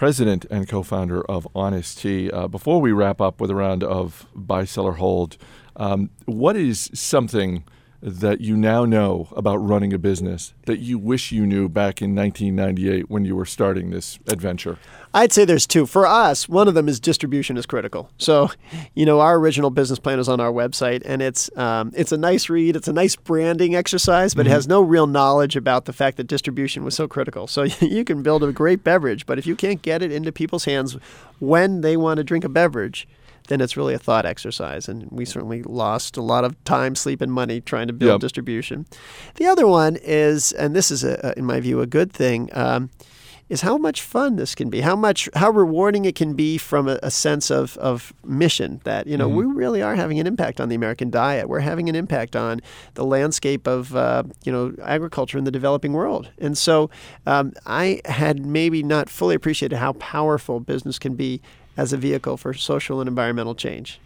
president 0.00 0.46
and 0.50 0.66
co-founder 0.66 1.22
of 1.26 1.46
Honest 1.54 1.98
Tea. 1.98 2.30
Uh, 2.30 2.48
before 2.48 2.80
we 2.80 2.90
wrap 2.90 3.20
up 3.20 3.38
with 3.38 3.50
a 3.50 3.54
round 3.54 3.84
of 3.84 4.24
buy, 4.34 4.64
sell, 4.64 4.86
or 4.86 4.94
hold, 4.94 5.36
um, 5.76 6.08
what 6.24 6.56
is 6.56 6.90
something 6.94 7.64
that 8.02 8.40
you 8.40 8.56
now 8.56 8.84
know 8.84 9.28
about 9.36 9.56
running 9.56 9.92
a 9.92 9.98
business 9.98 10.54
that 10.66 10.78
you 10.78 10.98
wish 10.98 11.32
you 11.32 11.46
knew 11.46 11.68
back 11.68 12.00
in 12.00 12.14
1998 12.14 13.10
when 13.10 13.24
you 13.24 13.36
were 13.36 13.44
starting 13.44 13.90
this 13.90 14.18
adventure? 14.26 14.78
I'd 15.12 15.32
say 15.32 15.44
there's 15.44 15.66
two. 15.66 15.86
For 15.86 16.06
us, 16.06 16.48
one 16.48 16.68
of 16.68 16.74
them 16.74 16.88
is 16.88 17.00
distribution 17.00 17.56
is 17.56 17.66
critical. 17.66 18.10
So, 18.16 18.50
you 18.94 19.04
know, 19.04 19.20
our 19.20 19.36
original 19.36 19.70
business 19.70 19.98
plan 19.98 20.18
is 20.20 20.28
on 20.28 20.40
our 20.40 20.52
website, 20.52 21.02
and 21.04 21.20
it's 21.20 21.54
um, 21.56 21.92
it's 21.96 22.12
a 22.12 22.16
nice 22.16 22.48
read. 22.48 22.76
It's 22.76 22.88
a 22.88 22.92
nice 22.92 23.16
branding 23.16 23.74
exercise, 23.74 24.34
but 24.34 24.46
it 24.46 24.50
has 24.50 24.68
no 24.68 24.80
real 24.80 25.06
knowledge 25.06 25.56
about 25.56 25.84
the 25.86 25.92
fact 25.92 26.16
that 26.16 26.24
distribution 26.24 26.84
was 26.84 26.94
so 26.94 27.08
critical. 27.08 27.46
So 27.46 27.62
you 27.80 28.04
can 28.04 28.22
build 28.22 28.44
a 28.44 28.52
great 28.52 28.84
beverage, 28.84 29.26
but 29.26 29.38
if 29.38 29.46
you 29.46 29.56
can't 29.56 29.82
get 29.82 30.00
it 30.00 30.12
into 30.12 30.30
people's 30.30 30.64
hands 30.64 30.96
when 31.40 31.80
they 31.80 31.96
want 31.96 32.18
to 32.18 32.24
drink 32.24 32.44
a 32.44 32.48
beverage, 32.48 33.08
then 33.50 33.60
it's 33.60 33.76
really 33.76 33.92
a 33.92 33.98
thought 33.98 34.24
exercise. 34.24 34.88
And 34.88 35.06
we 35.10 35.24
certainly 35.24 35.62
lost 35.64 36.16
a 36.16 36.22
lot 36.22 36.44
of 36.44 36.52
time, 36.64 36.94
sleep, 36.94 37.20
and 37.20 37.32
money 37.32 37.60
trying 37.60 37.88
to 37.88 37.92
build 37.92 38.12
Yep. 38.12 38.20
distribution. 38.20 38.86
The 39.34 39.46
other 39.46 39.66
one 39.66 39.96
is, 40.02 40.52
and 40.52 40.74
this 40.74 40.90
is, 40.90 41.04
a, 41.04 41.34
in 41.36 41.44
my 41.44 41.60
view, 41.60 41.80
a 41.80 41.86
good 41.86 42.12
thing. 42.12 42.48
Um, 42.52 42.90
is 43.48 43.62
how 43.62 43.76
much 43.76 44.00
fun 44.00 44.36
this 44.36 44.54
can 44.54 44.70
be, 44.70 44.80
how 44.80 44.94
much 44.94 45.28
how 45.34 45.50
rewarding 45.50 46.04
it 46.04 46.14
can 46.14 46.34
be 46.34 46.56
from 46.56 46.88
a, 46.88 47.00
a 47.02 47.10
sense 47.10 47.50
of 47.50 47.76
of 47.78 48.12
mission 48.24 48.80
that 48.84 49.08
you 49.08 49.16
know 49.16 49.28
we 49.28 49.44
really 49.44 49.82
are 49.82 49.96
having 49.96 50.20
an 50.20 50.26
impact 50.28 50.60
on 50.60 50.68
the 50.68 50.76
American 50.76 51.10
diet. 51.10 51.48
We're 51.48 51.58
having 51.58 51.88
an 51.88 51.96
impact 51.96 52.36
on 52.36 52.60
the 52.94 53.04
landscape 53.04 53.66
of 53.66 53.96
uh, 53.96 54.22
you 54.44 54.52
know 54.52 54.72
agriculture 54.84 55.36
in 55.36 55.42
the 55.42 55.50
developing 55.50 55.92
world. 55.94 56.30
And 56.38 56.56
so 56.56 56.90
um, 57.26 57.52
I 57.66 58.00
had 58.04 58.46
maybe 58.46 58.84
not 58.84 59.10
fully 59.10 59.34
appreciated 59.34 59.78
how 59.78 59.94
powerful 59.94 60.60
business 60.60 61.00
can 61.00 61.16
be 61.16 61.40
as 61.80 61.94
a 61.94 61.96
vehicle 61.96 62.36
for 62.36 62.52
social 62.52 63.00
and 63.00 63.08
environmental 63.08 63.54
change. 63.54 63.98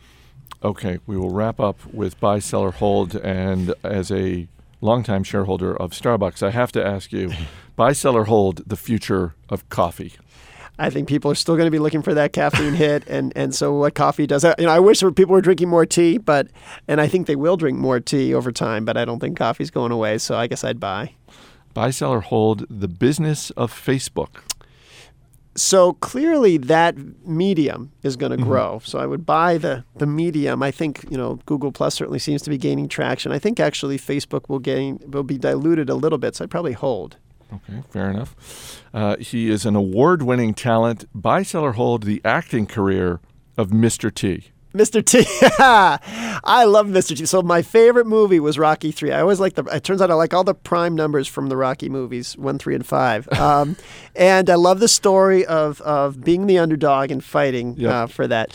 Okay, 0.62 1.00
we 1.08 1.16
will 1.16 1.30
wrap 1.30 1.58
up 1.58 1.84
with 1.92 2.18
buy, 2.20 2.38
sell, 2.38 2.60
or 2.60 2.70
hold. 2.70 3.16
And 3.16 3.74
as 3.82 4.12
a 4.12 4.46
longtime 4.80 5.24
shareholder 5.24 5.76
of 5.76 5.90
Starbucks, 5.90 6.40
I 6.40 6.50
have 6.50 6.70
to 6.72 6.86
ask 6.86 7.12
you 7.12 7.32
buy, 7.76 7.92
sell, 7.92 8.16
or 8.16 8.26
hold 8.26 8.62
the 8.64 8.76
future 8.76 9.34
of 9.48 9.68
coffee. 9.70 10.12
I 10.78 10.88
think 10.88 11.08
people 11.08 11.30
are 11.32 11.36
still 11.36 11.56
going 11.56 11.66
to 11.66 11.70
be 11.70 11.80
looking 11.80 12.02
for 12.02 12.14
that 12.14 12.32
caffeine 12.32 12.74
hit, 12.74 13.04
and, 13.08 13.32
and 13.34 13.52
so 13.52 13.74
what 13.74 13.94
coffee 13.94 14.26
does. 14.26 14.44
You 14.44 14.66
know, 14.66 14.70
I 14.70 14.78
wish 14.78 15.00
people 15.00 15.32
were 15.32 15.40
drinking 15.40 15.68
more 15.68 15.86
tea, 15.86 16.18
but 16.18 16.46
and 16.86 17.00
I 17.00 17.08
think 17.08 17.26
they 17.26 17.36
will 17.36 17.56
drink 17.56 17.78
more 17.78 17.98
tea 17.98 18.32
over 18.34 18.52
time, 18.52 18.84
but 18.84 18.96
I 18.96 19.04
don't 19.04 19.18
think 19.18 19.36
coffee's 19.36 19.70
going 19.70 19.92
away. 19.92 20.18
So 20.18 20.36
I 20.36 20.46
guess 20.46 20.62
I'd 20.62 20.80
buy. 20.80 21.14
Buy, 21.74 21.90
sell, 21.90 22.12
or 22.12 22.20
hold 22.20 22.66
the 22.70 22.88
business 22.88 23.50
of 23.50 23.72
Facebook. 23.72 24.42
So 25.56 25.92
clearly, 25.94 26.58
that 26.58 26.96
medium 27.26 27.92
is 28.02 28.16
going 28.16 28.36
to 28.36 28.44
grow. 28.44 28.80
So 28.84 28.98
I 28.98 29.06
would 29.06 29.24
buy 29.24 29.56
the 29.58 29.84
the 29.96 30.06
medium. 30.06 30.62
I 30.62 30.70
think 30.70 31.04
you 31.10 31.16
know 31.16 31.38
Google 31.46 31.70
Plus 31.70 31.94
certainly 31.94 32.18
seems 32.18 32.42
to 32.42 32.50
be 32.50 32.58
gaining 32.58 32.88
traction. 32.88 33.30
I 33.30 33.38
think 33.38 33.60
actually 33.60 33.98
Facebook 33.98 34.48
will 34.48 34.58
gain 34.58 34.98
will 35.06 35.22
be 35.22 35.38
diluted 35.38 35.88
a 35.88 35.94
little 35.94 36.18
bit. 36.18 36.34
So 36.36 36.44
I'd 36.44 36.50
probably 36.50 36.72
hold. 36.72 37.16
Okay, 37.52 37.82
fair 37.90 38.10
enough. 38.10 38.82
Uh, 38.92 39.16
he 39.18 39.48
is 39.48 39.64
an 39.64 39.76
award 39.76 40.22
winning 40.22 40.54
talent. 40.54 41.04
Buy, 41.14 41.44
sell, 41.44 41.62
or 41.62 41.72
hold 41.72 42.02
the 42.02 42.20
acting 42.24 42.66
career 42.66 43.20
of 43.56 43.68
Mr. 43.68 44.12
T. 44.12 44.50
Mr. 44.74 45.04
T. 45.04 45.24
I 45.58 46.64
love 46.64 46.88
Mr. 46.88 47.16
T. 47.16 47.26
So 47.26 47.42
my 47.42 47.62
favorite 47.62 48.06
movie 48.06 48.40
was 48.40 48.58
Rocky 48.58 48.90
Three. 48.90 49.12
I 49.12 49.20
always 49.20 49.38
like 49.38 49.54
the. 49.54 49.62
It 49.64 49.84
turns 49.84 50.02
out 50.02 50.10
I 50.10 50.14
like 50.14 50.34
all 50.34 50.42
the 50.44 50.54
prime 50.54 50.94
numbers 50.96 51.28
from 51.28 51.48
the 51.48 51.56
Rocky 51.56 51.88
movies, 51.88 52.36
one, 52.36 52.58
three, 52.58 52.74
and 52.74 52.84
five. 52.84 53.28
Um, 53.44 53.76
and 54.16 54.48
I 54.48 54.54
love 54.54 54.80
the 54.80 54.88
story 54.88 55.44
of 55.44 55.80
of 55.82 56.24
being 56.24 56.46
the 56.46 56.58
underdog 56.58 57.10
and 57.10 57.22
fighting 57.22 57.74
Yep. 57.76 57.92
uh, 57.92 58.06
for 58.06 58.26
that. 58.26 58.52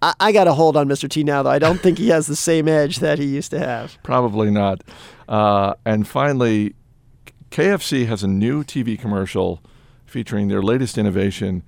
I, 0.00 0.14
I 0.20 0.32
got 0.32 0.46
a 0.46 0.52
hold 0.54 0.76
on 0.76 0.88
Mr. 0.88 1.08
T 1.08 1.24
now, 1.24 1.42
though. 1.42 1.50
I 1.50 1.58
don't 1.58 1.80
think 1.80 1.98
he 1.98 2.08
has 2.10 2.26
the 2.28 2.36
same 2.36 2.68
edge 2.68 2.98
that 3.00 3.18
he 3.18 3.24
used 3.26 3.50
to 3.50 3.58
have. 3.58 3.98
Probably 4.04 4.50
not. 4.50 4.82
Uh, 5.28 5.74
and 5.84 6.06
finally, 6.06 6.74
KFC 7.50 8.06
has 8.06 8.22
a 8.22 8.28
new 8.28 8.62
TV 8.62 8.98
commercial 8.98 9.60
featuring 10.06 10.48
their 10.48 10.62
latest 10.62 10.96
innovation, 10.96 11.62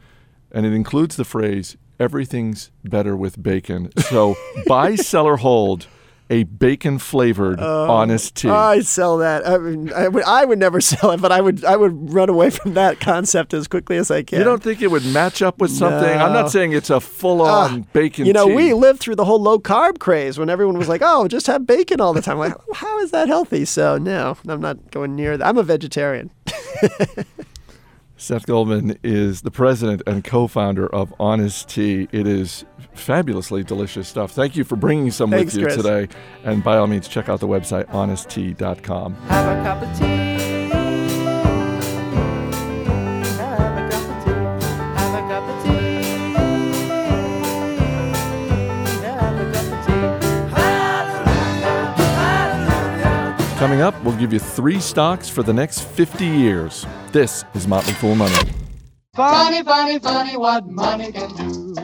and 0.52 0.64
it 0.64 0.72
includes 0.72 1.16
the 1.16 1.24
phrase 1.24 1.76
"Everything's 2.00 2.70
better 2.82 3.14
with 3.16 3.40
bacon." 3.40 3.92
So, 3.98 4.34
buy, 4.66 4.94
sell, 5.10 5.26
or 5.26 5.36
hold 5.36 5.86
a 6.32 6.44
bacon 6.44 6.96
flavored 7.00 7.58
honest 7.58 8.36
tea. 8.36 8.48
I'd 8.48 8.86
sell 8.86 9.18
that. 9.18 9.44
I, 9.44 9.58
mean, 9.58 9.92
I 9.92 10.06
would. 10.06 10.22
I 10.22 10.44
would 10.44 10.60
never 10.60 10.80
sell 10.92 11.10
it, 11.10 11.20
but 11.20 11.32
I 11.32 11.40
would. 11.40 11.64
I 11.64 11.76
would 11.76 12.12
run 12.14 12.28
away 12.28 12.50
from 12.50 12.74
that 12.74 13.00
concept 13.00 13.52
as 13.52 13.66
quickly 13.66 13.96
as 13.96 14.12
I 14.12 14.22
can. 14.22 14.38
you 14.38 14.44
don't 14.44 14.62
think 14.62 14.80
it 14.80 14.92
would 14.92 15.04
match 15.06 15.42
up 15.42 15.58
with 15.60 15.72
something? 15.72 16.08
I'm 16.08 16.32
not 16.32 16.50
saying 16.52 16.72
it's 16.72 16.88
a 16.90 17.00
full 17.00 17.42
on 17.42 17.80
Ah, 17.80 17.84
bacon. 17.92 18.26
You 18.26 18.32
know, 18.32 18.46
tea. 18.46 18.54
we 18.54 18.72
lived 18.74 19.00
through 19.00 19.16
the 19.16 19.24
whole 19.24 19.40
low 19.42 19.58
carb 19.58 19.98
craze 19.98 20.38
when 20.38 20.48
everyone 20.48 20.78
was 20.78 20.88
like, 20.88 21.02
"Oh, 21.04 21.26
just 21.26 21.48
have 21.48 21.66
bacon 21.66 22.00
all 22.00 22.12
the 22.12 22.22
time." 22.22 22.38
Like, 22.38 22.54
how 22.74 22.98
is 23.00 23.10
that 23.10 23.26
healthy? 23.26 23.64
So 23.64 23.98
no, 23.98 24.36
I'm 24.48 24.60
not 24.60 24.92
going 24.92 25.16
near 25.16 25.36
that. 25.36 25.44
I'm 25.46 25.58
a 25.58 25.64
vegetarian. 25.64 26.30
Seth 28.20 28.44
Goldman 28.46 28.98
is 29.02 29.40
the 29.40 29.50
president 29.50 30.02
and 30.06 30.22
co-founder 30.22 30.86
of 30.94 31.14
Honest 31.18 31.70
Tea. 31.70 32.06
It 32.12 32.26
is 32.26 32.66
fabulously 32.92 33.62
delicious 33.64 34.08
stuff. 34.08 34.30
Thank 34.32 34.56
you 34.56 34.64
for 34.64 34.76
bringing 34.76 35.10
some 35.10 35.30
Thanks, 35.30 35.54
with 35.54 35.60
you 35.60 35.66
Chris. 35.68 35.76
today. 35.78 36.08
And 36.44 36.62
by 36.62 36.76
all 36.76 36.86
means, 36.86 37.08
check 37.08 37.30
out 37.30 37.40
the 37.40 37.48
website 37.48 37.86
honesttea.com. 37.86 39.14
Have 39.14 39.58
a 39.58 39.62
cup 39.64 39.82
of 39.82 39.98
tea. 39.98 40.04
Have 43.38 43.78
a 43.78 43.88
cup 43.88 44.04
of 44.04 44.24
tea. 44.24 44.34
Have 45.00 45.14
a 45.14 45.20
cup 45.30 45.48
of 45.48 45.64
tea. 45.64 45.80
Have 49.00 49.38
a 49.38 49.50
cup 49.50 49.64
of 49.72 49.86
tea. 49.86 50.00
Hallelujah. 50.60 51.94
Hallelujah. 52.20 53.58
Coming 53.58 53.80
up, 53.80 53.94
we'll 54.04 54.18
give 54.18 54.34
you 54.34 54.38
three 54.38 54.78
stocks 54.78 55.30
for 55.30 55.42
the 55.42 55.54
next 55.54 55.80
50 55.80 56.26
years. 56.26 56.84
This 57.12 57.44
is 57.54 57.66
Motley 57.66 57.92
Fool 57.94 58.14
Money. 58.14 58.36
Funny, 59.16 59.64
funny, 59.64 59.98
funny 59.98 60.36
what 60.36 60.64
money 60.68 61.10
can 61.10 61.34
do. 61.34 61.74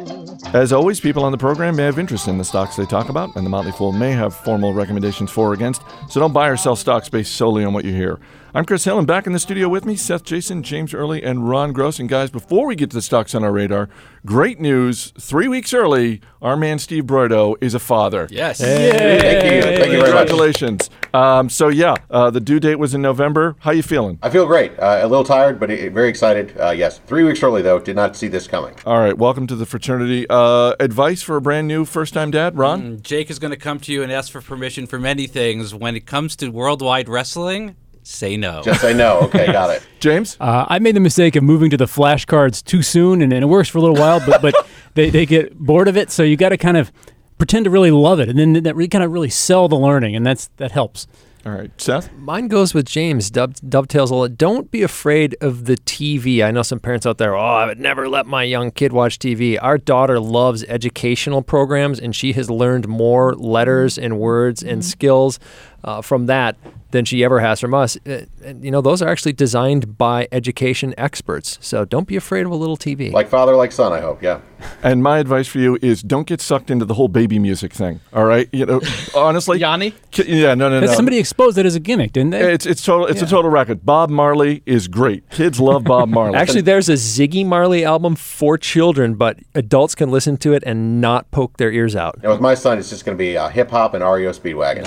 As 0.54 0.72
always, 0.72 1.00
people 1.00 1.24
on 1.24 1.32
the 1.32 1.38
program 1.38 1.74
may 1.74 1.82
have 1.82 1.98
interest 1.98 2.28
in 2.28 2.38
the 2.38 2.44
stocks 2.44 2.76
they 2.76 2.86
talk 2.86 3.08
about, 3.08 3.34
and 3.34 3.44
the 3.44 3.50
Motley 3.50 3.72
Fool 3.72 3.90
may 3.90 4.12
have 4.12 4.32
formal 4.32 4.72
recommendations 4.72 5.32
for 5.32 5.50
or 5.50 5.52
against, 5.52 5.82
so 6.08 6.20
don't 6.20 6.32
buy 6.32 6.48
or 6.48 6.56
sell 6.56 6.76
stocks 6.76 7.08
based 7.08 7.34
solely 7.34 7.64
on 7.64 7.72
what 7.72 7.84
you 7.84 7.92
hear. 7.92 8.20
I'm 8.56 8.64
Chris 8.64 8.84
Hill, 8.84 8.96
and 8.96 9.06
back 9.06 9.26
in 9.26 9.34
the 9.34 9.38
studio 9.38 9.68
with 9.68 9.84
me, 9.84 9.96
Seth 9.96 10.24
Jason, 10.24 10.62
James 10.62 10.94
Early, 10.94 11.22
and 11.22 11.46
Ron 11.46 11.74
Gross. 11.74 11.98
And 11.98 12.08
guys, 12.08 12.30
before 12.30 12.66
we 12.66 12.74
get 12.74 12.88
to 12.88 12.96
the 12.96 13.02
stocks 13.02 13.34
on 13.34 13.44
our 13.44 13.52
radar, 13.52 13.90
great 14.24 14.58
news. 14.58 15.12
Three 15.20 15.46
weeks 15.46 15.74
early, 15.74 16.22
our 16.40 16.56
man 16.56 16.78
Steve 16.78 17.04
Broido 17.04 17.56
is 17.60 17.74
a 17.74 17.78
father. 17.78 18.26
Yes. 18.30 18.58
Thank 18.58 18.94
you. 18.94 19.60
Thank 19.60 19.92
you 19.92 20.00
very 20.00 20.00
much. 20.00 20.28
Congratulations. 20.28 20.88
Um, 21.12 21.50
so, 21.50 21.68
yeah, 21.68 21.96
uh, 22.08 22.30
the 22.30 22.40
due 22.40 22.58
date 22.58 22.76
was 22.76 22.94
in 22.94 23.02
November. 23.02 23.56
How 23.58 23.72
you 23.72 23.82
feeling? 23.82 24.18
I 24.22 24.30
feel 24.30 24.46
great. 24.46 24.72
Uh, 24.78 25.00
a 25.02 25.06
little 25.06 25.22
tired, 25.22 25.60
but 25.60 25.68
very 25.68 26.08
excited. 26.08 26.58
Uh, 26.58 26.70
yes, 26.70 26.98
three 27.00 27.24
weeks 27.24 27.42
early 27.42 27.60
though. 27.60 27.78
Did 27.78 27.96
not 27.96 28.16
see 28.16 28.28
this 28.28 28.46
coming. 28.46 28.74
All 28.86 29.00
right, 29.00 29.18
welcome 29.18 29.46
to 29.48 29.54
the 29.54 29.66
fraternity. 29.66 30.24
Uh, 30.30 30.74
advice 30.80 31.20
for 31.20 31.36
a 31.36 31.42
brand 31.42 31.68
new 31.68 31.84
first 31.84 32.14
time 32.14 32.30
dad, 32.30 32.56
Ron? 32.56 33.02
Jake 33.02 33.28
is 33.28 33.38
going 33.38 33.50
to 33.50 33.58
come 33.58 33.80
to 33.80 33.92
you 33.92 34.02
and 34.02 34.10
ask 34.10 34.32
for 34.32 34.40
permission 34.40 34.86
for 34.86 34.98
many 34.98 35.26
things. 35.26 35.74
When 35.74 35.94
it 35.94 36.06
comes 36.06 36.36
to 36.36 36.48
worldwide 36.48 37.10
wrestling, 37.10 37.76
say 38.06 38.36
no. 38.36 38.62
Just 38.62 38.80
say 38.80 38.94
no. 38.94 39.20
Okay, 39.22 39.46
got 39.52 39.70
it. 39.70 39.82
James? 40.00 40.36
Uh, 40.40 40.64
I 40.68 40.78
made 40.78 40.96
the 40.96 41.00
mistake 41.00 41.36
of 41.36 41.42
moving 41.42 41.70
to 41.70 41.76
the 41.76 41.86
flashcards 41.86 42.64
too 42.64 42.82
soon, 42.82 43.22
and, 43.22 43.32
and 43.32 43.42
it 43.42 43.46
works 43.46 43.68
for 43.68 43.78
a 43.78 43.80
little 43.80 43.96
while, 43.96 44.20
but 44.24 44.40
but 44.40 44.54
they, 44.94 45.10
they 45.10 45.26
get 45.26 45.58
bored 45.58 45.88
of 45.88 45.96
it. 45.96 46.10
So 46.10 46.22
you 46.22 46.36
got 46.36 46.50
to 46.50 46.56
kind 46.56 46.76
of 46.76 46.92
pretend 47.38 47.64
to 47.64 47.70
really 47.70 47.90
love 47.90 48.20
it, 48.20 48.28
and 48.28 48.38
then 48.38 48.52
that 48.62 48.76
really 48.76 48.88
kind 48.88 49.04
of 49.04 49.12
really 49.12 49.30
sell 49.30 49.68
the 49.68 49.76
learning, 49.76 50.16
and 50.16 50.24
that's 50.24 50.48
that 50.56 50.72
helps. 50.72 51.06
All 51.46 51.52
right, 51.52 51.70
Seth? 51.80 52.12
Mine 52.14 52.48
goes 52.48 52.74
with 52.74 52.86
James. 52.86 53.30
Dub, 53.30 53.54
dovetails 53.68 54.10
a 54.10 54.16
lot. 54.16 54.36
Don't 54.36 54.68
be 54.68 54.82
afraid 54.82 55.36
of 55.40 55.66
the 55.66 55.76
TV. 55.76 56.44
I 56.44 56.50
know 56.50 56.62
some 56.62 56.80
parents 56.80 57.06
out 57.06 57.18
there. 57.18 57.36
Oh, 57.36 57.40
I 57.40 57.66
would 57.66 57.78
never 57.78 58.08
let 58.08 58.26
my 58.26 58.42
young 58.42 58.72
kid 58.72 58.92
watch 58.92 59.20
TV. 59.20 59.56
Our 59.62 59.78
daughter 59.78 60.18
loves 60.18 60.64
educational 60.64 61.42
programs, 61.42 62.00
and 62.00 62.16
she 62.16 62.32
has 62.32 62.50
learned 62.50 62.88
more 62.88 63.32
letters 63.36 63.96
and 63.96 64.18
words 64.18 64.60
and 64.64 64.84
skills 64.84 65.38
uh, 65.86 66.02
from 66.02 66.26
that 66.26 66.56
than 66.90 67.04
she 67.04 67.24
ever 67.24 67.40
has 67.40 67.60
from 67.60 67.74
us. 67.74 67.96
Uh, 68.06 68.24
and 68.44 68.64
you 68.64 68.70
know, 68.70 68.80
those 68.80 69.02
are 69.02 69.08
actually 69.08 69.32
designed 69.32 69.98
by 69.98 70.28
education 70.32 70.94
experts. 70.96 71.58
So 71.60 71.84
don't 71.84 72.06
be 72.06 72.16
afraid 72.16 72.46
of 72.46 72.52
a 72.52 72.54
little 72.54 72.76
TV. 72.76 73.12
Like 73.12 73.28
father, 73.28 73.54
like 73.56 73.72
son. 73.72 73.92
I 73.92 74.00
hope. 74.00 74.22
Yeah. 74.22 74.40
And 74.82 75.02
my 75.02 75.18
advice 75.18 75.48
for 75.48 75.58
you 75.58 75.78
is 75.82 76.00
don't 76.02 76.26
get 76.26 76.40
sucked 76.40 76.70
into 76.70 76.86
the 76.86 76.94
whole 76.94 77.08
baby 77.08 77.38
music 77.38 77.74
thing. 77.74 78.00
All 78.14 78.24
right, 78.24 78.48
you 78.52 78.64
know, 78.64 78.80
honestly, 79.14 79.58
Yanni? 79.58 79.92
Yeah, 80.14 80.54
no, 80.54 80.70
no, 80.70 80.80
no. 80.80 80.86
Somebody 80.86 81.18
exposed 81.18 81.58
it 81.58 81.66
as 81.66 81.74
a 81.74 81.80
gimmick, 81.80 82.12
didn't 82.12 82.30
they? 82.30 82.54
it's 82.54 82.64
it's 82.64 82.82
total. 82.82 83.06
It's 83.06 83.20
a 83.20 83.26
total 83.26 83.50
racket. 83.50 83.84
Bob 83.84 84.08
Marley 84.08 84.62
is 84.64 84.88
great. 84.88 85.28
Kids 85.28 85.60
love 85.60 85.84
Bob 85.84 86.08
Marley. 86.16 86.36
Actually, 86.36 86.62
there's 86.62 86.88
a 86.88 86.94
Ziggy 86.94 87.44
Marley 87.44 87.84
album 87.84 88.16
for 88.16 88.56
children, 88.56 89.14
but 89.14 89.38
adults 89.54 89.94
can 89.94 90.10
listen 90.10 90.38
to 90.38 90.54
it 90.54 90.62
and 90.64 91.02
not 91.02 91.30
poke 91.30 91.58
their 91.58 91.70
ears 91.70 91.94
out. 91.94 92.16
And 92.22 92.30
with 92.32 92.40
my 92.40 92.54
son, 92.54 92.78
it's 92.78 92.88
just 92.88 93.04
going 93.04 93.16
to 93.16 93.22
be 93.22 93.36
uh, 93.36 93.48
hip 93.48 93.70
hop 93.70 93.92
and 93.92 94.02
REO 94.02 94.30
Speedwagon. 94.30 94.86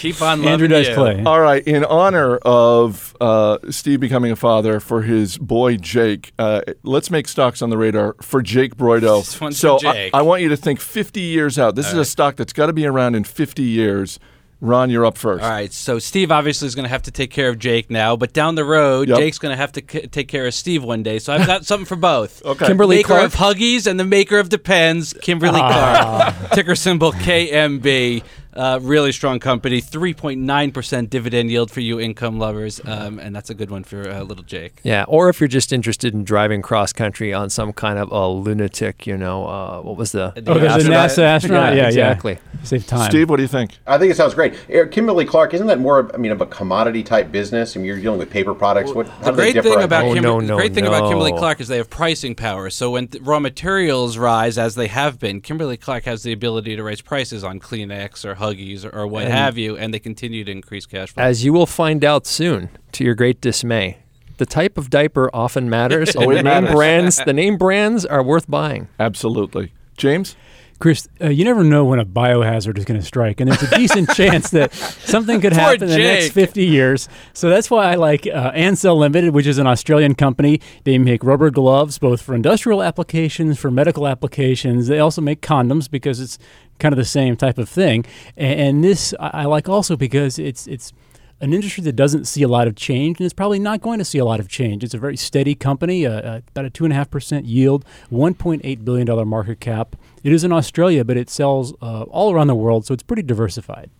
Keep 0.00 0.22
on 0.22 0.44
Andrew 0.44 0.68
loving 0.68 0.88
you. 0.88 0.94
play. 0.94 1.22
All 1.24 1.40
right, 1.40 1.62
in 1.66 1.84
honor 1.84 2.36
of 2.38 3.14
uh, 3.20 3.58
Steve 3.70 4.00
becoming 4.00 4.32
a 4.32 4.36
father 4.36 4.80
for 4.80 5.02
his 5.02 5.36
boy 5.38 5.76
Jake, 5.76 6.32
uh, 6.38 6.62
let's 6.82 7.10
make 7.10 7.28
stocks 7.28 7.60
on 7.62 7.70
the 7.70 7.76
radar 7.78 8.14
for 8.22 8.40
Jake 8.42 8.76
Broido. 8.76 9.20
This 9.20 9.40
one's 9.40 9.58
so 9.58 9.78
for 9.78 9.88
I- 9.88 9.92
Jake. 9.92 10.14
I, 10.14 10.22
want 10.22 10.42
you 10.42 10.48
to 10.48 10.56
think 10.56 10.80
50 10.80 11.20
years 11.20 11.58
out. 11.58 11.74
This 11.74 11.88
is 11.88 11.94
a 11.98 12.04
stock 12.04 12.36
that's 12.36 12.52
got 12.54 12.66
to 12.66 12.72
be 12.72 12.86
around 12.86 13.14
in 13.14 13.24
50 13.24 13.62
years. 13.62 14.18
Ron, 14.62 14.90
you're 14.90 15.06
up 15.06 15.16
first. 15.16 15.42
All 15.42 15.48
right, 15.48 15.72
so 15.72 15.98
Steve 15.98 16.30
obviously 16.30 16.66
is 16.66 16.74
going 16.74 16.82
to 16.84 16.90
have 16.90 17.00
to 17.04 17.10
take 17.10 17.30
care 17.30 17.48
of 17.48 17.58
Jake 17.58 17.90
now, 17.90 18.14
but 18.14 18.34
down 18.34 18.56
the 18.56 18.64
road, 18.64 19.08
Yep. 19.08 19.16
Jake's 19.18 19.38
going 19.38 19.52
to 19.52 19.56
have 19.56 19.72
to 19.72 19.82
c- 19.90 20.06
take 20.08 20.28
care 20.28 20.46
of 20.46 20.52
Steve 20.52 20.84
one 20.84 21.02
day. 21.02 21.18
So 21.18 21.32
I've 21.32 21.46
got 21.46 21.64
something 21.64 21.86
for 21.86 21.96
both. 21.96 22.42
Okay. 22.50 22.66
Kimberly 22.66 22.96
maker 22.96 23.06
Clark? 23.08 23.24
of 23.24 23.34
Huggies 23.34 23.86
and 23.86 23.98
the 23.98 24.04
maker 24.04 24.38
of 24.38 24.50
Depends, 24.50 25.14
Kimberly 25.14 25.60
Ah. 25.62 26.34
Clark, 26.38 26.52
ticker 26.52 26.74
symbol 26.74 27.12
KMB. 27.12 28.22
Uh, 28.52 28.78
really 28.82 29.12
strong 29.12 29.38
company, 29.38 29.80
3.9% 29.80 31.08
dividend 31.10 31.50
yield 31.50 31.70
for 31.70 31.80
you 31.80 32.00
income 32.00 32.38
lovers, 32.38 32.80
um, 32.84 33.18
and 33.18 33.34
that's 33.34 33.50
a 33.50 33.54
good 33.54 33.70
one 33.70 33.84
for 33.84 34.08
uh, 34.08 34.22
little 34.22 34.42
Jake. 34.44 34.80
Yeah, 34.82 35.04
or 35.08 35.28
if 35.28 35.40
you're 35.40 35.48
just 35.48 35.72
interested 35.72 36.14
in 36.14 36.24
driving 36.24 36.60
cross 36.62 36.92
country 36.92 37.32
on 37.32 37.48
some 37.50 37.72
kind 37.72 37.98
of 37.98 38.10
a 38.10 38.26
lunatic, 38.28 39.06
you 39.06 39.16
know, 39.16 39.46
uh, 39.46 39.80
what 39.82 39.96
was 39.96 40.12
the? 40.12 40.32
Oh, 40.46 40.58
there's 40.58 40.86
a 40.86 40.88
NASA 40.90 41.22
astronaut. 41.22 41.74
Yeah, 41.74 41.82
yeah. 41.82 41.86
exactly. 41.88 42.38
Save 42.62 42.86
time. 42.86 43.08
Steve, 43.10 43.30
what 43.30 43.36
do 43.36 43.42
you 43.42 43.48
think? 43.48 43.78
I 43.86 43.96
think 43.98 44.10
it 44.10 44.16
sounds 44.16 44.34
great. 44.34 44.54
Er, 44.70 44.86
Kimberly 44.86 45.24
Clark, 45.24 45.54
isn't 45.54 45.66
that 45.68 45.78
more, 45.78 46.10
I 46.12 46.18
mean, 46.18 46.32
of 46.32 46.40
a 46.40 46.46
commodity 46.46 47.02
type 47.02 47.32
business? 47.32 47.74
I 47.76 47.78
mean, 47.78 47.86
you're 47.86 47.98
dealing 48.00 48.18
with 48.18 48.30
paper 48.30 48.54
products. 48.54 48.92
What, 48.92 49.08
how 49.08 49.30
The 49.30 49.32
great 49.32 49.54
differ? 49.54 49.68
thing 49.70 49.82
about 49.82 50.04
Oh, 50.04 50.12
Kimber- 50.14 50.28
no, 50.28 50.40
the 50.40 50.46
no, 50.48 50.56
great 50.56 50.74
thing 50.74 50.86
about 50.86 51.08
Kimberly 51.08 51.32
Clark 51.32 51.60
is 51.60 51.68
they 51.68 51.78
have 51.78 51.88
pricing 51.88 52.34
power. 52.34 52.68
So 52.68 52.90
when 52.90 53.08
th- 53.08 53.22
raw 53.24 53.38
materials 53.40 54.18
rise, 54.18 54.58
as 54.58 54.74
they 54.74 54.88
have 54.88 55.18
been, 55.18 55.40
Kimberly 55.40 55.76
Clark 55.76 56.04
has 56.04 56.22
the 56.22 56.32
ability 56.32 56.76
to 56.76 56.82
raise 56.82 57.00
prices 57.00 57.42
on 57.44 57.60
Kleenex 57.60 58.24
or 58.24 58.34
Huggies 58.54 58.84
or, 58.84 58.94
or 58.94 59.06
what 59.06 59.26
have 59.28 59.56
you, 59.58 59.76
and 59.76 59.92
they 59.94 59.98
continue 59.98 60.44
to 60.44 60.50
increase 60.50 60.86
cash 60.86 61.12
flow. 61.12 61.22
As 61.22 61.44
you 61.44 61.52
will 61.52 61.66
find 61.66 62.04
out 62.04 62.26
soon, 62.26 62.70
to 62.92 63.04
your 63.04 63.14
great 63.14 63.40
dismay, 63.40 63.98
the 64.38 64.46
type 64.46 64.78
of 64.78 64.90
diaper 64.90 65.30
often 65.34 65.68
matters, 65.68 66.16
Oh, 66.16 66.30
and 66.30 66.32
it 66.32 66.42
the 66.44 66.60
name 66.60 66.72
brands, 66.72 67.16
the 67.24 67.32
name 67.32 67.56
brands 67.58 68.04
are 68.06 68.22
worth 68.22 68.50
buying. 68.50 68.88
Absolutely. 68.98 69.72
James? 69.96 70.36
Chris, 70.80 71.06
uh, 71.20 71.28
you 71.28 71.44
never 71.44 71.62
know 71.62 71.84
when 71.84 71.98
a 71.98 72.06
biohazard 72.06 72.78
is 72.78 72.86
going 72.86 72.98
to 72.98 73.04
strike, 73.04 73.38
and 73.38 73.50
there's 73.50 73.62
a 73.62 73.76
decent 73.76 74.08
chance 74.14 74.48
that 74.50 74.72
something 74.72 75.38
could 75.38 75.52
Poor 75.52 75.60
happen 75.60 75.82
in 75.82 75.88
the 75.90 75.98
next 75.98 76.30
50 76.30 76.64
years. 76.64 77.06
So 77.34 77.50
that's 77.50 77.70
why 77.70 77.92
I 77.92 77.96
like 77.96 78.26
uh, 78.26 78.52
Ansell 78.54 78.96
Limited, 78.96 79.34
which 79.34 79.46
is 79.46 79.58
an 79.58 79.66
Australian 79.66 80.14
company. 80.14 80.58
They 80.84 80.96
make 80.96 81.22
rubber 81.22 81.50
gloves 81.50 81.98
both 81.98 82.22
for 82.22 82.34
industrial 82.34 82.82
applications, 82.82 83.58
for 83.58 83.70
medical 83.70 84.08
applications. 84.08 84.88
They 84.88 84.98
also 84.98 85.20
make 85.20 85.42
condoms 85.42 85.90
because 85.90 86.18
it's 86.18 86.38
kind 86.78 86.94
of 86.94 86.96
the 86.96 87.04
same 87.04 87.36
type 87.36 87.58
of 87.58 87.68
thing. 87.68 88.06
And, 88.38 88.60
and 88.60 88.84
this 88.84 89.14
I, 89.20 89.42
I 89.42 89.44
like 89.44 89.68
also 89.68 89.96
because 89.96 90.38
it's 90.38 90.66
it's 90.66 90.94
an 91.42 91.54
industry 91.54 91.82
that 91.84 91.96
doesn't 91.96 92.26
see 92.26 92.42
a 92.42 92.48
lot 92.48 92.68
of 92.68 92.76
change, 92.76 93.18
and 93.18 93.24
it's 93.24 93.34
probably 93.34 93.58
not 93.58 93.80
going 93.80 93.98
to 93.98 94.04
see 94.04 94.18
a 94.18 94.24
lot 94.24 94.40
of 94.40 94.48
change. 94.48 94.84
It's 94.84 94.92
a 94.92 94.98
very 94.98 95.16
steady 95.16 95.54
company, 95.54 96.06
uh, 96.06 96.12
uh, 96.12 96.40
about 96.48 96.66
a 96.66 96.70
two 96.70 96.84
and 96.84 96.92
a 96.92 96.96
half 96.96 97.10
percent 97.10 97.46
yield, 97.46 97.84
one 98.10 98.34
point 98.34 98.62
eight 98.64 98.84
billion 98.84 99.06
dollar 99.06 99.24
market 99.24 99.60
cap. 99.60 99.96
It 100.22 100.32
is 100.32 100.44
in 100.44 100.52
Australia, 100.52 101.04
but 101.04 101.16
it 101.16 101.30
sells 101.30 101.72
uh, 101.80 102.02
all 102.02 102.32
around 102.32 102.48
the 102.48 102.54
world, 102.54 102.84
so 102.86 102.94
it's 102.94 103.02
pretty 103.02 103.22
diversified. 103.22 103.90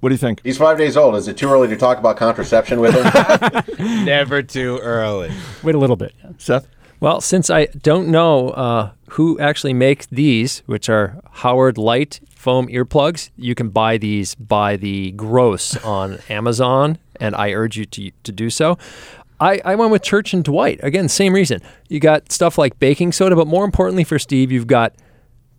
What 0.00 0.10
do 0.10 0.14
you 0.14 0.18
think? 0.18 0.40
He's 0.44 0.58
five 0.58 0.76
days 0.76 0.96
old. 0.96 1.14
Is 1.14 1.28
it 1.28 1.36
too 1.36 1.48
early 1.48 1.68
to 1.68 1.76
talk 1.76 1.98
about 1.98 2.16
contraception 2.16 2.80
with 2.80 2.94
him? 2.94 4.04
Never 4.04 4.42
too 4.42 4.78
early. 4.82 5.32
Wait 5.62 5.74
a 5.74 5.78
little 5.78 5.96
bit. 5.96 6.12
Seth? 6.38 6.68
Well, 7.00 7.20
since 7.20 7.50
I 7.50 7.66
don't 7.66 8.08
know 8.08 8.50
uh, 8.50 8.90
who 9.10 9.38
actually 9.38 9.74
makes 9.74 10.06
these, 10.06 10.62
which 10.66 10.88
are 10.88 11.20
Howard 11.32 11.78
Leight 11.78 12.20
foam 12.30 12.68
earplugs, 12.68 13.30
you 13.36 13.54
can 13.54 13.70
buy 13.70 13.96
these 13.96 14.34
by 14.34 14.76
the 14.76 15.12
gross 15.12 15.76
on 15.84 16.18
Amazon, 16.28 16.98
and 17.20 17.34
I 17.34 17.52
urge 17.52 17.76
you 17.78 17.86
to, 17.86 18.10
to 18.24 18.32
do 18.32 18.50
so. 18.50 18.76
I, 19.40 19.60
I 19.64 19.74
went 19.74 19.90
with 19.90 20.02
Church 20.02 20.32
and 20.32 20.44
Dwight. 20.44 20.80
Again, 20.82 21.08
same 21.08 21.32
reason. 21.32 21.60
You 21.88 22.00
got 22.00 22.30
stuff 22.30 22.56
like 22.56 22.78
baking 22.78 23.12
soda, 23.12 23.36
but 23.36 23.46
more 23.46 23.64
importantly 23.64 24.04
for 24.04 24.18
Steve, 24.18 24.52
you've 24.52 24.66
got 24.66 24.94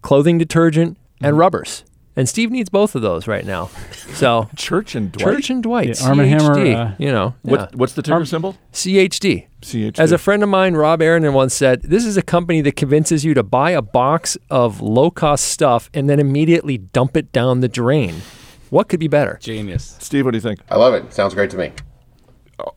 clothing 0.06 0.38
detergent 0.38 0.97
and 1.22 1.38
rubbers. 1.38 1.84
And 2.18 2.30
Steve 2.30 2.49
needs 2.49 2.70
both 2.70 2.95
of 2.95 3.01
those 3.01 3.28
right 3.28 3.43
now. 3.45 3.70
So 4.14 4.47
Church 4.56 4.95
and 4.95 5.12
Dwight? 5.12 5.26
Church 5.36 5.49
and 5.49 5.62
Dwight, 5.62 5.99
Yeah, 5.99 6.08
Arm& 6.08 6.20
Hammer, 6.20 6.56
CHD, 6.56 6.76
uh, 6.76 6.95
you 6.97 7.12
know, 7.12 7.34
What, 7.41 7.60
yeah. 7.60 7.68
What's 7.74 7.91
the 7.93 8.01
ticker 8.01 8.24
symbol? 8.24 8.56
CHD. 8.72 9.47
CHD. 9.62 9.99
As 9.99 10.14
a 10.14 10.18
friend 10.18 10.41
of 10.43 10.47
mine, 10.47 10.76
Rob 10.76 11.01
Aaron, 11.01 11.34
once 11.34 11.53
said, 11.53 11.82
this 11.82 12.06
is 12.06 12.16
a 12.16 12.22
company 12.22 12.62
that 12.62 12.78
convinces 12.78 13.26
you 13.26 13.34
to 13.34 13.43
buy 13.43 13.72
a 13.72 13.82
box 13.82 14.38
of 14.49 14.80
low 14.80 15.12
cost 15.12 15.45
stuff 15.45 15.89
and 15.93 16.10
then 16.10 16.20
immediately 16.22 16.78
dump 16.78 17.18
it 17.18 17.34
down 17.34 17.60
the 17.60 17.68
drain. 17.68 18.22
What 18.70 18.88
could 18.88 18.99
be 19.01 19.10
better? 19.10 19.38
Genius. 19.41 19.97
Steve, 19.99 20.24
what 20.24 20.32
do 20.32 20.38
you 20.38 20.41
think? 20.41 20.60
I 20.70 20.78
love 20.78 20.93
it. 20.93 21.12
Sounds 21.14 21.34
great 21.34 21.49
to 21.49 21.58
me. 21.58 21.72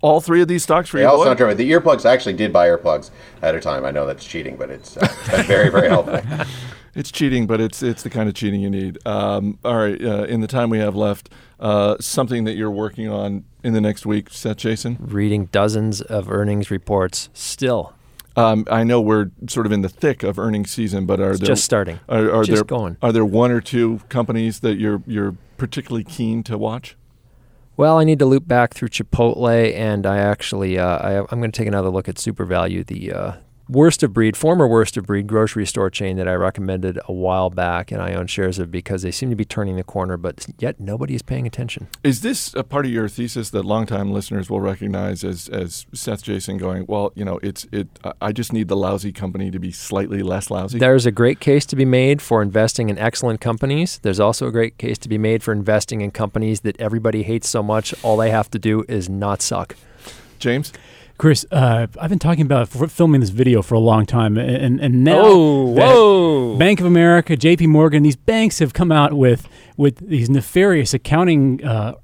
All 0.00 0.20
three 0.20 0.42
of 0.42 0.48
these 0.48 0.64
stocks 0.64 0.88
for 0.88 0.96
They 0.96 1.04
you, 1.04 1.08
all 1.08 1.18
boy? 1.18 1.26
sound 1.26 1.38
terrific. 1.38 1.58
The 1.58 1.70
earplugs, 1.70 2.04
I 2.04 2.12
actually 2.12 2.32
did 2.32 2.52
buy 2.52 2.66
earplugs 2.66 3.10
at 3.42 3.54
a 3.54 3.60
time. 3.60 3.84
I 3.84 3.92
know 3.92 4.04
that's 4.06 4.24
cheating, 4.24 4.56
but 4.56 4.70
it's, 4.70 4.96
uh, 4.96 5.06
it's 5.08 5.30
been 5.30 5.46
very, 5.46 5.68
very 5.70 5.88
helpful. 5.94 6.20
It's 6.98 7.12
cheating, 7.12 7.46
but 7.46 7.60
it's 7.60 7.80
it's 7.80 8.02
the 8.02 8.10
kind 8.10 8.28
of 8.28 8.34
cheating 8.34 8.60
you 8.60 8.68
need. 8.68 8.98
Um, 9.06 9.60
all 9.64 9.76
right, 9.76 10.02
uh, 10.02 10.24
in 10.24 10.40
the 10.40 10.48
time 10.48 10.68
we 10.68 10.80
have 10.80 10.96
left, 10.96 11.30
uh, 11.60 11.94
something 12.00 12.42
that 12.42 12.56
you're 12.56 12.72
working 12.72 13.08
on 13.08 13.44
in 13.62 13.72
the 13.72 13.80
next 13.80 14.04
week, 14.04 14.30
Seth 14.30 14.56
Jason. 14.56 14.96
Reading 14.98 15.46
dozens 15.46 16.00
of 16.00 16.28
earnings 16.28 16.72
reports 16.72 17.28
still. 17.32 17.94
Um, 18.34 18.66
I 18.68 18.82
know 18.82 19.00
we're 19.00 19.30
sort 19.48 19.64
of 19.64 19.70
in 19.70 19.82
the 19.82 19.88
thick 19.88 20.24
of 20.24 20.40
earnings 20.40 20.72
season, 20.72 21.06
but 21.06 21.20
are 21.20 21.30
It's 21.30 21.38
there 21.38 21.46
just 21.46 21.64
starting. 21.64 22.00
Are, 22.08 22.32
are 22.32 22.42
Just 22.42 22.56
there 22.56 22.64
going. 22.64 22.96
Are 23.00 23.12
there 23.12 23.24
one 23.24 23.52
or 23.52 23.60
two 23.60 24.00
companies 24.08 24.58
that 24.60 24.78
you're 24.78 25.00
you're 25.06 25.36
particularly 25.56 26.02
keen 26.02 26.42
to 26.42 26.58
watch? 26.58 26.96
Well, 27.76 27.96
I 27.96 28.02
need 28.02 28.18
to 28.18 28.26
loop 28.26 28.48
back 28.48 28.74
through 28.74 28.88
Chipotle, 28.88 29.72
and 29.72 30.04
I 30.04 30.18
actually 30.18 30.80
uh, 30.80 30.98
I, 30.98 31.18
I'm 31.30 31.38
going 31.38 31.52
to 31.52 31.56
take 31.56 31.68
another 31.68 31.90
look 31.90 32.08
at 32.08 32.16
Supervalu, 32.16 32.84
the 32.84 33.12
uh, 33.12 33.32
worst 33.68 34.02
of 34.02 34.12
breed, 34.12 34.36
former 34.36 34.66
worst 34.66 34.96
of 34.96 35.06
breed 35.06 35.26
grocery 35.26 35.66
store 35.66 35.90
chain 35.90 36.16
that 36.16 36.26
I 36.28 36.34
recommended 36.34 36.98
a 37.06 37.12
while 37.12 37.50
back, 37.50 37.92
and 37.92 38.00
I 38.00 38.14
own 38.14 38.26
shares 38.26 38.58
of 38.58 38.70
because 38.70 39.02
they 39.02 39.10
seem 39.10 39.30
to 39.30 39.36
be 39.36 39.44
turning 39.44 39.76
the 39.76 39.84
corner, 39.84 40.16
but 40.16 40.46
yet 40.58 40.80
nobody 40.80 41.14
is 41.14 41.22
paying 41.22 41.46
attention. 41.46 41.88
Is 42.02 42.20
this 42.22 42.54
a 42.54 42.64
part 42.64 42.86
of 42.86 42.92
your 42.92 43.08
thesis 43.08 43.50
that 43.50 43.64
longtime 43.64 44.10
listeners 44.12 44.48
will 44.50 44.60
recognize 44.60 45.24
as 45.24 45.48
as 45.48 45.86
Seth 45.92 46.22
Jason 46.22 46.56
going, 46.56 46.84
well, 46.88 47.12
you 47.14 47.24
know, 47.24 47.38
it's 47.42 47.66
it. 47.72 47.88
I- 48.04 48.12
I 48.20 48.32
just 48.32 48.52
need 48.52 48.68
the 48.68 48.76
lousy 48.76 49.12
company 49.12 49.50
to 49.50 49.58
be 49.58 49.70
slightly 49.72 50.22
less 50.22 50.50
lousy. 50.50 50.78
There's 50.78 51.06
a 51.06 51.10
great 51.12 51.40
case 51.40 51.64
to 51.66 51.76
be 51.76 51.84
made 51.84 52.20
for 52.20 52.42
investing 52.42 52.88
in 52.90 52.98
excellent 52.98 53.40
companies. 53.40 53.98
There's 54.02 54.20
also 54.20 54.46
a 54.46 54.52
great 54.52 54.76
case 54.76 54.98
to 54.98 55.08
be 55.08 55.18
made 55.18 55.42
for 55.42 55.52
investing 55.52 56.00
in 56.00 56.10
companies 56.10 56.60
that 56.60 56.78
everybody 56.80 57.22
hates 57.22 57.48
so 57.48 57.62
much. 57.62 57.94
All 58.02 58.16
they 58.16 58.30
have 58.30 58.50
to 58.50 58.58
do 58.58 58.84
is 58.88 59.08
not 59.08 59.40
suck. 59.40 59.76
James, 60.38 60.72
Chris, 61.18 61.44
uh, 61.50 61.88
I've 62.00 62.10
been 62.10 62.20
talking 62.20 62.42
about 62.44 62.74
f- 62.74 62.90
filming 62.92 63.20
this 63.20 63.30
video 63.30 63.60
for 63.60 63.74
a 63.74 63.80
long 63.80 64.06
time, 64.06 64.36
and 64.38 64.80
and 64.80 65.02
now 65.02 65.20
Oh, 65.24 65.64
whoa. 65.66 66.56
Bank 66.56 66.78
of 66.78 66.86
America, 66.86 67.36
J.P. 67.36 67.66
Morgan, 67.66 68.04
these 68.04 68.14
banks 68.16 68.60
have 68.60 68.72
come 68.72 68.92
out 68.92 69.12
with 69.12 69.48
with 69.76 69.96
these 70.08 70.30
nefarious 70.30 70.94
accounting. 70.94 71.62
Uh, 71.64 71.94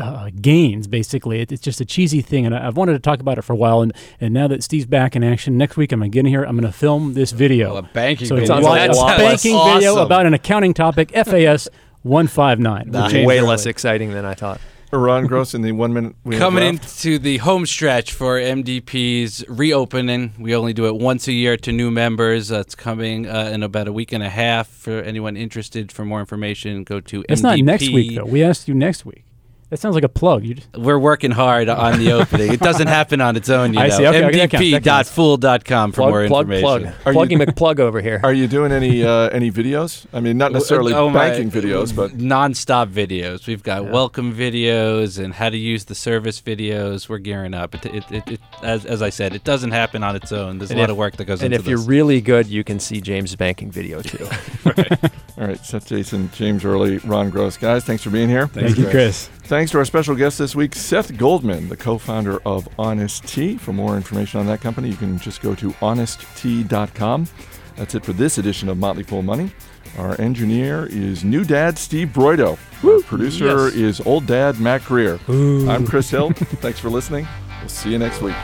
uh, 0.00 0.30
gains 0.40 0.86
basically 0.86 1.40
it, 1.40 1.50
it's 1.50 1.60
just 1.60 1.80
a 1.80 1.84
cheesy 1.84 2.20
thing 2.22 2.46
and 2.46 2.54
I, 2.54 2.68
i've 2.68 2.76
wanted 2.76 2.92
to 2.92 3.00
talk 3.00 3.18
about 3.18 3.38
it 3.38 3.42
for 3.42 3.54
a 3.54 3.56
while 3.56 3.82
and, 3.82 3.92
and 4.20 4.32
now 4.32 4.46
that 4.46 4.62
steve's 4.62 4.86
back 4.86 5.16
in 5.16 5.24
action 5.24 5.58
next 5.58 5.76
week 5.76 5.90
i'm 5.90 5.98
gonna 5.98 6.10
get 6.10 6.20
in 6.20 6.26
here 6.26 6.44
i'm 6.44 6.54
gonna 6.54 6.70
film 6.70 7.14
this 7.14 7.32
video 7.32 7.70
Well, 7.70 7.78
a 7.78 7.82
banking 7.82 8.28
so 8.28 8.36
it's 8.36 8.48
video. 8.48 8.68
a, 8.68 8.88
a 8.88 8.94
sounds 8.94 9.18
banking 9.18 9.58
video 9.74 9.96
about 10.00 10.26
an 10.26 10.34
accounting 10.34 10.74
topic 10.74 11.10
fas 11.10 11.68
159 12.02 12.88
Nice. 12.88 13.26
Way 13.26 13.40
less 13.40 13.66
exciting 13.66 14.12
than 14.12 14.24
I 14.24 14.34
thought. 14.34 14.60
Ron 14.92 15.26
Gross 15.26 15.54
in 15.54 15.62
the 15.62 15.72
one 15.72 15.92
minute 15.92 16.16
we 16.24 16.34
have 16.34 16.40
Coming 16.42 16.64
left. 16.76 17.04
into 17.04 17.18
the 17.18 17.38
home 17.38 17.64
stretch 17.66 18.12
for 18.12 18.38
MDP's 18.40 19.44
reopening. 19.48 20.32
We 20.38 20.54
only 20.54 20.72
do 20.72 20.86
it 20.86 20.96
once 20.96 21.28
a 21.28 21.32
year 21.32 21.56
to 21.58 21.72
new 21.72 21.90
members. 21.90 22.50
Uh, 22.50 22.60
it's 22.60 22.74
coming 22.74 23.28
uh, 23.28 23.50
in 23.52 23.62
about 23.62 23.86
a 23.88 23.92
week 23.92 24.12
and 24.12 24.22
a 24.22 24.28
half. 24.28 24.66
For 24.68 25.00
anyone 25.02 25.36
interested, 25.36 25.92
for 25.92 26.04
more 26.04 26.20
information, 26.20 26.82
go 26.84 27.00
to 27.00 27.24
it's 27.28 27.40
MDP. 27.40 27.44
not 27.44 27.58
next 27.60 27.88
week 27.90 28.14
though 28.16 28.24
we 28.24 28.42
asked 28.42 28.66
you 28.68 28.74
next 28.74 29.04
week 29.06 29.24
that 29.70 29.78
sounds 29.78 29.94
like 29.94 30.04
a 30.04 30.08
plug 30.08 30.44
you 30.44 30.54
just, 30.54 30.68
We're 30.76 30.98
working 30.98 31.30
hard 31.30 31.68
on 31.68 31.98
the 31.98 32.12
opening. 32.12 32.52
It 32.52 32.60
doesn't 32.60 32.88
happen 32.88 33.20
on 33.20 33.36
its 33.36 33.48
own, 33.48 33.72
you 33.72 33.80
I 33.80 33.88
know. 33.88 33.96
see. 33.96 34.06
Okay, 34.06 34.24
okay, 34.24 34.38
that 34.38 34.50
counts, 34.50 34.70
that 34.70 34.84
counts. 34.84 35.10
MDP.fool.com 35.10 35.92
for 35.92 35.96
Plug, 36.02 36.10
more 36.10 36.26
plug, 36.26 36.50
information. 36.52 36.92
plug. 37.02 37.14
Pluggy 37.14 37.42
McPlug 37.44 37.80
over 37.80 38.00
here. 38.00 38.20
Are 38.22 38.32
you 38.32 38.46
doing 38.48 38.72
any 38.72 39.04
uh, 39.04 39.28
any 39.30 39.50
videos? 39.50 40.06
I 40.12 40.20
mean, 40.20 40.36
not 40.38 40.52
necessarily 40.52 40.92
Oh, 40.92 41.08
my- 41.08 41.30
banking 41.30 41.50
videos, 41.50 41.94
but 41.94 42.16
non-stop 42.16 42.88
videos. 42.88 43.46
We've 43.46 43.62
got 43.62 43.86
welcome 43.88 44.34
videos 44.34 45.22
and 45.22 45.32
how 45.34 45.48
to 45.50 45.56
use 45.56 45.84
the 45.86 45.94
service 45.94 46.40
videos. 46.40 47.08
We're 47.08 47.18
gearing 47.18 47.54
up. 47.54 47.74
It, 47.74 47.86
it, 47.86 48.04
it, 48.12 48.28
it, 48.32 48.40
as, 48.62 48.84
as 48.86 49.02
I 49.02 49.10
said, 49.10 49.34
it 49.34 49.44
doesn't 49.44 49.70
happen 49.70 50.02
on 50.02 50.16
its 50.16 50.32
own. 50.32 50.58
There's 50.58 50.70
And 50.70 50.78
a 50.78 50.82
lot 50.82 50.90
if- 50.90 50.90
of 50.92 50.96
work 50.96 51.16
that 51.16 51.24
goes 51.26 51.42
and 51.42 51.54
into 51.54 51.64
if 51.64 51.68
you're 51.68 51.78
this. 51.78 51.86
really 51.86 52.20
good, 52.20 52.46
you 52.48 52.64
can 52.64 52.80
see 52.80 53.00
James' 53.00 53.36
banking 53.36 53.70
video 53.70 54.02
too. 54.02 54.26
all 54.66 55.46
right. 55.46 55.64
Seth 55.64 55.86
Jason, 55.86 56.30
James 56.34 56.64
Early, 56.64 56.98
Ron 56.98 57.30
Gross, 57.30 57.56
guys, 57.56 57.84
thanks 57.84 58.02
for 58.02 58.10
being 58.10 58.28
here. 58.28 58.46
thank 58.48 58.76
you 58.76 58.86
chris 58.88 59.28
Thanks 59.50 59.72
to 59.72 59.78
our 59.78 59.84
special 59.84 60.14
guest 60.14 60.38
this 60.38 60.54
week, 60.54 60.76
Seth 60.76 61.16
Goldman, 61.16 61.68
the 61.68 61.76
co-founder 61.76 62.38
of 62.46 62.68
Honest 62.78 63.26
Tea. 63.26 63.56
For 63.56 63.72
more 63.72 63.96
information 63.96 64.38
on 64.38 64.46
that 64.46 64.60
company, 64.60 64.88
you 64.88 64.94
can 64.94 65.18
just 65.18 65.42
go 65.42 65.56
to 65.56 65.70
honesttea.com. 65.70 67.26
That's 67.74 67.96
it 67.96 68.04
for 68.04 68.12
this 68.12 68.38
edition 68.38 68.68
of 68.68 68.78
Motley 68.78 69.02
Fool 69.02 69.22
Money. 69.22 69.50
Our 69.98 70.18
engineer 70.20 70.86
is 70.86 71.24
new 71.24 71.42
dad 71.42 71.78
Steve 71.78 72.10
Broido. 72.10 72.56
Our 72.84 73.02
producer 73.02 73.64
Yes. 73.70 73.74
is 73.74 74.00
old 74.06 74.26
dad 74.26 74.60
Mac 74.60 74.84
Greer. 74.84 75.18
I'm 75.26 75.84
Chris 75.84 76.08
Hill. 76.08 76.30
Thanks 76.62 76.78
for 76.78 76.88
listening. 76.88 77.26
We'll 77.58 77.68
see 77.68 77.90
you 77.90 77.98
next 77.98 78.22
week. 78.22 78.36